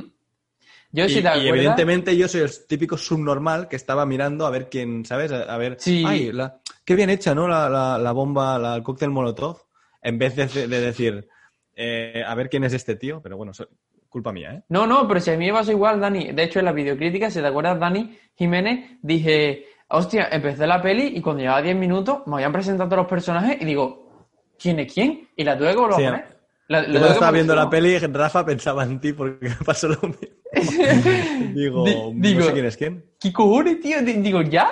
Yo, 0.95 1.07
Y, 1.07 1.09
si 1.09 1.15
y 1.15 1.19
acuerdas... 1.21 1.45
evidentemente 1.47 2.17
yo 2.19 2.29
soy 2.29 2.43
el 2.43 2.51
típico 2.67 2.99
subnormal 2.99 3.67
que 3.67 3.77
estaba 3.77 4.05
mirando 4.05 4.45
a 4.47 4.51
ver 4.51 4.69
quién, 4.69 5.07
¿sabes? 5.07 5.33
A, 5.33 5.57
ver, 5.57 5.77
Sí. 5.81 6.05
ay, 6.07 6.33
la- 6.33 6.61
qué 6.85 6.95
bien 6.95 7.09
hecha, 7.09 7.35
¿no? 7.35 7.49
La, 7.49 7.71
la- 7.71 7.97
la 7.97 8.13
bomba, 8.13 8.59
la, 8.59 8.77
el 8.77 8.83
cóctel 8.83 9.09
Molotov, 9.09 9.57
en 10.03 10.19
vez 10.19 10.37
de, 10.37 10.47
de 10.69 10.81
decir, 10.81 11.27
eh, 11.75 12.23
a 12.27 12.35
ver 12.35 12.51
quién 12.51 12.65
es 12.65 12.75
este 12.75 12.95
tío, 12.97 13.23
pero 13.23 13.39
bueno, 13.39 13.53
eso- 13.53 13.69
culpa 14.13 14.31
mía, 14.33 14.53
¿eh? 14.55 14.63
No, 14.69 14.87
no, 14.87 15.09
pero 15.09 15.19
si 15.21 15.31
a 15.31 15.37
mí 15.37 15.47
me 15.47 15.53
pasó 15.55 15.73
igual, 15.73 16.01
Dani. 16.01 16.33
De 16.33 16.43
hecho, 16.45 16.59
en 16.61 16.67
la 16.67 16.73
videocrítica, 16.73 17.31
si 17.31 17.41
te 17.41 17.47
acuerdas, 17.47 17.81
Dani 17.81 18.17
Jiménez, 18.37 18.99
dije, 19.03 19.67
hostia, 19.89 20.29
empecé 20.31 20.67
la 20.67 20.81
peli 20.81 21.13
y 21.17 21.21
cuando 21.21 21.43
llevaba 21.43 21.63
10 21.63 21.75
minutos 21.77 22.19
me 22.27 22.35
habían 22.37 22.53
presentado 22.53 22.95
los 22.95 23.07
personajes 23.07 23.57
y 23.61 23.65
digo, 23.65 24.29
¿quién 24.59 24.79
es 24.81 24.93
quién? 24.93 25.29
Y 25.35 25.43
la 25.45 25.57
tuve 25.59 25.71
que 25.71 25.77
volver 25.77 25.97
Sí, 25.97 26.05
a 26.05 26.11
poner. 26.11 26.39
La- 26.69 26.83
la 26.83 27.01
Yo 27.01 27.07
estaba 27.09 27.31
viendo 27.33 27.55
la 27.55 27.69
peli, 27.69 27.99
Rafa 27.99 28.45
pensaba 28.45 28.85
en 28.85 29.01
ti 29.01 29.13
porque 29.13 29.49
me 29.49 29.55
pasó 29.65 29.89
lo 29.89 29.97
mismo. 30.03 30.37
Digo, 31.55 31.85
Di- 32.15 32.29
digo- 32.35 32.41
no 32.41 32.47
sé 32.47 32.53
quién 32.53 32.67
es 32.67 32.77
quién. 32.77 33.05
¿Qué 33.19 33.33
cojones, 33.33 33.81
tío? 33.81 34.01
Di- 34.03 34.15
Digo, 34.15 34.43
¿ya? 34.43 34.71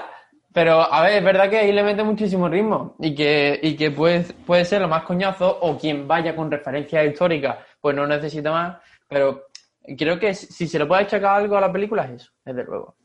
Pero, 0.53 0.81
a 0.93 1.03
ver, 1.03 1.19
es 1.19 1.25
verdad 1.25 1.49
que 1.49 1.59
ahí 1.59 1.73
le 1.73 1.83
mete 1.85 2.03
muchísimo 2.03 2.49
ritmo 2.49 2.97
y 2.99 3.15
que, 3.15 3.59
y 3.63 3.77
que 3.77 3.91
puede, 3.93 4.25
puede 4.45 4.65
ser 4.65 4.81
lo 4.83 4.89
más 4.89 5.05
coñazo 5.05 5.59
o 5.61 5.79
quien 5.79 6.09
vaya 6.09 6.35
con 6.35 6.51
referencias 6.51 7.07
históricas, 7.07 7.57
pues 7.81 7.95
no 7.95 8.05
necesita 8.07 8.51
más. 8.51 8.77
Pero 9.11 9.47
creo 9.99 10.19
que 10.19 10.35
si 10.35 10.67
se 10.69 10.79
le 10.79 10.87
puede 10.87 11.03
achacar 11.03 11.37
algo 11.41 11.57
a 11.57 11.61
la 11.61 11.73
película 11.73 12.05
es 12.05 12.23
eso, 12.23 12.33
desde 12.45 12.65
luego. 12.65 12.97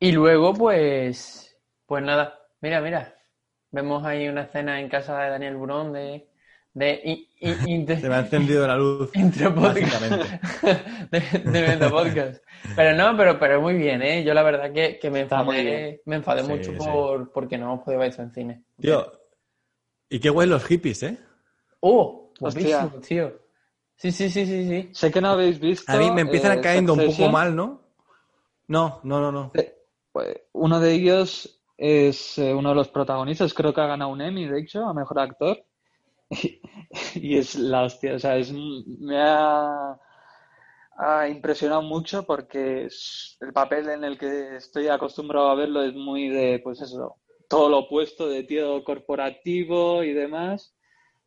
Y 0.00 0.12
luego, 0.12 0.52
pues, 0.52 1.56
pues 1.86 2.02
nada, 2.02 2.38
mira, 2.60 2.80
mira, 2.80 3.14
vemos 3.70 4.04
ahí 4.04 4.28
una 4.28 4.42
escena 4.42 4.80
en 4.80 4.88
casa 4.88 5.18
de 5.22 5.30
Daniel 5.30 5.56
Burón 5.56 5.92
de, 5.92 6.28
de, 6.74 7.00
i- 7.04 7.28
i- 7.40 7.54
inter- 7.72 8.00
Se 8.00 8.08
me 8.08 8.16
ha 8.16 8.20
encendido 8.20 8.66
la 8.66 8.76
luz. 8.76 9.10
Intro 9.14 9.54
podcast. 9.54 10.00
Básicamente. 10.00 10.40
de, 11.10 11.50
de 11.50 11.68
Meta 11.68 11.88
Podcast. 11.90 12.44
Pero 12.76 12.94
no, 12.96 13.16
pero, 13.16 13.38
pero 13.38 13.60
muy 13.62 13.74
bien, 13.74 14.02
¿eh? 14.02 14.24
Yo 14.24 14.34
la 14.34 14.42
verdad 14.42 14.72
que, 14.72 14.98
que 14.98 15.10
me 15.10 15.20
enfadé, 15.20 16.02
me 16.06 16.16
enfadé 16.16 16.42
Sí, 16.42 16.48
mucho 16.48 16.72
sí. 16.72 16.76
por 16.78 17.32
porque 17.32 17.56
no 17.56 17.66
hemos 17.66 17.84
podido 17.84 18.00
ver 18.00 18.10
esto 18.10 18.22
en 18.22 18.32
cine. 18.32 18.64
Tío, 18.80 19.10
y 20.10 20.18
qué 20.18 20.28
guay 20.28 20.48
los 20.48 20.64
hippies, 20.64 21.02
¿eh? 21.04 21.18
¡Oh! 21.80 22.32
Guapísimo, 22.40 22.90
tío. 23.06 23.43
Sí, 24.04 24.12
sí, 24.12 24.28
sí, 24.28 24.44
sí, 24.44 24.68
sí. 24.68 24.88
Sé 24.92 25.10
que 25.10 25.22
no 25.22 25.28
habéis 25.30 25.58
visto. 25.58 25.90
A 25.90 25.96
mí 25.96 26.10
me 26.10 26.20
empiezan 26.20 26.58
eh, 26.58 26.60
cayendo 26.60 26.92
un 26.92 27.00
poco 27.00 27.26
mal, 27.30 27.56
¿no? 27.56 27.80
No, 28.68 29.00
no, 29.02 29.18
no, 29.18 29.32
no. 29.32 29.50
Pues, 30.12 30.42
uno 30.52 30.78
de 30.78 30.92
ellos 30.92 31.58
es 31.78 32.36
eh, 32.36 32.52
uno 32.52 32.68
de 32.68 32.74
los 32.74 32.88
protagonistas, 32.88 33.54
creo 33.54 33.72
que 33.72 33.80
ha 33.80 33.86
ganado 33.86 34.10
un 34.10 34.20
Emmy, 34.20 34.46
de 34.46 34.60
hecho, 34.60 34.84
a 34.84 34.92
mejor 34.92 35.20
actor. 35.20 35.58
Y, 36.30 36.60
y 37.14 37.38
es 37.38 37.54
la 37.54 37.84
hostia, 37.84 38.16
o 38.16 38.18
sea, 38.18 38.36
es, 38.36 38.52
me 38.52 39.16
ha, 39.18 39.98
ha 40.98 41.28
impresionado 41.28 41.82
mucho 41.82 42.24
porque 42.24 42.84
es- 42.84 43.36
el 43.40 43.52
papel 43.52 43.88
en 43.88 44.04
el 44.04 44.18
que 44.18 44.56
estoy 44.56 44.88
acostumbrado 44.88 45.48
a 45.48 45.54
verlo 45.54 45.82
es 45.82 45.94
muy 45.94 46.28
de, 46.28 46.60
pues 46.62 46.80
eso, 46.82 47.16
todo 47.48 47.68
lo 47.70 47.78
opuesto 47.78 48.28
de 48.28 48.44
tío 48.44 48.84
corporativo 48.84 50.02
y 50.04 50.12
demás, 50.12 50.74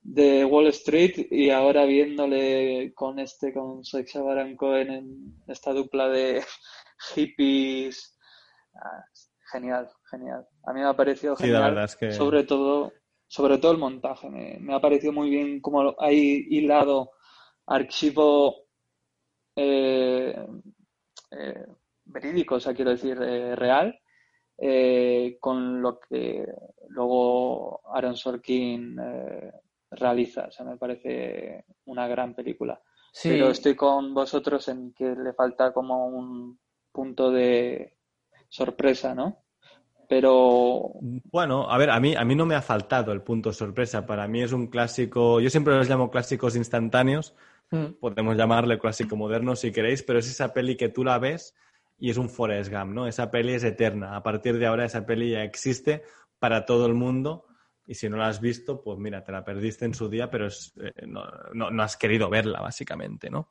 de 0.01 0.45
Wall 0.45 0.67
Street, 0.67 1.27
y 1.31 1.49
ahora 1.49 1.85
viéndole 1.85 2.93
con 2.95 3.19
este, 3.19 3.53
con 3.53 3.83
Sacha 3.83 4.21
Baron 4.21 4.55
Cohen 4.55 4.89
en 4.91 5.43
esta 5.47 5.73
dupla 5.73 6.07
de 6.09 6.43
hippies. 7.15 8.17
Ah, 8.75 9.03
genial, 9.51 9.89
genial. 10.09 10.45
A 10.65 10.73
mí 10.73 10.79
me 10.81 10.87
ha 10.87 10.95
parecido 10.95 11.35
Sí, 11.35 11.43
la 11.43 11.47
genial. 11.47 11.63
verdad 11.71 11.85
es 11.85 11.95
que- 11.95 12.11
Sobre 12.11 12.43
todo, 12.43 12.93
sobre 13.27 13.57
todo 13.57 13.71
el 13.73 13.77
montaje. 13.79 14.29
Me, 14.29 14.57
me 14.59 14.73
ha 14.73 14.79
parecido 14.81 15.11
muy 15.13 15.29
bien 15.29 15.59
como 15.61 15.95
hay 15.99 16.45
hilado 16.49 17.11
archivo 17.65 18.67
eh, 19.55 20.47
eh, 21.31 21.65
verídico, 22.05 22.55
o 22.55 22.59
sea, 22.59 22.73
quiero 22.73 22.91
decir, 22.91 23.17
eh, 23.21 23.55
real, 23.55 23.99
eh, 24.59 25.37
con 25.39 25.81
lo 25.81 25.99
que 25.99 26.45
luego 26.89 27.81
Aaron 27.93 28.15
Sorkin 28.15 28.97
realiza. 29.91 30.45
O 30.47 30.51
sea, 30.51 30.65
me 30.65 30.77
parece 30.77 31.65
una 31.85 32.07
gran 32.07 32.33
película. 32.33 32.81
Sí. 33.11 33.29
Pero 33.29 33.49
estoy 33.49 33.75
con 33.75 34.13
vosotros 34.13 34.67
en 34.67 34.93
que 34.93 35.15
le 35.15 35.33
falta 35.33 35.71
como 35.73 36.07
un 36.07 36.59
punto 36.91 37.31
de 37.31 37.97
sorpresa, 38.49 39.15
¿no? 39.15 39.43
Pero 40.09 40.91
Bueno, 41.01 41.69
a 41.69 41.77
ver, 41.77 41.89
a 41.89 41.99
mí, 41.99 42.15
a 42.15 42.23
mí 42.23 42.35
no 42.35 42.45
me 42.45 42.55
ha 42.55 42.61
faltado 42.61 43.11
el 43.11 43.21
punto 43.21 43.51
sorpresa. 43.51 44.05
Para 44.05 44.27
mí 44.27 44.41
es 44.41 44.53
un 44.53 44.67
clásico, 44.67 45.39
yo 45.41 45.49
siempre 45.49 45.75
los 45.75 45.89
llamo 45.89 46.09
clásicos 46.09 46.55
instantáneos, 46.55 47.35
Mm. 47.69 47.99
podemos 47.99 48.38
llamarle 48.38 48.79
clásico 48.79 49.17
moderno 49.17 49.53
si 49.55 49.73
queréis, 49.73 50.01
pero 50.01 50.19
es 50.19 50.29
esa 50.29 50.53
peli 50.53 50.77
que 50.77 50.88
tú 50.88 51.03
la 51.03 51.19
ves 51.19 51.53
y 51.97 52.09
es 52.09 52.17
un 52.17 52.29
Forrest 52.29 52.71
Gump, 52.71 52.93
¿no? 52.93 53.07
Esa 53.07 53.29
peli 53.29 53.53
es 53.53 53.63
eterna. 53.65 54.15
A 54.15 54.23
partir 54.23 54.57
de 54.57 54.67
ahora 54.67 54.85
esa 54.85 55.05
peli 55.05 55.31
ya 55.31 55.43
existe 55.43 56.03
para 56.39 56.65
todo 56.65 56.85
el 56.85 56.93
mundo 56.93 57.45
y 57.88 57.95
si 57.95 58.09
no 58.09 58.17
la 58.17 58.27
has 58.27 58.39
visto, 58.41 58.81
pues 58.81 58.99
mira, 58.99 59.23
te 59.23 59.31
la 59.31 59.43
perdiste 59.43 59.85
en 59.85 59.93
su 59.93 60.09
día, 60.09 60.29
pero 60.29 60.47
es, 60.47 60.73
eh, 60.81 60.91
no, 61.07 61.23
no- 61.53 61.71
no 61.71 61.83
has 61.83 61.95
querido 61.97 62.29
verla, 62.29 62.59
básicamente, 62.61 63.29
¿no? 63.29 63.49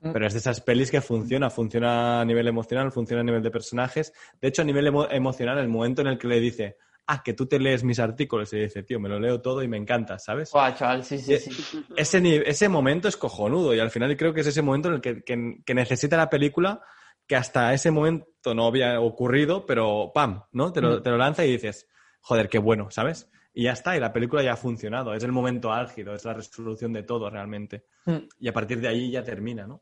Mm. 0.00 0.12
Pero 0.12 0.26
es 0.26 0.32
de 0.32 0.38
esas 0.40 0.60
pelis 0.60 0.90
que 0.90 1.00
funciona, 1.00 1.50
funciona 1.50 2.20
a 2.20 2.24
nivel 2.24 2.48
emocional, 2.48 2.90
funciona 2.92 3.20
a 3.20 3.24
nivel 3.24 3.42
de 3.42 3.50
personajes. 3.50 4.12
De 4.40 4.48
hecho, 4.48 4.62
a 4.62 4.64
nivel 4.64 4.86
emo- 4.86 5.08
emocional, 5.10 5.58
el 5.58 5.68
momento 5.68 6.00
en 6.02 6.08
el 6.08 6.18
que 6.18 6.26
le 6.28 6.40
dice, 6.40 6.76
ah, 7.06 7.22
que 7.22 7.34
tú 7.34 7.46
te 7.46 7.58
lees 7.58 7.84
mis 7.84 7.98
artículos 7.98 8.52
y 8.52 8.58
dice, 8.60 8.82
tío, 8.82 8.98
me 8.98 9.08
lo 9.08 9.18
leo 9.20 9.40
todo 9.40 9.62
y 9.62 9.68
me 9.68 9.76
encanta, 9.76 10.18
¿sabes? 10.18 10.50
Guau, 10.52 10.74
chaval, 10.74 11.04
sí, 11.04 11.18
sí, 11.18 11.34
Eh, 11.34 11.38
sí. 11.38 11.50
Ese, 11.96 12.42
ese 12.50 12.68
momento 12.68 13.08
es 13.08 13.16
cojonudo 13.16 13.74
y 13.74 13.78
al 13.80 13.90
final 13.90 14.16
creo 14.16 14.34
que 14.34 14.40
es 14.42 14.46
ese 14.46 14.62
momento 14.62 14.88
en 14.88 14.94
el 14.96 15.00
que, 15.00 15.22
que- 15.22 15.58
que 15.64 15.74
necesita 15.74 16.16
la 16.16 16.28
película 16.30 16.82
que 17.26 17.36
hasta 17.36 17.72
ese 17.74 17.90
momento 17.90 18.54
no 18.54 18.66
había 18.66 19.00
ocurrido, 19.00 19.66
pero 19.66 20.12
¡pam! 20.14 20.42
¿no? 20.52 20.72
Te 20.72 20.80
lo, 20.80 21.02
te 21.02 21.10
lo 21.10 21.16
lanza 21.18 21.44
y 21.44 21.52
dices, 21.52 21.88
joder, 22.20 22.48
qué 22.48 22.58
bueno, 22.58 22.90
¿sabes? 22.90 23.28
Y 23.58 23.62
ya 23.62 23.72
está, 23.72 23.96
y 23.96 24.00
la 24.00 24.12
película 24.12 24.42
ya 24.42 24.52
ha 24.52 24.56
funcionado, 24.56 25.14
es 25.14 25.24
el 25.24 25.32
momento 25.32 25.72
álgido, 25.72 26.14
es 26.14 26.26
la 26.26 26.34
resolución 26.34 26.92
de 26.92 27.04
todo 27.04 27.30
realmente. 27.30 27.86
Mm. 28.04 28.16
Y 28.40 28.48
a 28.48 28.52
partir 28.52 28.82
de 28.82 28.88
ahí 28.88 29.10
ya 29.10 29.24
termina, 29.24 29.66
¿no? 29.66 29.80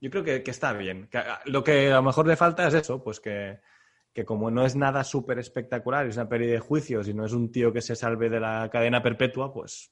Yo 0.00 0.10
creo 0.10 0.22
que, 0.22 0.44
que 0.44 0.50
está 0.52 0.72
bien. 0.74 1.08
Que 1.10 1.20
lo 1.46 1.64
que 1.64 1.90
a 1.90 1.96
lo 1.96 2.02
mejor 2.04 2.28
le 2.28 2.36
falta 2.36 2.68
es 2.68 2.74
eso, 2.74 3.02
pues 3.02 3.18
que, 3.18 3.58
que 4.12 4.24
como 4.24 4.48
no 4.52 4.64
es 4.64 4.76
nada 4.76 5.02
súper 5.02 5.40
espectacular, 5.40 6.06
es 6.06 6.14
una 6.18 6.28
peli 6.28 6.46
de 6.46 6.60
juicios 6.60 7.08
y 7.08 7.12
no 7.14 7.26
es 7.26 7.32
un 7.32 7.50
tío 7.50 7.72
que 7.72 7.80
se 7.80 7.96
salve 7.96 8.30
de 8.30 8.38
la 8.38 8.68
cadena 8.70 9.02
perpetua, 9.02 9.52
pues... 9.52 9.90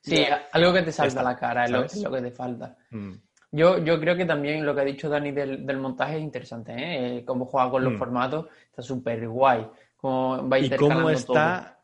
Sí, 0.00 0.24
algo 0.52 0.72
que 0.72 0.82
te 0.82 0.90
salta 0.90 1.08
Está, 1.08 1.20
a 1.20 1.24
la 1.24 1.36
cara 1.36 1.64
es 1.66 1.70
lo, 1.70 1.76
¿sabes? 1.78 1.94
es 1.94 2.02
lo 2.02 2.10
que 2.10 2.20
te 2.22 2.30
falta. 2.32 2.76
mm. 2.90 3.12
Yo, 3.54 3.78
yo 3.84 4.00
creo 4.00 4.16
que 4.16 4.24
también 4.24 4.64
lo 4.64 4.74
que 4.74 4.80
ha 4.80 4.84
dicho 4.84 5.08
Dani 5.10 5.30
del, 5.30 5.64
del 5.66 5.76
montaje 5.76 6.16
es 6.16 6.22
interesante, 6.22 6.72
¿eh? 6.72 7.18
Eh, 7.18 7.24
Cómo 7.24 7.44
juega 7.44 7.70
con 7.70 7.84
los 7.84 7.92
Mm. 7.92 7.98
formatos, 7.98 8.46
está 8.64 8.80
súper 8.82 9.28
guay. 9.28 9.68
Cómo 9.96 10.48
va 10.48 10.58
y 10.58 10.70
cómo 10.70 11.10
está, 11.10 11.78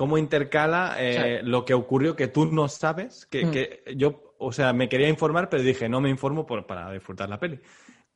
cómo 0.00 0.16
intercala 0.16 0.94
eh, 0.98 1.42
lo 1.44 1.66
que 1.66 1.74
ocurrió 1.74 2.16
que 2.16 2.26
tú 2.26 2.46
no 2.46 2.68
sabes, 2.68 3.26
que, 3.26 3.44
Mm. 3.44 3.50
que 3.50 3.82
yo, 3.96 4.32
o 4.38 4.50
sea, 4.50 4.72
me 4.72 4.88
quería 4.88 5.10
informar, 5.10 5.50
pero 5.50 5.62
dije, 5.62 5.90
no 5.90 6.00
me 6.00 6.08
informo 6.08 6.46
por, 6.46 6.64
para 6.66 6.90
disfrutar 6.90 7.28
la 7.28 7.38
peli. 7.38 7.60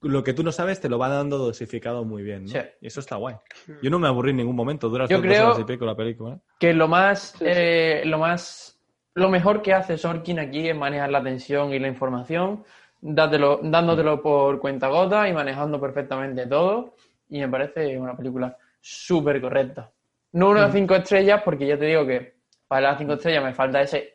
Lo 0.01 0.25
que 0.25 0.33
tú 0.33 0.43
no 0.43 0.51
sabes 0.51 0.81
te 0.81 0.89
lo 0.89 0.99
va 0.99 1.11
dando 1.11 1.37
dosificado 1.37 2.03
muy 2.07 2.23
bien, 2.23 2.45
¿no? 2.45 2.49
Sí. 2.49 2.59
Y 2.81 2.87
eso 2.87 3.01
está 3.01 3.17
guay. 3.17 3.37
Yo 3.83 3.91
no 3.91 3.99
me 3.99 4.09
aburrí 4.09 4.31
en 4.31 4.39
ningún 4.39 4.57
momento, 4.57 4.89
dura 4.89 5.05
Yo 5.07 5.21
creo- 5.21 5.49
horas 5.49 5.59
y 5.59 5.65
pico 5.65 5.85
la 5.85 5.95
película. 5.95 6.37
¿eh? 6.37 6.39
que 6.59 6.73
lo 6.73 6.89
más, 6.89 7.37
eh, 7.43 8.01
lo 8.07 8.17
más, 8.19 8.81
lo 9.13 9.29
mejor 9.29 9.61
que 9.61 9.75
hace 9.75 9.99
Sorkin 9.99 10.39
aquí 10.39 10.67
es 10.67 10.75
manejar 10.75 11.11
la 11.11 11.23
tensión 11.23 11.75
y 11.75 11.79
la 11.79 11.89
información, 11.89 12.65
dátelo- 13.03 13.61
dándotelo 13.63 14.23
por 14.23 14.59
cuenta 14.59 14.89
gota 14.89 15.29
y 15.29 15.35
manejando 15.35 15.79
perfectamente 15.79 16.47
todo. 16.47 16.95
Y 17.29 17.41
me 17.41 17.49
parece 17.51 17.99
una 17.99 18.17
película 18.17 18.57
súper 18.81 19.39
correcta. 19.43 19.91
No 20.35 20.51
una 20.51 20.69
Mm. 20.69 20.73
cinco 20.73 20.95
estrellas, 20.97 21.43
porque 21.45 21.67
ya 21.67 21.79
te 21.79 21.87
digo 21.87 22.07
que 22.07 22.35
para 22.69 22.91
las 22.91 22.99
cinco 22.99 23.15
estrellas 23.15 23.43
me 23.45 23.55
falta 23.55 23.81
ese, 23.81 24.15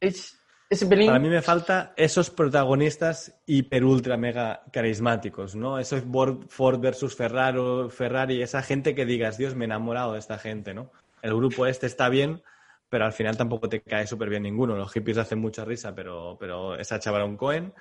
es- 0.00 0.38
ese 0.68 0.86
pelín. 0.86 1.06
Para 1.08 1.18
mí 1.18 1.28
me 1.28 1.42
falta 1.42 1.94
esos 1.96 2.30
protagonistas 2.30 3.40
hiper 3.46 3.84
ultra 3.84 4.16
mega 4.16 4.62
carismáticos, 4.72 5.54
¿no? 5.54 5.78
Eso 5.78 5.96
es 5.96 6.04
Ford 6.48 6.80
versus 6.80 7.16
Ferrari, 7.16 7.88
Ferrari, 7.90 8.42
esa 8.42 8.62
gente 8.62 8.94
que 8.94 9.06
digas, 9.06 9.38
Dios, 9.38 9.54
me 9.54 9.64
he 9.64 9.66
enamorado 9.66 10.12
de 10.12 10.18
esta 10.18 10.38
gente, 10.38 10.74
¿no? 10.74 10.90
El 11.22 11.34
grupo 11.34 11.66
este 11.66 11.86
está 11.86 12.08
bien, 12.08 12.42
pero 12.88 13.04
al 13.04 13.12
final 13.12 13.36
tampoco 13.36 13.68
te 13.68 13.80
cae 13.80 14.06
súper 14.06 14.28
bien 14.28 14.42
ninguno. 14.42 14.76
Los 14.76 14.92
hippies 14.92 15.18
hacen 15.18 15.38
mucha 15.38 15.64
risa, 15.64 15.94
pero, 15.94 16.36
pero 16.38 16.76
esa 16.76 16.98
chavala 17.00 17.24
un 17.24 17.36
Cohen 17.36 17.72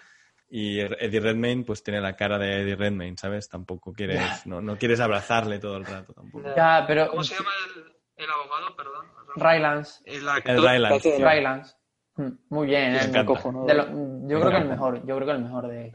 y 0.49 0.79
Eddie 0.79 1.19
Redmayne 1.19 1.63
pues 1.63 1.83
tiene 1.83 1.99
la 2.01 2.15
cara 2.15 2.37
de 2.37 2.61
Eddie 2.61 2.75
Redmayne, 2.75 3.17
¿sabes? 3.17 3.49
Tampoco 3.49 3.91
quieres, 3.93 4.45
no, 4.45 4.61
no 4.61 4.77
quieres 4.77 4.99
abrazarle 4.99 5.59
todo 5.59 5.77
el 5.77 5.85
rato 5.85 6.13
tampoco. 6.13 6.47
Ya, 6.55 6.83
pero 6.87 7.09
¿Cómo 7.09 7.23
se 7.23 7.35
llama 7.35 7.49
el, 7.75 8.23
el 8.23 8.29
abogado? 8.29 8.75
Perdón. 8.75 9.05
Rylance. 9.35 10.01
El 10.05 10.23
El 10.45 10.61
Rylance. 10.61 11.17
Rylance. 11.17 11.75
Mm, 12.17 12.29
Muy 12.49 12.67
bien, 12.67 12.93
Me 12.93 12.97
eh, 12.99 13.03
encanta. 13.05 13.33
de 13.67 13.73
lo- 13.73 14.27
yo 14.29 14.39
creo 14.39 14.51
que 14.51 14.57
el 14.57 14.69
mejor, 14.69 14.99
yo 15.05 15.15
creo 15.15 15.25
que 15.27 15.31
el 15.33 15.41
mejor 15.43 15.67
de, 15.67 15.93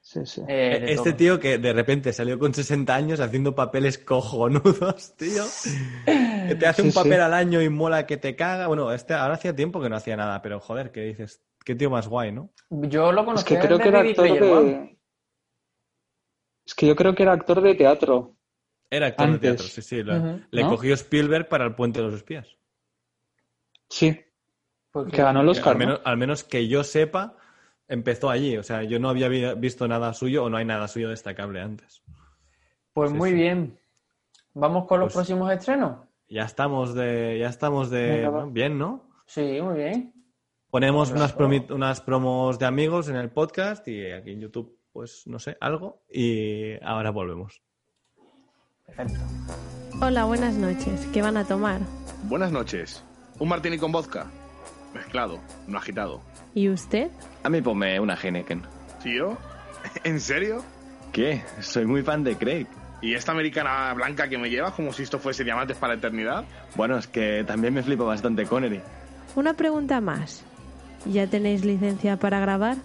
Sí, 0.00 0.24
sí. 0.24 0.42
eh, 0.48 0.80
de 0.80 0.92
Este 0.92 1.12
tío 1.14 1.38
que 1.40 1.58
de 1.58 1.72
repente 1.72 2.12
salió 2.12 2.38
con 2.38 2.54
60 2.54 2.94
años 2.94 3.20
haciendo 3.20 3.54
papeles 3.54 3.98
cojonudos, 3.98 5.14
tío. 5.18 5.44
Que 6.06 6.54
te 6.54 6.66
hace 6.66 6.82
Sí, 6.82 6.88
un 6.88 6.94
papel 6.94 7.14
sí. 7.14 7.20
al 7.20 7.34
año 7.34 7.60
y 7.62 7.68
mola 7.68 8.06
que 8.06 8.16
te 8.16 8.36
caga. 8.36 8.66
Bueno, 8.66 8.92
este 8.92 9.14
ahora 9.14 9.34
hacía 9.34 9.54
tiempo 9.56 9.80
que 9.82 9.88
no 9.88 9.96
hacía 9.96 10.16
nada, 10.16 10.40
pero 10.42 10.60
joder, 10.60 10.90
¿qué 10.92 11.00
dices? 11.00 11.42
Qué 11.64 11.74
tío 11.74 11.90
más 11.90 12.06
guay, 12.08 12.30
¿no? 12.32 12.50
Yo 12.70 13.10
lo 13.12 13.20
Es 13.20 13.26
conocí 13.26 13.44
que 13.54 13.58
creo 13.58 13.78
que 13.78 13.88
era 13.88 14.00
actor 14.00 14.14
Player 14.26 14.42
One. 14.42 14.70
de... 14.70 14.98
Es 16.66 16.74
que 16.74 16.86
yo 16.86 16.96
creo 16.96 17.14
que 17.14 17.22
era 17.22 17.32
actor 17.32 17.60
de 17.60 17.74
teatro. 17.74 18.36
Era 18.90 19.06
actor 19.08 19.26
Antes. 19.26 19.40
de 19.40 19.48
teatro, 19.48 19.66
sí, 19.66 19.82
sí. 19.82 20.02
lo-. 20.02 20.40
Le 20.50 20.62
¿No? 20.62 20.68
cogió 20.70 20.94
Spielberg 20.94 21.48
para 21.48 21.64
el 21.64 21.74
Puente 21.74 22.00
de 22.00 22.06
los 22.06 22.14
Espías. 22.14 22.46
Sí, 23.88 24.18
Porque- 24.90 25.12
que 25.12 25.22
ganó 25.22 25.40
el 25.40 25.48
Oscar, 25.48 25.72
al, 25.72 25.78
¿no? 25.78 25.84
menos, 25.86 26.00
al 26.04 26.16
menos 26.16 26.44
que 26.44 26.68
yo 26.68 26.84
sepa, 26.84 27.36
empezó 27.88 28.30
allí. 28.30 28.56
O 28.56 28.62
sea, 28.62 28.82
yo 28.82 28.98
no 28.98 29.08
había 29.08 29.28
vi- 29.28 29.54
visto 29.56 29.86
nada 29.88 30.12
suyo 30.14 30.44
o 30.44 30.50
no 30.50 30.56
hay 30.56 30.64
nada 30.64 30.88
suyo 30.88 31.08
destacable 31.10 31.60
antes. 31.60 32.02
Pues 32.92 33.10
Sí, 33.10 33.16
muy 33.16 33.30
sí. 33.30 33.36
bien. 33.36 33.78
Vamos 34.54 34.86
con 34.86 35.00
los 35.00 35.06
Pues- 35.12 35.14
próximos 35.26 35.50
estrenos. 35.52 35.98
Ya 36.28 36.44
estamos 36.44 36.94
de, 36.94 37.38
ya 37.40 37.48
estamos 37.48 37.90
de 37.90 38.08
Venga, 38.08 38.28
va. 38.30 38.36
bueno, 38.38 38.50
bien, 38.52 38.78
¿no? 38.78 39.10
Sí, 39.26 39.58
muy 39.60 39.76
bien. 39.76 40.14
Ponemos 40.74 41.12
unas, 41.12 41.36
promi- 41.36 41.70
unas 41.70 42.00
promos 42.00 42.58
de 42.58 42.66
amigos 42.66 43.08
en 43.08 43.14
el 43.14 43.30
podcast 43.30 43.86
y 43.86 44.10
aquí 44.10 44.32
en 44.32 44.40
YouTube, 44.40 44.76
pues 44.92 45.22
no 45.24 45.38
sé, 45.38 45.56
algo. 45.60 46.02
Y 46.12 46.72
ahora 46.84 47.10
volvemos. 47.10 47.62
Perfecto. 48.84 49.20
Hola, 50.02 50.24
buenas 50.24 50.54
noches. 50.56 51.06
¿Qué 51.12 51.22
van 51.22 51.36
a 51.36 51.44
tomar? 51.44 51.78
Buenas 52.24 52.50
noches. 52.50 53.04
Un 53.38 53.50
martini 53.50 53.78
con 53.78 53.92
vodka. 53.92 54.26
Mezclado, 54.92 55.38
no 55.68 55.78
agitado. 55.78 56.20
¿Y 56.56 56.68
usted? 56.68 57.08
A 57.44 57.48
mí 57.48 57.62
ponme 57.62 58.00
una 58.00 58.16
Heineken. 58.20 58.62
¿Tío? 59.00 59.38
¿En 60.02 60.18
serio? 60.18 60.64
¿Qué? 61.12 61.44
Soy 61.60 61.84
muy 61.86 62.02
fan 62.02 62.24
de 62.24 62.34
Craig. 62.36 62.66
¿Y 63.00 63.14
esta 63.14 63.30
americana 63.30 63.94
blanca 63.94 64.28
que 64.28 64.38
me 64.38 64.50
llevas 64.50 64.72
como 64.72 64.92
si 64.92 65.04
esto 65.04 65.20
fuese 65.20 65.44
diamantes 65.44 65.76
para 65.76 65.92
la 65.92 65.98
eternidad? 66.00 66.44
Bueno, 66.74 66.98
es 66.98 67.06
que 67.06 67.44
también 67.46 67.74
me 67.74 67.84
flipa 67.84 68.02
bastante 68.02 68.44
Connery. 68.44 68.80
Una 69.36 69.54
pregunta 69.54 70.00
más. 70.00 70.44
¿Ya 71.06 71.26
tenéis 71.26 71.64
licencia 71.64 72.16
para 72.16 72.40
grabar? 72.40 72.76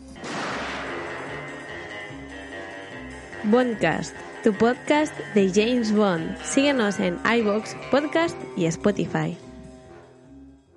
Bondcast, 3.43 4.15
tu 4.43 4.53
podcast 4.53 5.17
de 5.33 5.49
James 5.53 5.93
Bond. 5.95 6.37
Síguenos 6.41 6.99
en 6.99 7.17
iBox, 7.39 7.75
Podcast 7.89 8.37
y 8.57 8.65
Spotify. 8.65 9.37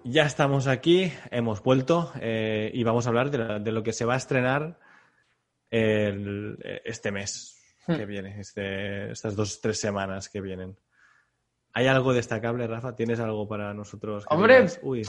Ya 0.05 0.25
estamos 0.25 0.67
aquí, 0.67 1.13
hemos 1.31 1.63
vuelto 1.63 2.13
eh, 2.21 2.71
y 2.75 2.83
vamos 2.85 3.07
a 3.07 3.11
hablar 3.11 3.31
de, 3.31 3.39
la- 3.39 3.59
de 3.59 3.73
lo 3.73 3.83
que 3.83 3.93
se 3.93 4.05
va 4.05 4.15
a 4.15 4.19
estrenar 4.19 4.79
el- 5.71 6.59
este 6.85 7.11
mes 7.11 7.59
Hmm. 7.87 7.97
que 7.97 8.07
viene, 8.07 8.39
este, 8.39 9.11
estas 9.11 9.35
dos, 9.35 9.61
tres 9.61 9.81
semanas 9.81 10.29
que 10.29 10.41
vienen. 10.41 10.77
¿Hay 11.73 11.89
algo 11.89 12.13
destacable, 12.13 12.67
Rafa? 12.69 12.95
¿Tienes 12.95 13.19
algo 13.19 13.49
para 13.49 13.75
nosotros? 13.75 14.25
que 14.25 14.33
Hombre. 14.35 14.57
digas, 14.59 14.79
Uy, 14.83 15.03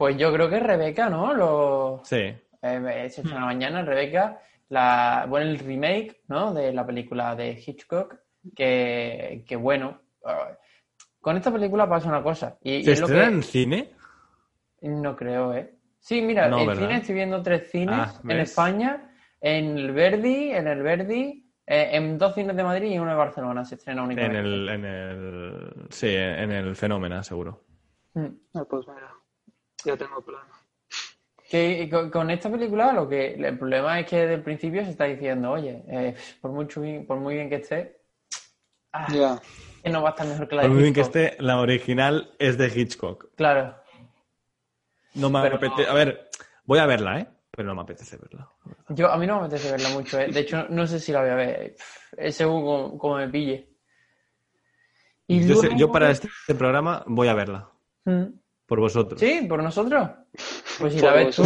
Pues 0.00 0.16
yo 0.16 0.32
creo 0.32 0.48
que 0.48 0.58
Rebeca, 0.60 1.10
¿no? 1.10 1.34
Lo... 1.34 2.00
sí. 2.04 2.16
Eh, 2.62 3.08
se 3.10 3.20
estrena 3.20 3.44
mañana 3.44 3.82
Rebeca, 3.82 4.40
la, 4.70 5.26
bueno, 5.28 5.50
el 5.50 5.58
remake, 5.58 6.22
¿no? 6.28 6.54
De 6.54 6.72
la 6.72 6.86
película 6.86 7.36
de 7.36 7.50
Hitchcock, 7.62 8.14
que, 8.56 9.44
que 9.46 9.56
bueno, 9.56 10.00
eh, 10.26 10.56
con 11.20 11.36
esta 11.36 11.52
película 11.52 11.86
pasa 11.86 12.08
una 12.08 12.22
cosa. 12.22 12.56
Y, 12.62 12.76
y 12.76 12.84
¿Se 12.84 12.92
es 12.92 13.00
lo 13.00 13.06
estrena 13.08 13.28
que- 13.28 13.34
en 13.34 13.42
cine? 13.42 13.90
No 14.80 15.14
creo, 15.14 15.52
¿eh? 15.52 15.74
Sí, 15.98 16.22
mira, 16.22 16.48
No, 16.48 16.60
en 16.60 16.68
¿verdad? 16.68 16.82
cine 16.82 16.96
estoy 16.96 17.14
viendo 17.16 17.42
tres 17.42 17.70
cines 17.70 17.94
Ah, 17.98 18.20
en. 18.26 18.40
España, 18.40 19.14
en 19.38 19.76
el 19.76 19.92
Verdi, 19.92 20.50
en 20.50 20.66
el 20.66 20.82
Verdi, 20.82 21.52
eh, 21.66 21.90
en 21.92 22.16
dos 22.16 22.34
cines 22.34 22.56
de 22.56 22.64
Madrid 22.64 22.90
y 22.92 22.98
uno 22.98 23.10
de 23.10 23.16
Barcelona 23.18 23.66
se 23.66 23.74
estrena 23.74 24.00
En 24.00 24.06
únicamente. 24.06 24.38
el, 24.40 24.68
en 24.70 24.84
el, 24.86 25.86
sí, 25.90 26.08
en 26.16 26.52
el 26.52 26.74
Fenómena, 26.74 27.22
seguro. 27.22 27.64
Mm. 28.14 28.28
Ah, 28.54 28.64
pues 28.64 28.86
mira, 28.88 29.12
ya 29.84 29.96
tengo 29.96 30.20
plan. 30.22 30.42
Que 31.48 31.88
con, 31.90 32.10
con 32.10 32.30
esta 32.30 32.48
película 32.50 32.92
lo 32.92 33.08
que 33.08 33.34
el 33.34 33.58
problema 33.58 33.98
es 33.98 34.06
que 34.06 34.18
desde 34.18 34.34
el 34.34 34.42
principio 34.42 34.84
se 34.84 34.90
está 34.90 35.04
diciendo, 35.04 35.50
oye, 35.50 35.82
eh, 35.88 36.14
por 36.40 36.52
mucho 36.52 36.80
bien- 36.80 37.06
por 37.06 37.18
muy 37.18 37.34
bien 37.34 37.48
que 37.48 37.56
esté, 37.56 38.00
ah, 38.92 39.06
Ya. 39.12 39.40
que 39.82 39.90
no 39.90 40.00
va 40.02 40.10
a 40.10 40.12
estar 40.12 40.26
mejor 40.28 40.46
que 40.48 40.54
la 40.54 40.62
de 40.62 40.68
Por 40.68 40.74
muy 40.74 40.82
bien 40.84 40.94
que 40.94 41.00
esté, 41.00 41.36
la 41.40 41.58
original 41.60 42.32
es 42.38 42.56
de 42.56 42.68
Hitchcock. 42.68 43.34
Claro. 43.34 43.74
No 45.14 45.28
me 45.28 45.40
Pero 45.42 45.56
apetece. 45.56 45.82
no- 45.82 45.90
A 45.90 45.94
ver, 45.94 46.30
voy 46.64 46.78
a 46.78 46.86
verla, 46.86 47.18
¿eh? 47.18 47.26
Pero 47.50 47.66
no 47.68 47.74
me 47.74 47.82
apetece 47.82 48.16
verla. 48.16 48.48
Yo, 48.90 49.10
a 49.10 49.16
mí 49.18 49.26
no 49.26 49.40
me 49.40 49.46
apetece 49.46 49.72
verla 49.72 49.88
mucho, 49.88 50.20
¿eh? 50.20 50.28
De 50.30 50.40
hecho, 50.40 50.66
no 50.68 50.86
sé 50.86 51.00
si 51.00 51.10
la 51.10 51.20
voy 51.22 51.30
a 51.30 51.34
ver. 51.34 51.74
Ese 52.16 52.44
como, 52.44 52.96
como 52.96 53.16
me 53.16 53.28
pille. 53.28 53.68
Y 55.26 55.40
Yo, 55.48 55.56
sé- 55.56 55.62
luego- 55.66 55.76
yo 55.80 55.90
para 55.92 56.10
este, 56.12 56.28
este 56.28 56.54
programa 56.54 57.02
voy 57.08 57.26
a 57.26 57.34
verla. 57.34 57.68
Mm. 58.04 58.26
Por 58.70 58.78
vosotros. 58.78 59.18
¿Sí? 59.18 59.46
¿Por 59.48 59.60
nosotros? 59.64 60.08
Pues 60.78 60.94
si 60.94 61.00
la 61.00 61.12
ves 61.12 61.34
tú, 61.34 61.44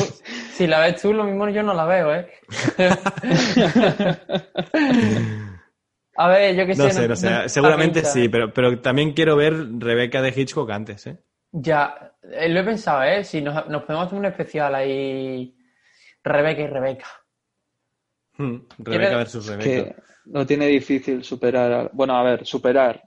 si 0.53 0.67
la 0.67 0.81
ves 0.81 1.01
tú, 1.01 1.15
lo 1.15 1.25
mismo 1.25 1.49
yo 1.49 1.63
no 1.63 1.73
la 1.73 1.87
veo, 1.87 2.15
¿eh? 2.15 2.31
a 6.17 6.29
ver, 6.29 6.55
yo 6.55 6.67
qué 6.67 6.75
sé. 6.75 6.83
No 6.83 6.91
sé, 6.91 7.09
no 7.09 7.17
sé. 7.17 7.31
no- 7.31 7.49
Seguramente 7.49 8.01
pinta. 8.01 8.11
sí, 8.11 8.29
pero, 8.29 8.53
pero 8.53 8.79
también 8.81 9.15
quiero 9.15 9.37
ver 9.37 9.55
Rebeca 9.79 10.21
de 10.21 10.35
Hitchcock 10.37 10.71
antes, 10.71 11.07
¿eh? 11.07 11.17
Ya, 11.51 12.13
eh, 12.31 12.51
lo 12.51 12.61
he 12.61 12.65
pensado, 12.65 13.03
¿eh? 13.05 13.25
Si 13.25 13.41
nos, 13.41 13.71
nos 13.71 13.85
podemos 13.85 14.07
hacer 14.07 14.19
un 14.19 14.27
especial 14.27 14.75
ahí, 14.75 15.57
Rebeca 16.23 16.61
y 16.61 16.67
Rebeca. 16.67 17.07
Hmm, 18.37 18.57
Rebeca 18.81 19.17
versus 19.17 19.47
Rebeca. 19.47 19.65
Que 19.65 19.97
lo 20.27 20.45
tiene 20.45 20.67
difícil 20.67 21.25
superar. 21.25 21.89
Bueno, 21.95 22.19
a 22.19 22.23
ver, 22.23 22.45
superar 22.45 23.03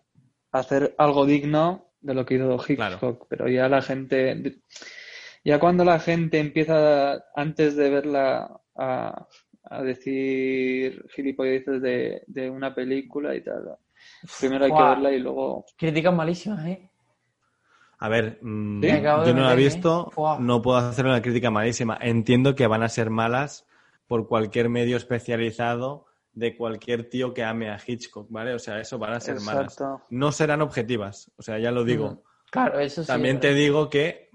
hacer 0.52 0.96
algo 0.98 1.24
digno 1.28 1.87
de 2.08 2.14
lo 2.14 2.26
que 2.26 2.36
hizo 2.36 2.58
Hitchcock, 2.66 3.28
pero 3.28 3.50
ya 3.50 3.68
la 3.68 3.82
gente, 3.82 4.62
ya 5.44 5.60
cuando 5.60 5.84
la 5.84 6.00
gente 6.00 6.40
empieza 6.40 7.22
antes 7.36 7.76
de 7.76 7.90
verla 7.90 8.62
a, 8.76 9.28
a 9.66 9.84
decir 9.84 11.06
gilipolleces 11.14 11.82
de, 11.82 12.24
de 12.28 12.50
una 12.50 12.74
película 12.74 13.36
y 13.36 13.42
tal, 13.42 13.78
primero 14.40 14.66
hay 14.66 14.72
que 14.72 14.84
verla 14.84 15.12
y 15.12 15.20
luego... 15.20 15.66
Críticas 15.78 16.14
malísimas, 16.14 16.66
¿eh? 16.66 16.90
A 18.00 18.08
ver, 18.08 18.40
mm, 18.42 18.82
yo 18.82 19.34
no 19.34 19.42
la 19.42 19.52
he 19.52 19.54
¿eh? 19.54 19.58
visto, 19.58 20.10
no 20.40 20.62
puedo 20.62 20.78
hacer 20.78 21.06
una 21.06 21.22
crítica 21.22 21.52
malísima. 21.52 21.98
Entiendo 22.00 22.56
que 22.56 22.68
van 22.68 22.84
a 22.84 22.90
ser 22.90 23.10
malas 23.10 23.68
por 24.08 24.30
cualquier 24.30 24.70
medio 24.70 24.96
especializado 24.96 26.06
de 26.38 26.56
cualquier 26.56 27.10
tío 27.10 27.34
que 27.34 27.44
ame 27.44 27.70
a 27.72 27.80
Hitchcock, 27.86 28.28
¿vale? 28.30 28.54
O 28.54 28.60
sea, 28.60 28.80
eso 28.80 29.00
van 29.00 29.14
a 29.14 29.20
ser 29.20 29.40
malas. 29.42 29.76
No 30.12 30.32
serán 30.32 30.62
objetivas, 30.62 31.32
o 31.36 31.42
sea, 31.42 31.58
ya 31.58 31.72
lo 31.72 31.84
digo. 31.84 32.12
Mm. 32.12 32.20
Claro, 32.52 32.80
eso 32.80 33.02
sí. 33.02 33.08
También 33.08 33.40
te 33.40 33.54
digo 33.56 33.90
que 33.90 34.30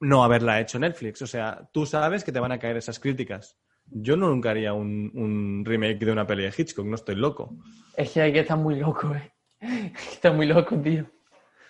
no 0.00 0.22
haberla 0.22 0.60
hecho 0.60 0.78
Netflix. 0.78 1.20
O 1.22 1.26
sea, 1.26 1.68
tú 1.72 1.84
sabes 1.84 2.22
que 2.22 2.30
te 2.30 2.38
van 2.38 2.52
a 2.52 2.58
caer 2.60 2.76
esas 2.76 3.00
críticas. 3.00 3.58
Yo 3.86 4.16
no 4.16 4.28
nunca 4.28 4.50
haría 4.50 4.72
un, 4.72 5.10
un 5.14 5.64
remake 5.64 6.04
de 6.04 6.12
una 6.12 6.26
peli 6.26 6.44
de 6.44 6.54
Hitchcock, 6.56 6.86
no 6.86 6.94
estoy 6.94 7.16
loco. 7.16 7.56
Es 7.96 8.12
que 8.12 8.20
hay 8.20 8.32
que 8.32 8.40
estar 8.40 8.56
muy 8.56 8.76
loco, 8.76 9.12
¿eh? 9.14 9.32
Está 10.12 10.30
muy 10.30 10.46
loco, 10.46 10.76
tío. 10.80 11.06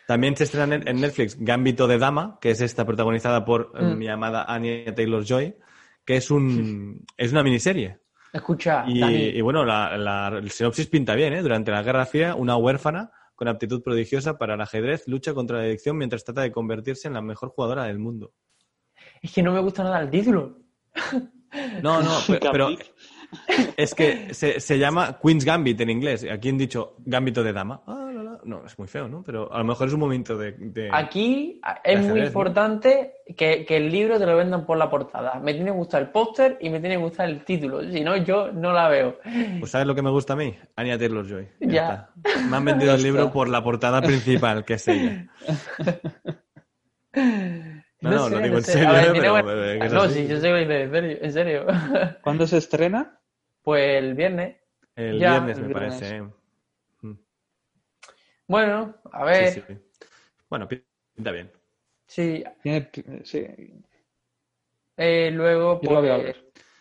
También 0.06 0.36
se 0.36 0.44
estrena 0.44 0.74
en 0.74 1.00
Netflix 1.00 1.36
Gambito 1.38 1.86
de 1.86 1.98
Dama, 1.98 2.38
que 2.40 2.50
es 2.50 2.60
esta 2.60 2.84
protagonizada 2.84 3.44
por 3.44 3.72
eh, 3.74 3.82
Mm. 3.82 3.98
mi 3.98 4.08
amada 4.08 4.44
Anya 4.44 4.94
Taylor-Joy, 4.94 5.56
que 6.04 6.16
es, 6.16 6.30
un, 6.30 7.04
es 7.16 7.32
una 7.32 7.42
miniserie. 7.42 7.98
Escucha, 8.32 8.84
Y, 8.88 9.40
bueno, 9.40 9.64
la, 9.64 9.96
la- 9.96 10.28
el 10.38 10.50
sinopsis 10.50 10.86
pinta 10.88 11.14
bien, 11.14 11.32
¿eh? 11.32 11.42
Durante 11.42 11.70
la 11.70 11.82
Guerra 11.82 12.04
Fría, 12.06 12.34
una 12.34 12.56
huérfana 12.56 13.10
con 13.34 13.48
aptitud 13.48 13.82
prodigiosa 13.82 14.36
para 14.36 14.54
el 14.54 14.60
ajedrez 14.60 15.06
lucha 15.06 15.32
contra 15.32 15.58
la 15.58 15.64
adicción 15.64 15.96
mientras 15.96 16.24
trata 16.24 16.42
de 16.42 16.50
convertirse 16.52 17.08
en 17.08 17.14
la 17.14 17.22
mejor 17.22 17.50
jugadora 17.50 17.84
del 17.84 17.98
mundo. 17.98 18.32
es 19.22 19.32
que 19.32 19.42
no 19.42 19.52
me 19.52 19.60
gusta 19.60 19.82
nada 19.84 20.00
el 20.00 20.10
título. 20.10 20.58
No, 21.82 22.02
no, 22.02 22.10
pe- 22.26 22.40
pero, 22.52 22.70
es 23.76 23.94
que 23.94 24.32
se, 24.34 24.60
se 24.60 24.78
llama 24.78 25.18
Queen's 25.22 25.44
Gambit 25.44 25.80
en 25.80 25.90
inglés. 25.90 26.26
Aquí 26.30 26.48
han 26.48 26.58
dicho 26.58 26.96
Gambito 27.04 27.42
de 27.42 27.52
Dama. 27.52 27.82
Ah, 27.86 28.10
la, 28.14 28.22
la. 28.22 28.38
No, 28.44 28.64
es 28.64 28.78
muy 28.78 28.88
feo, 28.88 29.08
¿no? 29.08 29.22
Pero 29.24 29.52
a 29.52 29.58
lo 29.58 29.64
mejor 29.64 29.88
es 29.88 29.94
un 29.94 30.00
momento 30.00 30.38
de... 30.38 30.52
de- 30.52 30.88
Aquí 30.92 31.60
es 31.84 31.98
muy 31.98 32.06
ajedrez, 32.06 32.20
¿no? 32.22 32.26
importante 32.28 33.12
que, 33.36 33.64
que 33.66 33.76
el 33.76 33.90
libro 33.90 34.18
te 34.18 34.26
lo 34.26 34.36
vendan 34.36 34.64
por 34.64 34.78
la 34.78 34.88
portada. 34.88 35.38
Me 35.40 35.52
tiene 35.52 35.70
que 35.70 35.76
gustar 35.76 36.02
el 36.02 36.08
póster 36.10 36.56
y 36.60 36.70
me 36.70 36.80
tiene 36.80 36.96
que 36.96 37.02
gustar 37.02 37.28
el 37.28 37.44
título. 37.44 37.82
Si 37.90 38.00
no, 38.00 38.16
yo 38.16 38.50
no 38.52 38.72
la 38.72 38.88
veo. 38.88 39.18
Pues 39.58 39.70
¿sabes 39.72 39.86
lo 39.86 39.94
que 39.94 40.02
me 40.02 40.10
gusta 40.10 40.32
a 40.32 40.36
mí? 40.36 40.54
Anya 40.76 40.96
Taylor-Joy. 40.96 41.48
Ya. 41.60 42.10
está. 42.24 42.40
Me 42.48 42.56
han 42.56 42.64
vendido 42.64 42.94
el 42.94 43.02
libro 43.02 43.30
por 43.32 43.48
la 43.48 43.62
portada 43.62 44.00
principal, 44.00 44.64
que 44.64 44.74
es 44.74 44.88
ella. 44.88 45.26
No, 48.00 48.10
no, 48.10 48.24
sé, 48.28 48.30
lo 48.30 48.40
digo 48.40 48.56
en 48.58 48.62
sé. 48.64 48.72
serio, 48.74 48.88
A 48.88 48.92
ver, 48.92 49.04
¿eh? 49.08 49.12
tiene 49.12 49.28
pero, 49.42 49.64
eh, 49.64 49.88
No, 49.90 50.08
sí, 50.08 50.28
yo 50.28 50.36
sé 50.36 50.42
que 50.42 50.50
lo 50.50 50.58
dice 50.58 50.82
en 50.82 50.90
serio. 50.92 51.18
En 51.20 51.32
serio. 51.32 51.66
¿Cuándo 52.22 52.46
se 52.46 52.58
estrena? 52.58 53.17
Pues 53.68 53.98
el 54.02 54.14
viernes. 54.14 54.56
El 54.96 55.18
Ya, 55.18 55.36
viernes, 55.36 55.58
el 55.58 55.64
me 55.64 55.68
viernes. 55.68 56.02
parece. 56.02 56.16
¿eh? 56.16 56.24
Bueno, 58.46 58.94
a 59.12 59.24
ver. 59.26 59.52
Sí, 59.52 59.60
sí. 59.60 59.78
Bueno, 60.48 60.66
pinta 60.66 61.32
bien. 61.32 61.50
Sí, 62.06 62.42
sí. 63.24 63.46
Eh, 64.96 65.30
luego, 65.32 65.80
pues, 65.82 66.00
ver. 66.02 66.36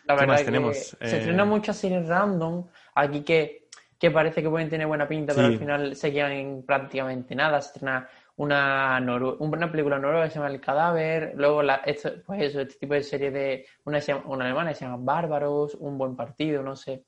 la 0.06 0.14
¿Qué 0.14 0.20
verdad 0.20 0.26
más 0.26 0.40
que 0.40 0.46
tenemos? 0.46 0.76
se 0.76 0.96
Eh, 1.02 1.18
estrenan 1.18 1.48
muchas 1.48 1.76
series 1.76 2.08
random 2.08 2.66
aquí 2.94 3.20
que, 3.20 3.68
que 4.00 4.10
parece 4.10 4.42
que 4.42 4.48
pueden 4.48 4.70
tener 4.70 4.86
buena 4.86 5.06
pinta, 5.06 5.34
pero 5.34 5.46
al 5.48 5.58
final 5.58 5.94
se 5.94 6.10
quedan 6.10 6.32
en 6.32 6.62
prácticamente 6.64 7.34
nada. 7.34 7.60
Se 7.60 7.68
estrena 7.68 8.08
una, 8.38 9.00
una 9.40 9.70
película 9.70 9.98
noruega 9.98 10.24
que 10.24 10.30
se 10.30 10.36
llama 10.38 10.50
El 10.50 10.60
Cadáver, 10.60 11.32
luego 11.36 11.62
la, 11.62 11.76
esto, 11.76 12.10
pues 12.24 12.42
eso, 12.42 12.60
este 12.60 12.78
tipo 12.78 12.94
de 12.94 13.02
serie 13.02 13.30
de 13.30 13.66
una, 13.84 14.00
una 14.26 14.44
alemana 14.44 14.70
que 14.70 14.76
se 14.76 14.84
llama 14.84 14.98
Bárbaros, 15.00 15.76
Un 15.78 15.98
Buen 15.98 16.16
Partido, 16.16 16.62
no 16.62 16.76
sé. 16.76 17.04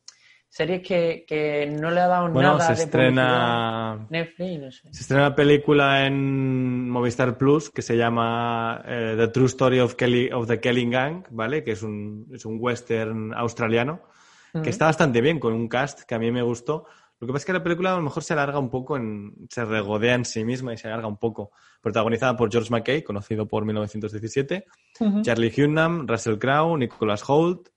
Series 0.48 0.82
que, 0.82 1.24
que 1.28 1.66
no 1.66 1.92
le 1.92 2.00
ha 2.00 2.08
dado 2.08 2.28
Bueno, 2.30 2.54
nada 2.54 2.66
se 2.66 2.74
de 2.74 2.82
estrena... 2.82 4.06
Netflix, 4.10 4.60
no 4.60 4.70
sé. 4.72 4.92
Se 4.92 5.02
estrena 5.02 5.28
una 5.28 5.36
película 5.36 6.04
en 6.04 6.90
Movistar 6.90 7.38
Plus 7.38 7.70
que 7.70 7.82
se 7.82 7.96
llama 7.96 8.82
eh, 8.84 9.14
The 9.16 9.28
True 9.28 9.46
Story 9.46 9.78
of, 9.78 9.94
Kelly, 9.94 10.32
of 10.32 10.48
the 10.48 10.58
Kelly 10.58 10.90
Gang, 10.90 11.24
¿vale? 11.30 11.62
Que 11.62 11.70
es 11.72 11.84
un, 11.84 12.26
es 12.34 12.44
un 12.44 12.56
western 12.58 13.32
australiano 13.34 14.02
que 14.64 14.70
está 14.70 14.86
bastante 14.86 15.20
bien, 15.20 15.38
con 15.38 15.52
un 15.52 15.68
cast 15.68 16.00
que 16.02 16.16
a 16.16 16.18
mí 16.18 16.32
me 16.32 16.42
gustó. 16.42 16.86
Lo 17.20 17.26
que 17.26 17.32
pasa 17.34 17.42
es 17.42 17.46
que 17.46 17.52
la 17.52 17.62
película 17.62 17.92
a 17.92 17.96
lo 17.96 18.02
mejor 18.02 18.22
se 18.24 18.32
alarga 18.32 18.58
un 18.58 18.70
poco, 18.70 18.96
en, 18.96 19.34
se 19.50 19.64
regodea 19.64 20.14
en 20.14 20.24
sí 20.24 20.42
misma 20.44 20.72
y 20.72 20.78
se 20.78 20.88
alarga 20.88 21.06
un 21.06 21.18
poco. 21.18 21.52
Protagonizada 21.82 22.34
por 22.36 22.50
George 22.50 22.70
McKay, 22.70 23.02
conocido 23.02 23.46
por 23.46 23.64
1917, 23.66 24.64
Ujú. 25.00 25.22
Charlie 25.22 25.52
Hunnam, 25.56 26.06
Russell 26.08 26.38
Crowe, 26.38 26.78
Nicholas 26.78 27.22
Holt 27.28 27.68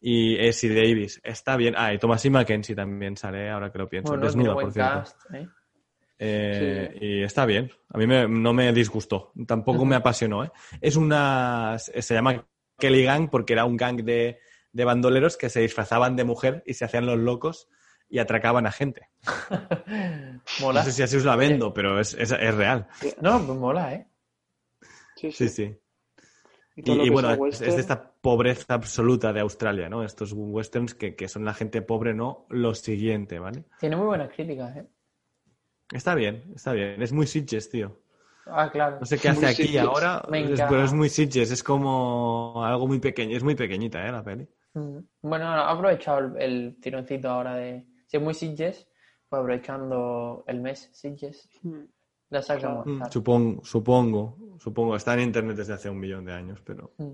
y 0.00 0.36
Essie 0.36 0.74
Davis. 0.74 1.20
Está 1.22 1.56
bien. 1.56 1.74
Ah, 1.76 1.94
y 1.94 1.98
Thomasin 1.98 2.32
Mackenzie 2.32 2.74
también 2.74 3.16
sale, 3.16 3.48
ahora 3.48 3.70
que 3.70 3.78
lo 3.78 3.88
pienso. 3.88 4.10
Bueno, 4.10 4.24
Desnuda, 4.26 4.54
por 4.54 4.72
cierto. 4.72 4.90
cast, 4.92 5.34
¿eh? 5.34 5.48
Eh, 6.18 6.98
Y 7.00 7.22
está 7.22 7.46
bien. 7.46 7.70
A 7.90 7.98
mí 7.98 8.06
me- 8.06 8.28
no 8.28 8.52
me 8.52 8.72
disgustó. 8.72 9.32
Tampoco 9.46 9.84
me 9.84 9.96
apasionó. 9.96 10.44
¿eh? 10.44 10.50
Es 10.80 10.96
una. 10.96 11.76
Se 11.78 12.14
llama 12.14 12.44
Kelly 12.78 13.04
Gang 13.04 13.30
porque 13.30 13.52
era 13.54 13.64
un 13.64 13.76
gang 13.76 14.02
de, 14.02 14.38
de 14.72 14.84
bandoleros 14.84 15.36
que 15.36 15.48
se 15.48 15.60
disfrazaban 15.60 16.16
de 16.16 16.24
mujer 16.24 16.62
y 16.66 16.74
se 16.74 16.84
hacían 16.84 17.06
los 17.06 17.18
locos 17.18 17.68
y 18.10 18.18
atracaban 18.18 18.66
a 18.66 18.72
gente. 18.72 19.08
Mola. 20.60 20.80
No 20.80 20.84
sé 20.84 20.92
si 20.92 21.02
así 21.02 21.16
os 21.16 21.24
la 21.24 21.36
vendo, 21.36 21.72
pero 21.72 21.98
es, 22.00 22.14
es, 22.14 22.30
es 22.32 22.54
real. 22.54 22.86
No, 23.20 23.44
pues 23.46 23.58
mola, 23.58 23.94
¿eh? 23.94 24.06
Sí, 25.16 25.32
Sí, 25.32 25.48
sí. 25.48 25.76
Y 26.76 26.80
Y, 26.80 26.82
todo 26.82 26.96
lo 26.96 27.02
y 27.02 27.06
que 27.06 27.10
bueno, 27.12 27.28
sea 27.28 27.34
es, 27.34 27.38
es 27.38 27.40
western. 27.60 27.74
de 27.74 27.80
esta 27.80 28.12
pobreza 28.20 28.74
absoluta 28.74 29.32
de 29.32 29.40
Australia, 29.40 29.88
¿no? 29.88 30.02
Estos 30.02 30.32
westerns 30.34 30.94
que, 30.94 31.14
que 31.14 31.28
son 31.28 31.44
la 31.44 31.54
gente 31.54 31.82
pobre, 31.82 32.14
no 32.14 32.46
lo 32.48 32.74
siguiente, 32.74 33.38
¿vale? 33.38 33.64
Tiene 33.78 33.96
muy 33.96 34.06
buenas 34.06 34.30
críticas, 34.32 34.76
¿eh? 34.76 34.86
Está 35.92 36.14
bien, 36.14 36.44
está 36.54 36.72
bien. 36.72 37.02
Es 37.02 37.12
muy 37.12 37.26
Sitges, 37.26 37.68
tío. 37.70 38.00
Ah, 38.46 38.70
claro. 38.70 38.98
No 39.00 39.06
sé 39.06 39.18
qué 39.18 39.28
hace 39.28 39.40
Muy 39.40 39.50
aquí 39.50 39.62
Sitges. 39.64 39.80
ahora, 39.82 40.22
es- 40.32 40.60
pero 40.68 40.84
es 40.84 40.92
muy 40.92 41.08
Sitges, 41.08 41.50
es 41.50 41.62
como 41.62 42.64
algo 42.64 42.86
muy 42.86 42.98
pequeño, 43.00 43.36
es 43.36 43.42
muy 43.42 43.54
pequeñita, 43.54 44.06
¿eh? 44.06 44.12
La 44.12 44.22
peli. 44.24 44.48
Mm. 44.74 44.98
Bueno, 45.22 45.44
he 45.54 45.60
aprovechado 45.70 46.18
el, 46.20 46.36
el 46.40 46.76
tironcito 46.80 47.28
ahora 47.28 47.56
de... 47.56 47.84
Si 48.10 48.16
es 48.16 48.22
muy 48.24 48.34
Sitges, 48.34 48.88
pues 49.28 49.38
aprovechando 49.40 50.42
el 50.48 50.60
mes 50.60 50.88
Sitges, 50.92 51.48
Mm. 51.62 51.82
la 52.30 52.42
sacamos. 52.42 52.84
Mm, 52.84 52.96
claro. 52.96 53.12
Supongo, 53.12 53.64
supongo, 53.64 54.36
supongo. 54.58 54.96
Está 54.96 55.14
en 55.14 55.20
internet 55.20 55.56
desde 55.58 55.74
hace 55.74 55.88
un 55.88 56.00
millón 56.00 56.24
de 56.24 56.32
años, 56.32 56.60
pero... 56.64 56.90
Mm. 56.98 57.12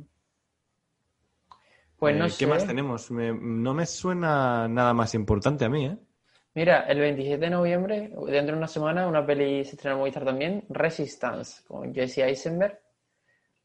Pues 1.98 2.14
Eh, 2.14 2.18
no 2.18 2.24
¿Qué 2.24 2.30
sé. 2.30 2.46
más 2.46 2.66
tenemos? 2.66 3.10
Me- 3.10 3.32
no 3.38 3.74
me 3.74 3.84
suena 3.84 4.66
nada 4.68 4.94
más 4.94 5.14
importante 5.14 5.66
a 5.66 5.68
mí, 5.68 5.84
¿eh? 5.84 5.98
Mira, 6.54 6.80
el 6.86 6.98
27 6.98 7.38
de 7.44 7.50
noviembre, 7.50 8.00
dentro 8.28 8.52
de 8.54 8.58
una 8.58 8.66
semana, 8.68 9.06
una 9.06 9.24
peli 9.26 9.62
se 9.66 9.72
estrena 9.72 9.92
en 9.94 9.98
Movistar 9.98 10.24
también, 10.24 10.64
Resistance, 10.70 11.62
con 11.66 11.94
Jesse 11.94 12.18
Eisenberg, 12.18 12.80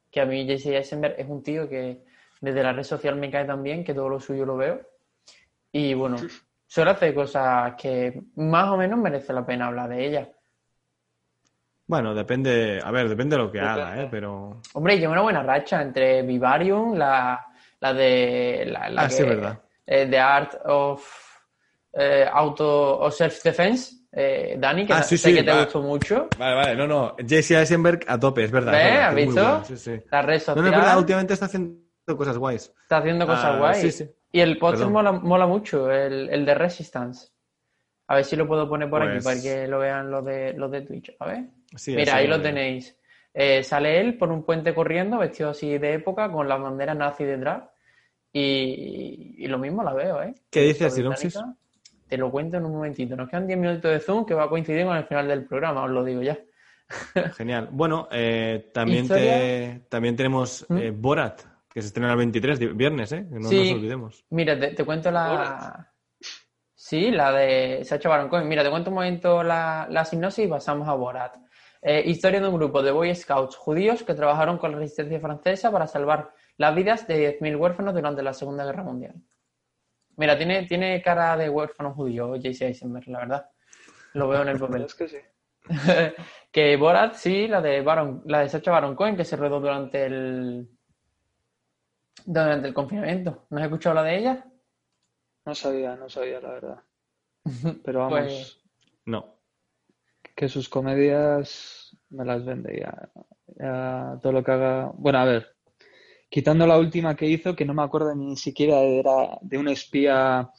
que 0.10 0.20
a 0.20 0.26
mí 0.26 0.46
Jesse 0.46 0.68
Eisenberg 0.68 1.16
es 1.18 1.30
un 1.30 1.42
tío 1.42 1.70
que 1.70 2.04
desde 2.42 2.62
la 2.62 2.74
red 2.74 2.84
social 2.84 3.16
me 3.16 3.32
cae 3.32 3.46
tan 3.46 3.64
bien 3.64 3.86
que 3.86 3.94
todo 3.94 4.10
lo 4.10 4.20
suyo 4.20 4.46
lo 4.46 4.58
veo. 4.58 4.82
Y 5.72 5.94
bueno, 5.94 6.18
suele 6.72 6.92
hacer 6.92 7.14
cosas 7.14 7.74
que 7.78 8.22
más 8.36 8.70
o 8.70 8.78
menos 8.78 8.98
merece 8.98 9.34
la 9.34 9.46
pena 9.46 9.68
hablar 9.68 9.90
de 9.90 10.08
ella. 10.08 10.30
Bueno, 11.86 12.16
depende, 12.16 12.80
a 12.82 12.92
ver, 12.92 13.10
depende 13.10 13.36
de 13.36 13.42
lo 13.44 13.52
que 13.52 13.60
haga, 13.60 14.02
¿eh? 14.02 14.08
Pero... 14.10 14.62
Hombre, 14.74 14.98
lleva 14.98 15.12
una 15.12 15.22
buena 15.24 15.44
racha 15.44 15.82
entre 15.82 16.22
Vivarium, 16.22 16.96
la, 16.98 17.46
la 17.82 17.94
de... 17.94 18.64
La, 18.72 18.90
la 18.90 19.02
Ah, 19.02 19.10
sí, 19.10 19.18
que- 19.18 19.30
verdad. 19.30 19.60
eh, 19.86 20.08
The 20.10 20.18
Art 20.20 20.54
of 20.64 21.06
eh, 21.92 22.26
Auto 22.32 23.00
o 23.00 23.12
Self-Defense, 23.12 24.08
eh, 24.14 24.56
Dani, 24.58 24.86
que 24.86 24.94
Ah, 24.94 25.04
sí, 25.04 25.18
sé 25.18 25.30
sí, 25.30 25.36
que 25.36 25.44
te 25.44 25.54
gustó 25.54 25.82
mucho. 25.82 26.30
Vale, 26.40 26.56
vale, 26.56 26.76
no, 26.78 26.88
no. 26.88 27.16
Jesse 27.28 27.52
Eisenberg 27.52 28.06
a 28.08 28.18
tope, 28.18 28.46
es 28.46 28.52
verdad. 28.52 28.72
Verdad, 28.72 29.10
¿Has 29.10 29.16
visto? 29.16 29.42
bueno, 29.42 29.66
sí, 29.66 29.76
sí. 29.78 30.02
La 30.10 30.22
red 30.22 30.36
No, 30.38 30.40
social 30.46 30.56
no, 30.64 30.70
es 30.70 30.76
verdad, 30.78 30.98
últimamente 31.00 31.34
está 31.34 31.48
haciendo 31.48 31.82
cosas 32.16 32.38
guays. 32.38 32.74
está 32.84 32.98
haciendo 33.00 33.28
cosas 33.28 33.54
Ah, 33.54 33.58
guays. 33.58 33.78
sí, 33.82 33.92
sí. 33.92 34.10
Y 34.32 34.40
el 34.40 34.58
póster 34.58 34.88
mola, 34.88 35.12
mola 35.12 35.46
mucho, 35.48 35.92
el, 35.92 36.30
el 36.30 36.46
de 36.46 36.54
Resistance. 36.56 37.30
A 38.08 38.16
ver 38.16 38.26
si 38.26 38.36
lo 38.36 38.48
puedo 38.48 38.68
poner 38.68 38.90
por 38.90 39.02
aquí 39.04 39.20
Pues- 39.22 39.24
para 39.26 39.42
que 39.42 39.68
lo 39.68 39.80
vean 39.80 40.10
los 40.12 40.24
de, 40.26 40.54
los 40.54 40.72
de 40.72 40.82
Twitch. 40.82 41.16
A 41.20 41.26
ver. 41.28 41.46
Sí, 41.76 41.96
Mira, 41.96 42.16
ahí 42.16 42.28
lo 42.28 42.42
tenéis. 42.42 42.98
Eh, 43.34 43.64
sale 43.64 44.00
él 44.02 44.18
por 44.18 44.30
un 44.32 44.44
puente 44.44 44.74
corriendo, 44.76 45.18
vestido 45.18 45.52
así 45.52 45.78
de 45.78 45.94
época, 45.94 46.30
con 46.32 46.48
la 46.50 46.58
bandera 46.58 46.94
nazi 46.94 47.24
detrás. 47.24 47.64
Y, 48.34 49.36
y 49.38 49.48
lo 49.48 49.58
mismo 49.58 49.84
la 49.84 49.94
veo, 49.94 50.22
¿eh? 50.24 50.34
¿Qué 50.50 50.62
dice 50.62 50.86
la 50.86 50.90
sinopsis? 50.90 51.40
Te 52.08 52.18
lo 52.18 52.30
cuento 52.32 52.58
en 52.58 52.66
un 52.66 52.74
momentito. 52.74 53.16
Nos 53.16 53.30
quedan 53.30 53.48
10 53.48 53.60
minutos 53.60 53.92
de 53.92 54.00
Zoom 54.00 54.26
que 54.26 54.34
va 54.34 54.44
a 54.46 54.50
coincidir 54.50 54.86
con 54.86 54.98
el 54.98 55.06
final 55.06 55.28
del 55.28 55.46
programa, 55.46 55.84
os 55.84 55.92
lo 55.92 56.04
digo 56.04 56.22
ya. 56.22 56.38
Genial. 57.38 57.70
Bueno, 57.72 58.10
eh, 58.12 58.70
también, 58.74 59.08
te- 59.08 59.82
también 59.90 60.16
tenemos 60.18 60.66
¿Mm? 60.68 60.78
eh, 60.78 60.92
Borat, 60.92 61.42
que 61.74 61.82
se 61.82 61.88
estrena 61.88 62.12
el 62.12 62.18
23, 62.18 62.60
di- 62.60 62.68
viernes, 62.68 63.12
¿eh? 63.14 63.26
Que 63.32 63.40
no 63.40 63.48
Sí. 63.50 63.70
nos 63.72 63.80
olvidemos. 63.80 64.26
Mira, 64.30 64.60
te, 64.60 64.70
te 64.72 64.84
cuento 64.86 65.10
la. 65.12 65.88
Sí, 66.76 67.12
la 67.12 67.32
de 67.32 67.84
Sacha 67.86 68.10
Baron 68.10 68.28
Cohen. 68.28 68.48
Mira, 68.48 68.64
te 68.64 68.70
cuento 68.70 68.90
un 68.90 68.96
momento 68.96 69.44
la, 69.44 69.88
la 69.90 70.04
sinopsis 70.04 70.46
y 70.46 70.48
pasamos 70.48 70.88
a 70.88 70.94
Borat. 70.94 71.36
Eh, 71.82 72.04
historia 72.06 72.40
de 72.42 72.48
un 72.48 72.56
grupo 72.58 72.82
de 72.84 72.92
Boy 72.92 73.16
Scouts 73.16 73.56
judíos 73.56 74.04
que 74.04 74.14
trabajaron 74.14 74.58
con 74.58 74.72
la 74.72 74.78
resistencia 74.80 75.20
francesa 75.20 75.72
para 75.72 75.88
salvar 75.88 76.32
las 76.58 76.76
vidas 76.76 77.08
de 77.08 77.40
10.000 77.40 77.56
huérfanos 77.60 77.94
durante 77.94 78.22
la 78.22 78.34
Segunda 78.34 78.66
Guerra 78.66 78.84
Mundial. 78.84 79.16
Mira, 80.18 80.38
tiene, 80.38 80.64
tiene 80.68 81.02
cara 81.02 81.38
de 81.38 81.50
huérfano 81.50 81.94
judío 81.94 82.28
J.C. 82.36 82.68
Eisenberg, 82.68 83.08
la 83.08 83.20
verdad. 83.20 83.50
Lo 84.14 84.28
veo 84.28 84.42
en 84.42 84.50
el 84.50 84.60
papel. 84.60 84.84
Es 84.84 84.94
que 84.96 85.08
sí. 85.08 85.18
que 86.52 86.76
Borat, 86.78 87.14
sí, 87.14 87.48
la 87.48 87.62
de 87.62 87.82
Baron, 87.82 88.24
la 88.26 88.40
de 88.42 88.50
Sacha 88.50 88.72
Baron 88.72 88.96
Cohen, 88.96 89.16
que 89.16 89.24
se 89.26 89.38
rodó 89.38 89.60
durante 89.60 90.06
el 90.06 90.68
durante 92.26 92.68
el 92.68 92.74
confinamiento. 92.74 93.46
¿No 93.50 93.58
has 93.58 93.64
escuchado 93.66 93.96
la 93.96 94.04
de 94.04 94.18
ella? 94.18 94.46
No 95.46 95.56
sabía, 95.56 95.96
no 95.96 96.10
sabía, 96.10 96.40
la 96.40 96.50
verdad. 96.52 96.80
Pero 97.84 98.00
vamos, 98.00 98.20
Pues- 98.20 98.62
No. 99.06 99.38
que 100.36 100.48
sus 100.48 100.70
comedias 100.70 101.96
me 102.10 102.26
las 102.26 102.46
vende 102.46 102.80
ya. 102.80 103.10
Ya 103.58 104.20
todo 104.22 104.32
lo 104.34 104.44
que 104.44 104.52
haga. 104.52 104.92
Bueno, 104.96 105.20
a 105.20 105.26
ver, 105.26 105.56
quitando 106.30 106.66
la 106.68 106.78
última 106.78 107.16
que 107.16 107.28
hizo, 107.28 107.56
que 107.56 107.66
no 107.66 107.74
me 107.74 107.84
acuerdo 107.84 108.16
ni 108.16 108.36
siquiera 108.38 108.80
era 108.80 109.38
de 109.42 109.58
un 109.58 109.68
espía 109.68 110.50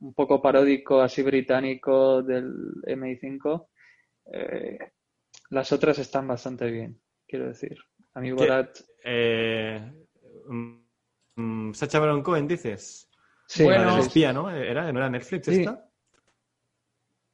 un 0.00 0.14
poco 0.14 0.40
paródico, 0.40 1.00
así 1.02 1.22
británico 1.22 2.22
del 2.22 2.52
MI5, 2.86 3.68
eh, 4.32 4.78
las 5.50 5.72
otras 5.72 5.98
están 5.98 6.26
bastante 6.26 6.70
bien, 6.70 6.98
quiero 7.26 7.48
decir. 7.48 7.76
A 8.14 8.20
mí. 8.20 8.32
Borat, 8.32 8.78
Eh, 9.04 9.92
mm, 11.36 11.68
mm, 11.70 11.74
Sacha 11.74 11.98
Baron 11.98 12.22
Cohen, 12.22 12.46
dices. 12.48 13.08
Sí, 13.46 13.64
Bueno, 13.64 13.98
espía, 13.98 14.32
¿no? 14.32 14.48
¿Era, 14.50 14.92
¿No 14.92 14.98
era 15.00 15.10
Netflix 15.10 15.46
Sí. 15.46 15.60
esta? 15.60 15.86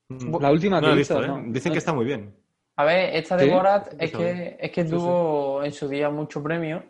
Mm, 0.08 0.36
la 0.40 0.50
última 0.52 0.80
no 0.80 0.86
que 0.88 0.92
he 0.92 0.96
visto, 0.96 1.22
¿eh? 1.22 1.26
¿no? 1.28 1.42
Dicen 1.48 1.72
que 1.72 1.78
está 1.78 1.92
muy 1.92 2.04
bien. 2.04 2.34
A 2.76 2.84
ver, 2.84 3.16
esta 3.16 3.36
de 3.36 3.44
¿Sí? 3.44 3.50
Borat 3.50 3.94
es 3.98 4.12
que, 4.12 4.56
es 4.60 4.70
que 4.70 4.84
Sí, 4.84 4.90
tuvo 4.90 5.62
en 5.64 5.72
su 5.72 5.88
día 5.88 6.10
mucho 6.10 6.42
premio 6.42 6.84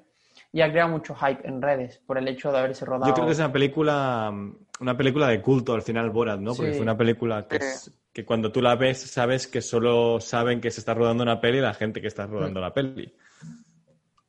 y 0.52 0.60
ha 0.60 0.70
creado 0.70 0.90
mucho 0.90 1.14
hype 1.14 1.46
en 1.46 1.62
redes 1.62 1.98
por 2.06 2.18
el 2.18 2.26
hecho 2.28 2.50
de 2.52 2.58
haberse 2.58 2.84
rodado. 2.84 3.06
Yo 3.06 3.14
creo 3.14 3.26
que 3.26 3.32
es 3.32 3.38
una 3.38 3.52
película, 3.52 4.32
una 4.80 4.96
película 4.96 5.28
de 5.28 5.40
culto 5.40 5.74
al 5.74 5.82
final, 5.82 6.10
Borat, 6.10 6.40
¿no? 6.40 6.54
Porque 6.54 6.72
Sí. 6.72 6.76
fue 6.78 6.82
una 6.82 6.96
película 6.96 7.46
que, 7.46 7.56
es- 7.56 7.92
que 8.12 8.24
cuando 8.24 8.50
tú 8.50 8.60
la 8.60 8.74
ves 8.76 9.00
sabes 9.00 9.46
que 9.46 9.60
solo 9.62 10.20
saben 10.20 10.60
que 10.60 10.70
se 10.70 10.80
está 10.80 10.92
rodando 10.94 11.22
una 11.22 11.40
peli 11.40 11.60
la 11.60 11.74
gente 11.74 12.00
que 12.00 12.08
está 12.08 12.26
rodando 12.26 12.60
la 12.60 12.72
peli. 12.74 13.14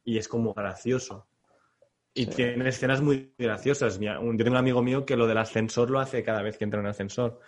Y 0.03 0.17
es 0.17 0.28
como 0.28 0.53
gracioso. 0.53 1.28
Y 2.18 2.26
Sí. 2.26 2.32
tiene 2.32 2.68
escenas 2.70 3.01
muy 3.01 3.34
graciosas. 3.38 3.99
Yo 3.99 4.13
tengo 4.20 4.51
un 4.51 4.57
amigo 4.57 4.82
mío 4.82 5.05
que 5.05 5.15
lo 5.15 5.28
del 5.28 5.38
ascensor 5.38 5.89
lo 5.89 5.99
hace 5.99 6.24
cada 6.24 6.41
vez 6.41 6.57
que 6.57 6.63
entra 6.63 6.80
en 6.80 6.86
un 6.86 6.89
ascensor. 6.89 7.39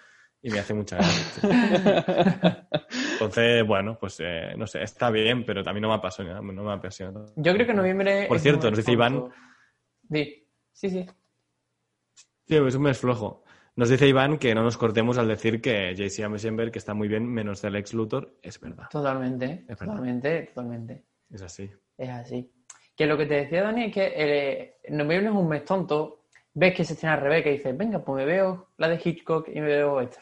Y 0.42 0.52
me 0.52 0.60
hace 0.60 0.74
mucha 0.74 0.96
gracia. 0.98 2.68
Entonces, 3.14 3.68
bueno, 3.68 3.98
pues 4.00 4.18
eh, 4.22 4.54
no 4.58 4.66
sé, 4.68 4.82
está 4.84 5.10
bien, 5.12 5.44
pero 5.46 5.68
a 5.70 5.74
mí 5.74 5.82
no 5.82 5.90
me 5.90 5.96
apasionado. 5.96 6.42
No 6.42 6.64
me 6.64 6.72
apasiona. 6.72 7.26
Yo 7.36 7.54
creo 7.54 7.68
que 7.68 7.74
noviembre. 7.74 8.26
Por 8.28 8.38
es 8.38 8.44
cierto, 8.44 8.70
nos 8.70 8.78
dice 8.78 8.92
Iván-. 8.94 9.30
Di. 10.04 10.48
Sí, 10.72 10.90
sí. 10.90 11.06
Sí, 12.48 12.56
es 12.56 12.76
un 12.76 12.82
mes 12.84 12.98
flojo. 12.98 13.44
Nos 13.76 13.90
dice 13.90 14.08
Iván 14.08 14.38
que 14.38 14.56
no 14.56 14.64
nos 14.64 14.78
cortemos 14.78 15.18
al 15.18 15.28
decir 15.28 15.62
que 15.62 15.94
JC 15.96 16.20
Eisenberg 16.26 16.72
que 16.72 16.80
está 16.80 16.94
muy 16.94 17.08
bien, 17.08 17.28
menos 17.28 17.62
del 17.62 17.76
ex 17.76 17.94
Luthor. 17.94 18.38
Es 18.42 18.60
verdad, 18.60 18.86
Totalmente, 18.90 19.66
verdad. 19.68 19.86
totalmente, 19.86 20.42
totalmente. 20.54 21.06
es 21.30 21.42
así. 21.42 21.70
Es 21.98 22.10
así. 22.10 22.52
Que 23.00 23.06
lo 23.06 23.18
que 23.18 23.28
te 23.28 23.36
decía 23.36 23.64
Dani 23.64 23.86
es 23.86 23.94
que 23.94 24.14
eh, 24.14 24.76
noviembre 24.90 25.30
es 25.30 25.34
un 25.38 25.48
mes 25.48 25.64
tonto. 25.64 26.20
Ves 26.54 26.76
que 26.76 26.84
se 26.84 26.96
estrena 26.96 27.16
Rebeca 27.16 27.48
y 27.50 27.54
dices, 27.54 27.78
venga, 27.78 28.04
pues 28.04 28.18
me 28.18 28.26
veo 28.30 28.68
la 28.76 28.90
de 28.90 29.00
Hitchcock 29.02 29.48
y 29.48 29.62
me 29.62 29.68
veo 29.68 30.02
esta. 30.02 30.20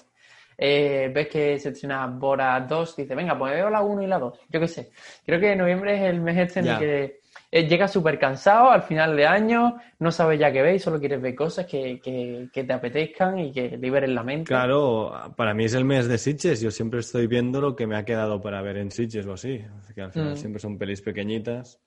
Eh, 0.55 1.09
ves 1.11 1.28
que 1.28 1.57
se 1.57 1.69
estrena 1.69 2.05
Bora 2.05 2.59
2 2.61 2.99
y 2.99 3.01
dices, 3.01 3.17
venga, 3.17 3.36
pues 3.36 3.49
me 3.49 3.55
veo 3.57 3.71
la 3.71 3.82
1 3.82 4.03
y 4.03 4.05
la 4.05 4.19
2. 4.19 4.39
Yo 4.49 4.59
qué 4.59 4.67
sé. 4.67 4.91
Creo 5.25 5.39
que 5.39 5.55
noviembre 5.55 5.95
es 5.95 6.03
el 6.03 6.21
mes 6.21 6.38
este 6.38 6.59
en 6.59 6.67
el 6.67 6.78
que 6.78 7.19
eh, 7.49 7.67
llegas 7.67 7.91
súper 7.91 8.19
cansado 8.19 8.69
al 8.69 8.84
final 8.84 9.17
de 9.17 9.25
año, 9.25 9.78
no 9.97 10.11
sabes 10.11 10.39
ya 10.39 10.51
qué 10.51 10.61
ves, 10.61 10.84
solo 10.84 10.99
quieres 10.99 11.19
ver 11.19 11.34
cosas 11.34 11.65
que, 11.65 11.99
que, 11.99 12.47
que 12.53 12.63
te 12.63 12.73
apetezcan 12.73 13.39
y 13.39 13.51
que 13.51 13.75
liberen 13.75 14.13
la 14.13 14.21
mente. 14.21 14.49
Claro, 14.49 15.13
para 15.36 15.55
mí 15.55 15.65
es 15.65 15.73
el 15.73 15.84
mes 15.84 16.07
de 16.07 16.19
Sitges. 16.19 16.61
Yo 16.61 16.69
siempre 16.69 16.99
estoy 16.99 17.25
viendo 17.25 17.59
lo 17.59 17.75
que 17.75 17.88
me 17.88 17.95
ha 17.97 18.05
quedado 18.05 18.39
para 18.39 18.61
ver 18.61 18.78
en 18.78 18.91
Sitges 18.91 19.25
o 19.25 19.34
así. 19.34 19.65
Así 19.80 19.95
que 19.95 20.01
al 20.01 20.11
final 20.11 20.34
Mm. 20.34 20.38
siempre 20.38 20.59
son 20.59 20.78
pelis 20.78 21.01
pequeñitas 21.01 21.80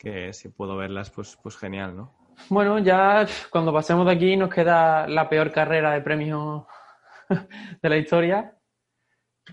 que 0.00 0.32
si 0.32 0.48
puedo 0.48 0.76
verlas, 0.76 1.10
pues, 1.10 1.38
pues 1.42 1.58
genial, 1.58 1.94
¿no? 1.94 2.16
Bueno, 2.48 2.78
ya 2.78 3.26
cuando 3.50 3.70
pasemos 3.70 4.06
de 4.06 4.12
aquí 4.12 4.34
nos 4.34 4.52
queda 4.52 5.06
la 5.06 5.28
peor 5.28 5.52
carrera 5.52 5.92
de 5.92 6.00
premios 6.00 6.64
de 7.82 7.88
la 7.88 7.96
historia. 7.98 8.56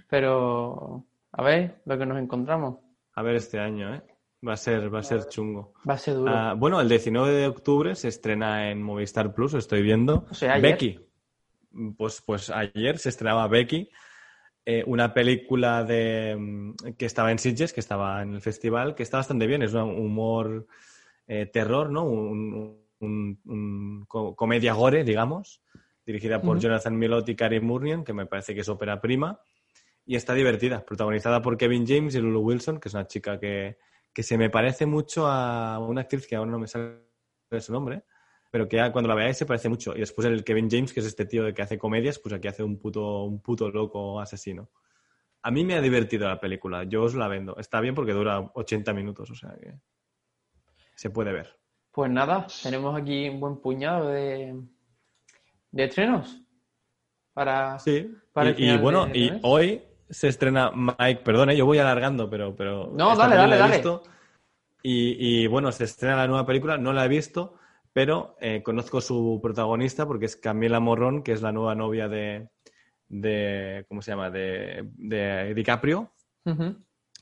Pero 0.09 1.05
a 1.33 1.43
ver 1.43 1.81
lo 1.85 1.97
que 1.97 2.05
nos 2.05 2.17
encontramos. 2.17 2.77
A 3.13 3.21
ver 3.21 3.35
este 3.35 3.59
año, 3.59 3.93
¿eh? 3.93 4.01
Va 4.47 4.53
a 4.53 4.57
ser, 4.57 4.93
va 4.93 4.99
a 4.99 5.03
ser 5.03 5.27
chungo. 5.27 5.73
Va 5.87 5.95
a 5.95 5.97
ser 5.97 6.13
duro. 6.13 6.31
Ah, 6.33 6.53
bueno, 6.53 6.79
el 6.79 6.87
19 6.87 7.33
de 7.33 7.47
octubre 7.47 7.95
se 7.95 8.07
estrena 8.07 8.69
en 8.69 8.81
Movistar 8.81 9.33
Plus, 9.33 9.53
estoy 9.55 9.81
viendo. 9.81 10.27
O 10.29 10.33
sea, 10.33 10.53
ayer. 10.53 10.71
Becky. 10.71 10.99
Pues, 11.97 12.21
pues 12.25 12.49
ayer 12.51 12.97
se 12.99 13.09
estrenaba 13.09 13.47
Becky, 13.47 13.89
eh, 14.69 14.83
una 14.85 15.13
película 15.13 15.85
de 15.85 16.35
mm, 16.37 16.73
que 16.97 17.05
estaba 17.05 17.31
en 17.31 17.39
Sitges, 17.39 17.71
que 17.71 17.79
estaba 17.79 18.21
en 18.21 18.33
el 18.33 18.41
festival, 18.41 18.95
que 18.95 19.03
está 19.03 19.15
bastante 19.17 19.47
bien. 19.47 19.61
Es 19.63 19.73
un 19.73 19.83
humor 19.97 20.67
eh, 21.25 21.45
terror, 21.45 21.89
¿no? 21.89 22.03
Un, 22.03 22.77
un- 22.99 23.39
un 23.45 24.05
co- 24.09 24.35
comedia 24.35 24.73
gore, 24.73 25.05
digamos, 25.05 25.61
dirigida 26.05 26.41
por. 26.41 26.59
Jonathan 26.59 26.97
Milot 26.97 27.29
y 27.29 27.35
Cary 27.37 27.61
Murnion, 27.61 28.03
que 28.03 28.11
me 28.11 28.25
parece 28.25 28.53
que 28.53 28.59
es 28.61 28.67
ópera 28.69 28.99
prima. 28.99 29.39
Y 30.05 30.15
está 30.17 30.33
divertida, 30.33 30.83
protagonizada 30.85 31.41
por 31.41 31.57
Kevin 31.57 31.85
James 31.87 32.15
y 32.15 32.19
Lulu 32.19 32.41
Wilson, 32.41 32.79
que 32.81 32.89
es 32.89 32.93
una 32.93 33.07
chica 33.07 33.39
que, 33.39 33.77
que 34.13 34.23
se 34.23 34.37
me 34.37 34.49
parece 34.49 34.85
mucho 34.85 35.27
a 35.27 35.79
una 35.79 36.01
actriz 36.01 36.27
que 36.27 36.35
ahora 36.35 36.51
no 36.51 36.59
me 36.59 36.67
sale 36.67 36.99
su 37.59 37.71
nombre, 37.71 38.03
pero 38.51 38.67
que 38.67 38.77
cuando 38.91 39.07
la 39.09 39.15
veáis 39.15 39.37
se 39.37 39.45
parece 39.45 39.69
mucho. 39.69 39.95
Y 39.95 39.99
después 39.99 40.27
el 40.27 40.43
Kevin 40.43 40.69
James, 40.69 40.93
que 40.93 40.99
es 41.01 41.05
este 41.05 41.25
tío 41.25 41.43
de 41.43 41.53
que 41.53 41.61
hace 41.61 41.77
comedias, 41.77 42.19
pues 42.19 42.33
aquí 42.33 42.47
hace 42.47 42.63
un 42.63 42.77
puto, 42.79 43.23
un 43.23 43.41
puto 43.41 43.69
loco 43.69 44.19
asesino. 44.19 44.69
A 45.43 45.51
mí 45.51 45.63
me 45.63 45.75
ha 45.75 45.81
divertido 45.81 46.27
la 46.27 46.39
película, 46.39 46.83
yo 46.83 47.03
os 47.03 47.15
la 47.15 47.27
vendo. 47.27 47.55
Está 47.57 47.79
bien 47.81 47.95
porque 47.95 48.13
dura 48.13 48.39
80 48.53 48.93
minutos, 48.93 49.29
o 49.31 49.35
sea 49.35 49.53
que 49.59 49.73
se 50.95 51.09
puede 51.09 51.31
ver. 51.31 51.57
Pues 51.91 52.11
nada, 52.11 52.47
tenemos 52.63 52.95
aquí 52.99 53.29
un 53.29 53.39
buen 53.39 53.57
puñado 53.57 54.09
de, 54.09 54.59
de 55.71 55.83
estrenos 55.83 56.41
para, 57.33 57.79
Sí, 57.79 58.15
para 58.33 58.51
y, 58.51 58.69
y 58.71 58.77
bueno, 58.77 59.05
de- 59.07 59.17
y 59.17 59.39
hoy 59.43 59.83
se 60.09 60.27
estrena 60.27 60.71
Mike, 60.71 61.21
perdone, 61.23 61.55
yo 61.55 61.65
voy 61.65 61.79
alargando, 61.79 62.29
pero... 62.29 62.55
pero 62.55 62.89
No, 62.93 63.15
dale, 63.15 63.35
dale, 63.35 63.57
dale. 63.57 63.83
Y, 64.83 65.43
y, 65.43 65.47
bueno, 65.47 65.71
se 65.71 65.83
estrena 65.83 66.15
la 66.17 66.27
nueva 66.27 66.45
película, 66.45 66.77
no 66.77 66.93
la 66.93 67.05
he 67.05 67.09
visto, 67.09 67.55
pero 67.97 68.35
eh, 68.39 68.61
conozco 68.61 69.01
su 69.01 69.39
protagonista 69.41 70.05
porque 70.05 70.27
es 70.27 70.35
Camila 70.35 70.79
Morrón, 70.79 71.23
que 71.23 71.31
es 71.31 71.41
la 71.41 71.51
nueva 71.51 71.73
novia 71.73 72.07
de, 72.07 72.47
de 73.07 73.85
¿cómo 73.87 74.03
se 74.03 74.11
llama? 74.11 74.29
De, 74.29 74.87
de 74.97 75.55
DiCaprio, 75.55 76.13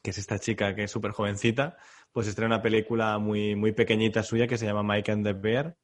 que 0.03 0.09
es 0.09 0.17
esta 0.17 0.37
chica 0.37 0.75
que 0.75 0.83
es 0.83 0.91
súper 0.91 1.11
jovencita, 1.11 1.77
pues 2.11 2.27
estrena 2.27 2.55
una 2.55 2.61
película 2.61 3.17
muy, 3.19 3.55
muy 3.55 3.71
pequeñita 3.71 4.21
suya 4.21 4.47
que 4.47 4.57
se 4.57 4.65
llama 4.65 4.83
Mike 4.83 5.13
and 5.13 5.25
the 5.25 5.31
Bear, 5.31 5.77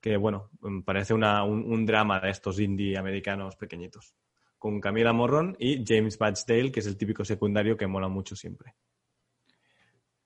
que 0.00 0.16
bueno, 0.16 0.48
mm, 0.62 0.80
parece 0.80 1.12
una- 1.12 1.44
un, 1.44 1.70
un 1.70 1.84
drama 1.84 2.20
de 2.20 2.30
estos 2.30 2.58
indie 2.58 2.96
americanos 2.96 3.54
pequeñitos, 3.56 4.14
con 4.56 4.80
Camila 4.80 5.12
Morrón 5.12 5.56
y 5.58 5.84
James 5.86 6.16
Batchdale, 6.16 6.72
que 6.72 6.80
es 6.80 6.86
el 6.86 6.96
típico 6.96 7.22
secundario 7.26 7.76
que 7.76 7.86
mola 7.86 8.08
mucho 8.08 8.34
siempre. 8.34 8.72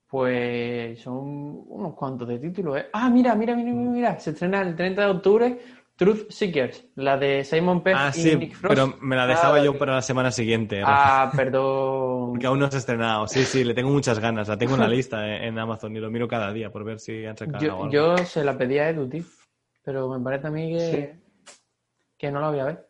Pues 0.07 1.01
son 1.01 1.63
unos 1.67 1.93
cuantos 1.95 2.27
de 2.27 2.39
títulos, 2.39 2.77
¿eh? 2.77 2.85
Ah, 2.93 3.09
mira, 3.09 3.35
mira, 3.35 3.55
mira, 3.55 3.71
mira, 3.73 3.91
mira. 3.91 4.19
Se 4.19 4.31
estrena 4.31 4.61
el 4.61 4.75
30 4.75 5.01
de 5.01 5.07
octubre 5.11 5.59
Truth 5.95 6.29
Seekers, 6.29 6.85
la 6.95 7.17
de 7.17 7.43
Simon 7.43 7.81
Pegg 7.81 7.95
Ah, 7.97 8.11
y 8.13 8.19
sí, 8.21 8.35
Nick 8.35 8.53
Frost. 8.55 8.75
pero 8.75 8.97
me 9.01 9.15
la 9.15 9.25
dejaba 9.27 9.59
Ah, 9.59 9.63
yo 9.63 9.71
ok. 9.71 9.77
para 9.77 9.95
la 9.95 10.01
semana 10.01 10.29
siguiente. 10.31 10.81
Rafa, 10.81 11.23
Ah, 11.23 11.31
perdón. 11.35 12.31
Porque 12.31 12.47
aún 12.47 12.59
no 12.59 12.69
se 12.69 12.77
ha 12.77 12.79
estrenado. 12.79 13.27
Sí, 13.27 13.43
sí, 13.45 13.63
le 13.63 13.73
tengo 13.73 13.89
muchas 13.89 14.19
ganas. 14.19 14.47
La 14.47 14.57
tengo 14.57 14.75
en 14.75 14.81
la 14.81 14.87
lista 14.89 15.25
en 15.37 15.43
en 15.45 15.59
Amazon 15.59 15.95
y 15.95 15.99
lo 15.99 16.11
miro 16.11 16.27
cada 16.27 16.51
día 16.53 16.69
por 16.69 16.83
ver 16.83 16.99
si 16.99 17.25
han 17.25 17.37
sacado 17.37 17.63
Yo, 17.63 17.71
algo. 17.85 17.91
yo 17.91 18.17
se 18.17 18.43
la 18.43 18.57
pedí 18.57 18.77
a 18.77 18.89
Edu, 18.89 19.07
tío. 19.09 19.23
Pero 19.83 20.09
me 20.09 20.19
parece 20.23 20.47
a 20.47 20.51
mí 20.51 20.69
que, 20.71 21.15
que 22.17 22.31
no 22.31 22.41
la 22.41 22.49
voy 22.49 22.59
a 22.59 22.65
ver. 22.65 22.87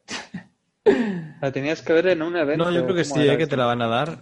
La 1.41 1.51
tenías 1.51 1.81
que 1.81 1.93
ver 1.93 2.07
en 2.07 2.21
un 2.21 2.35
evento. 2.37 2.63
No, 2.65 2.71
yo 2.71 2.83
creo 2.83 2.95
que 2.95 3.03
¿cómo 3.09 3.21
sí, 3.21 3.27
eh, 3.29 3.37
que 3.37 3.47
te 3.47 3.57
la 3.57 3.65
van 3.65 3.81
a 3.81 3.87
dar. 3.87 4.17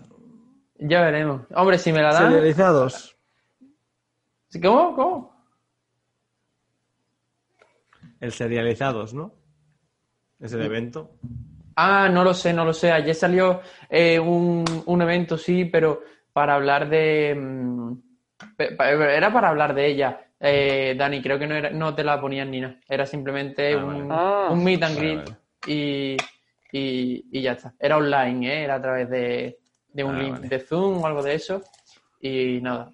Ya 0.86 1.02
veremos. 1.02 1.44
Hombre, 1.56 1.78
si 1.78 1.94
me 1.94 2.02
la 2.02 2.12
dan. 2.14 2.32
Serializados. 2.32 3.16
¿Cómo? 4.62 4.96
¿Cómo? 4.96 5.46
El 8.20 8.32
serializados, 8.32 9.14
¿no? 9.14 9.34
Es 10.40 10.52
el 10.54 10.62
evento. 10.62 11.12
Ah, 11.76 12.10
no 12.12 12.24
lo 12.24 12.34
sé, 12.34 12.54
no 12.54 12.66
lo 12.66 12.74
sé. 12.74 12.92
Ayer 12.92 13.16
salió 13.16 13.62
eh, 13.90 14.20
un, 14.20 14.66
un 14.86 15.02
evento, 15.02 15.38
sí, 15.38 15.66
pero 15.66 16.02
para 16.34 16.56
hablar 16.56 16.90
de. 16.90 17.34
mm, 17.36 17.94
Era 18.58 19.32
para 19.32 19.50
hablar 19.50 19.74
de 19.74 19.88
ella. 19.88 20.20
Eh, 20.40 20.96
Dani, 20.98 21.22
creo 21.22 21.40
que 21.40 21.48
no, 21.48 21.56
era, 21.56 21.70
no 21.70 21.96
te 21.96 22.04
la 22.04 22.20
ponían 22.20 22.52
ni 22.52 22.60
nada. 22.60 22.78
Era 22.90 23.06
simplemente 23.06 23.74
Ah, 23.74 23.86
un, 23.86 24.08
vale. 24.10 24.54
un 24.54 24.64
meet 24.64 24.84
and 24.84 24.96
Vale, 24.98 25.08
greet 25.08 25.30
vale. 25.30 25.38
y, 25.66 26.18
y, 26.74 27.26
y 27.32 27.42
ya 27.42 27.54
está. 27.54 27.74
Era 27.80 27.98
online, 27.98 28.48
¿eh? 28.54 28.64
Era 28.66 28.76
a 28.76 28.82
través 28.82 29.10
de, 29.10 29.60
de 29.94 30.04
un 30.04 30.16
Ah, 30.16 30.20
link 30.22 30.32
vale. 30.34 30.48
de 30.50 30.60
Zoom 30.60 31.02
o 31.02 31.08
algo 31.08 31.24
de 31.24 31.36
eso. 31.36 31.62
Y 32.20 32.60
nada. 32.62 32.92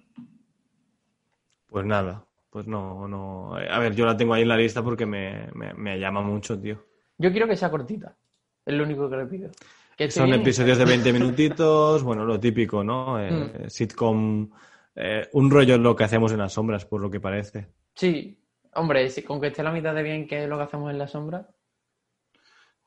Pues 1.68 1.86
nada, 1.86 2.24
pues 2.50 2.66
no, 2.66 3.06
no. 3.06 3.54
A 3.54 3.78
ver, 3.78 3.94
yo 3.94 4.04
la 4.04 4.16
tengo 4.16 4.34
ahí 4.34 4.42
en 4.42 4.48
la 4.48 4.56
lista 4.56 4.82
porque 4.82 5.06
me, 5.06 5.48
me, 5.54 5.72
me 5.74 5.98
llama 5.98 6.20
mucho, 6.20 6.58
tío. 6.60 6.84
Yo 7.18 7.30
quiero 7.30 7.46
que 7.46 7.56
sea 7.56 7.70
cortita. 7.70 8.16
Es 8.64 8.74
lo 8.74 8.84
único 8.84 9.08
que 9.08 9.16
le 9.16 9.26
pido. 9.26 9.50
Que 9.96 10.10
Son 10.10 10.32
episodios 10.32 10.78
de 10.78 10.84
20 10.84 11.12
minutitos, 11.12 12.02
bueno, 12.02 12.24
lo 12.24 12.40
típico, 12.40 12.82
¿no? 12.82 13.20
Eh, 13.20 13.30
Mm. 13.30 13.68
Sitcom, 13.68 14.50
eh, 14.96 15.28
un 15.32 15.50
rollo 15.50 15.74
es 15.74 15.80
lo 15.80 15.94
que 15.94 16.04
hacemos 16.04 16.32
en 16.32 16.38
las 16.38 16.52
sombras, 16.52 16.84
por 16.86 17.00
lo 17.00 17.10
que 17.10 17.20
parece. 17.20 17.68
Sí, 17.94 18.38
hombre, 18.74 19.08
si- 19.10 19.22
con 19.22 19.40
que 19.40 19.48
esté 19.48 19.62
la 19.62 19.70
mitad 19.72 19.94
de 19.94 20.02
bien 20.02 20.26
que 20.26 20.42
es 20.44 20.48
lo 20.48 20.56
que 20.56 20.64
hacemos 20.64 20.90
en 20.90 20.98
la 20.98 21.06
sombra. 21.06 21.46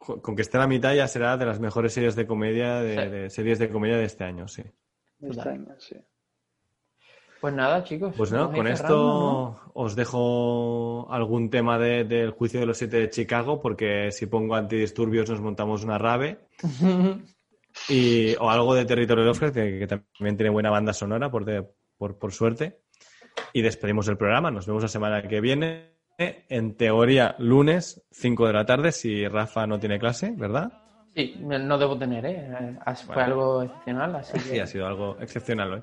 Con 0.05 0.35
que 0.35 0.41
esté 0.41 0.57
a 0.57 0.61
la 0.61 0.67
mitad 0.67 0.93
ya 0.93 1.07
será 1.07 1.37
de 1.37 1.45
las 1.45 1.59
mejores 1.59 1.93
series 1.93 2.15
de 2.15 2.27
comedia, 2.27 2.81
de, 2.81 2.95
Sí. 3.03 3.09
de 3.09 3.29
series 3.29 3.59
de 3.59 3.69
comedia 3.69 3.97
de 3.97 4.03
este 4.05 4.23
año, 4.25 4.47
sí. 4.47 4.63
Este 5.21 5.49
año, 5.49 5.75
sí. 5.79 5.95
Pues 7.39 7.53
nada, 7.53 7.83
chicos. 7.83 8.13
Pues 8.17 8.31
no, 8.31 8.51
con 8.51 8.67
esto 8.67 9.59
os 9.73 9.95
dejo 9.95 11.07
algún 11.09 11.49
tema 11.49 11.77
de- 11.77 12.03
del 12.05 12.31
juicio 12.31 12.59
de 12.59 12.65
los 12.65 12.77
siete 12.77 12.97
de 12.99 13.09
Chicago, 13.09 13.61
porque 13.61 14.11
si 14.11 14.25
pongo 14.27 14.55
antidisturbios 14.55 15.29
nos 15.29 15.41
montamos 15.41 15.83
una 15.83 15.97
rave. 15.97 16.39
Y, 17.89 18.35
o 18.35 18.51
algo 18.51 18.75
de 18.75 18.85
Territorio 18.85 19.23
Lovecraft, 19.25 19.55
que, 19.55 19.79
que 19.79 19.87
también 19.87 20.37
tiene 20.37 20.51
buena 20.51 20.69
banda 20.69 20.93
sonora, 20.93 21.31
por, 21.31 21.43
de- 21.43 21.65
por, 21.97 22.19
por 22.19 22.31
suerte. 22.31 22.81
Y 23.51 23.63
despedimos 23.63 24.07
el 24.09 24.15
programa. 24.15 24.51
Nos 24.51 24.67
vemos 24.67 24.83
la 24.83 24.89
semana 24.89 25.27
que 25.27 25.41
viene. 25.41 25.92
En 26.17 26.75
teoría, 26.75 27.35
lunes, 27.39 28.03
5 28.11 28.47
de 28.47 28.53
la 28.53 28.65
tarde, 28.65 28.91
si 28.91 29.27
Rafa 29.27 29.65
no 29.65 29.79
tiene 29.79 29.99
clase, 29.99 30.33
¿verdad? 30.37 30.71
Sí, 31.15 31.35
no 31.41 31.77
debo 31.77 31.97
tener, 31.97 32.25
¿eh? 32.25 32.77
As- 32.85 33.03
Fue 33.03 33.15
Vale. 33.15 33.27
algo 33.31 33.63
excepcional, 33.63 34.15
así 34.15 34.39
Sí, 34.39 34.59
ha 34.59 34.67
sido 34.67 34.87
algo 34.87 35.17
excepcional 35.19 35.73
hoy. 35.73 35.81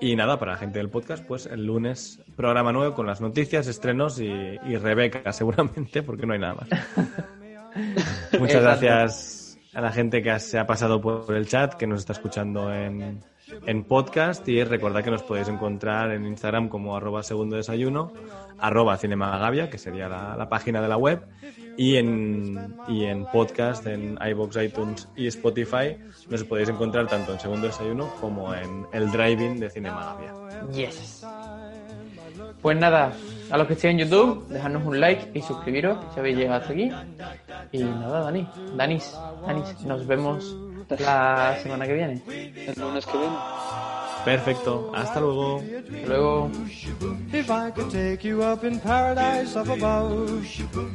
Y 0.00 0.16
nada, 0.16 0.38
para 0.38 0.52
la 0.52 0.58
gente 0.58 0.78
del 0.78 0.88
podcast, 0.90 1.24
pues 1.26 1.46
el 1.46 1.64
lunes 1.64 2.20
programa 2.36 2.72
nuevo 2.72 2.94
con 2.94 3.06
las 3.06 3.20
noticias, 3.20 3.66
estrenos 3.66 4.18
y, 4.20 4.26
y 4.26 4.76
Rebeca, 4.76 5.32
seguramente, 5.32 6.02
porque 6.02 6.26
no 6.26 6.32
hay 6.32 6.38
nada 6.40 6.54
más. 6.54 6.68
Muchas 8.38 8.62
gracias 8.62 9.58
a 9.74 9.80
la 9.80 9.92
gente 9.92 10.22
que 10.22 10.38
se 10.38 10.58
ha 10.58 10.66
pasado 10.66 11.00
por 11.00 11.34
el 11.34 11.46
chat, 11.46 11.74
que 11.74 11.86
nos 11.86 12.00
está 12.00 12.12
escuchando 12.12 12.72
en, 12.74 13.20
en 13.66 13.84
podcast. 13.84 14.46
Y 14.48 14.62
recordad 14.64 15.02
que 15.04 15.10
nos 15.10 15.22
podéis 15.22 15.48
encontrar 15.48 16.12
en 16.12 16.26
Instagram 16.26 16.68
como 16.68 16.96
arroba 16.96 17.22
segundo 17.22 17.56
desayuno, 17.56 18.12
arroba 18.58 18.96
cinemagavia, 18.96 19.70
que 19.70 19.78
sería 19.78 20.08
la, 20.08 20.48
página 20.48 20.80
de 20.80 20.88
la 20.88 20.96
web, 20.96 21.26
y 21.76 21.96
en, 21.96 22.76
y 22.88 23.04
en 23.04 23.24
podcast, 23.26 23.86
en 23.86 24.18
iBox, 24.20 24.56
iTunes 24.56 25.08
y 25.16 25.26
Spotify, 25.28 25.96
nos 26.28 26.44
podéis 26.44 26.68
encontrar 26.68 27.06
tanto 27.06 27.32
en 27.32 27.40
segundo 27.40 27.66
desayuno 27.66 28.08
como 28.20 28.54
en 28.54 28.86
el 28.92 29.10
driving 29.10 29.58
de 29.60 29.70
Cinemagavia. 29.70 30.34
Yes. 30.72 31.24
Pues 32.60 32.78
nada, 32.78 33.12
a 33.50 33.58
los 33.58 33.66
que 33.66 33.72
estén 33.72 33.92
en 33.92 34.06
YouTube, 34.06 34.46
dejadnos 34.48 34.84
un 34.86 35.00
like 35.00 35.30
y 35.34 35.42
suscribiros 35.42 35.98
si 36.12 36.20
habéis 36.20 36.36
llegado 36.36 36.60
hasta 36.60 36.72
aquí. 36.72 36.92
Y 37.72 37.82
nada, 37.82 38.20
Dani, 38.20 38.46
Danis, 38.76 39.16
Danis, 39.46 39.82
nos 39.84 40.06
vemos 40.06 40.56
la 40.88 41.58
semana 41.62 41.86
que 41.86 41.94
viene. 41.94 42.22
El 42.28 42.74
lunes 42.80 43.06
que 43.06 43.18
viene. 43.18 43.36
Perfecto, 44.24 44.92
hasta 44.94 45.20
luego. 45.20 45.62
Luego. 46.06 46.50
If 47.32 47.50
I 47.50 47.70
could 47.72 47.90
take 47.90 48.22
you 48.22 48.42
up 48.42 48.64
in 48.64 48.78
paradise 48.78 49.56
up 49.56 49.68
above, 49.68 50.46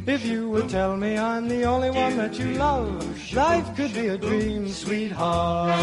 if 0.08 0.26
you 0.26 0.50
would 0.50 0.70
tell 0.70 0.96
me 0.96 1.18
I'm 1.18 1.50
the 1.50 1.66
only 1.66 1.90
one 1.90 2.16
that 2.18 2.40
you 2.40 2.58
love, 2.58 3.04
life 3.34 3.66
could 3.76 3.94
be 3.94 4.08
a 4.08 4.18
dream, 4.18 4.70
sweetheart. 4.70 5.76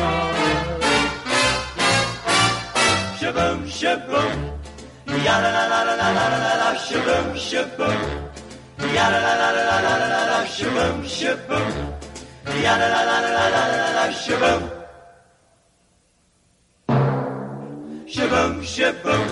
Shaboom. 14.24 14.62
Shaboom, 18.07 18.55
shaboom. 18.62 19.28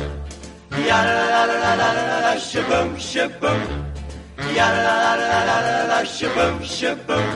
Shaboom, 2.49 2.97
shaboom. 2.97 3.61
Shaboom, 6.17 6.57
shaboom. 6.77 7.27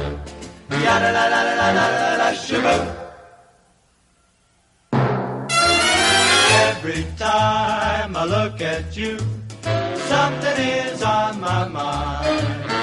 Shaboom. 2.46 2.84
Every 6.68 7.06
time 7.18 8.16
I 8.16 8.24
look 8.24 8.60
at 8.60 8.96
you, 8.96 9.18
something 10.08 10.58
is 10.58 11.02
on 11.02 11.40
my 11.40 11.68
mind. 11.68 12.75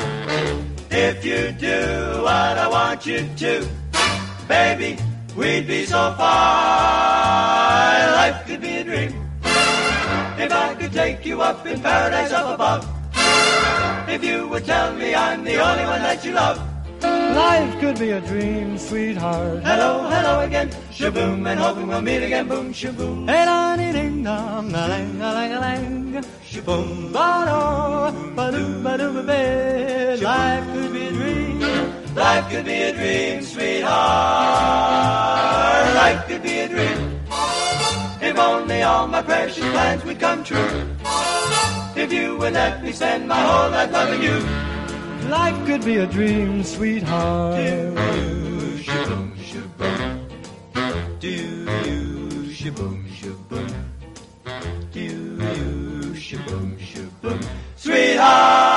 If 1.04 1.26
you 1.26 1.52
do 1.52 2.24
what 2.24 2.58
I 2.58 2.70
want 2.70 3.06
you 3.06 3.28
to, 3.36 3.68
baby, 4.48 4.98
we'd 5.36 5.68
be 5.68 5.86
so 5.86 6.16
far. 6.16 7.92
Life 8.16 8.48
could 8.48 8.62
be 8.62 8.78
a 8.78 8.84
dream. 8.86 9.12
If 10.40 10.50
I 10.50 10.74
could 10.80 10.94
take 10.94 11.26
you 11.26 11.42
up 11.42 11.68
in 11.68 11.82
paradise 11.82 12.32
up 12.32 12.56
above, 12.56 12.88
if 14.08 14.24
you 14.24 14.48
would 14.48 14.64
tell 14.64 14.96
me 14.96 15.14
I'm 15.14 15.44
the 15.44 15.58
only 15.60 15.84
one 15.84 16.02
that 16.04 16.24
you 16.24 16.32
love. 16.32 16.73
Life 17.34 17.80
could 17.80 17.98
be 17.98 18.12
a 18.12 18.22
dream, 18.22 18.78
sweetheart. 18.78 19.64
Hello, 19.64 20.08
hello 20.08 20.42
again, 20.42 20.70
shaboom, 20.92 21.50
and 21.50 21.60
hoping 21.60 21.88
we'll 21.88 22.02
meet 22.02 22.22
again, 22.22 22.48
boom, 22.48 22.72
shaboom. 22.72 23.28
Hey, 23.28 23.46
da 23.46 23.76
dee 23.76 23.92
ding 23.92 24.24
dong, 24.24 24.72
da 24.72 24.86
lang, 24.86 25.18
da 25.18 25.34
lang, 25.34 25.50
da 25.50 25.60
lang. 25.60 26.24
Shaboom, 26.46 27.12
ba 27.12 27.46
do, 27.50 28.12
ba 28.36 28.52
do, 28.52 28.84
ba 28.84 28.98
do, 29.00 29.14
ba 29.14 29.24
ba. 29.24 30.18
Life 30.22 30.66
could 30.74 30.94
be 30.94 31.08
a 31.08 31.12
dream. 31.12 31.60
Life 32.14 32.50
could 32.52 32.66
be 32.66 32.82
a 32.90 32.94
dream, 32.94 33.42
sweetheart. 33.42 33.94
Life 35.96 36.28
could 36.28 36.44
be 36.44 36.60
a 36.60 36.68
dream. 36.68 37.20
If 38.22 38.38
only 38.38 38.84
all 38.84 39.08
my 39.08 39.24
precious 39.24 39.66
plans 39.72 40.04
would 40.06 40.20
come 40.20 40.44
true. 40.44 40.86
If 41.96 42.14
you 42.14 42.38
would 42.38 42.54
let 42.54 42.84
me 42.84 42.92
spend 42.92 43.28
my 43.28 43.42
whole 43.42 43.72
life 43.72 43.92
loving 43.92 44.22
you. 44.22 44.73
Life 45.30 45.66
could 45.66 45.86
be 45.86 45.98
a 45.98 46.06
dream, 46.08 46.64
sweetheart. 46.64 47.58
Shaboom, 48.84 49.36
shaboom. 49.38 51.20
Do 51.20 51.28
you 51.28 51.66
shaboom, 52.52 53.08
shaboom. 53.08 53.74
Do 54.92 55.00
you 55.00 55.38
shaboom, 56.14 56.78
shaboom. 56.78 57.46
Sweetheart. 57.78 58.73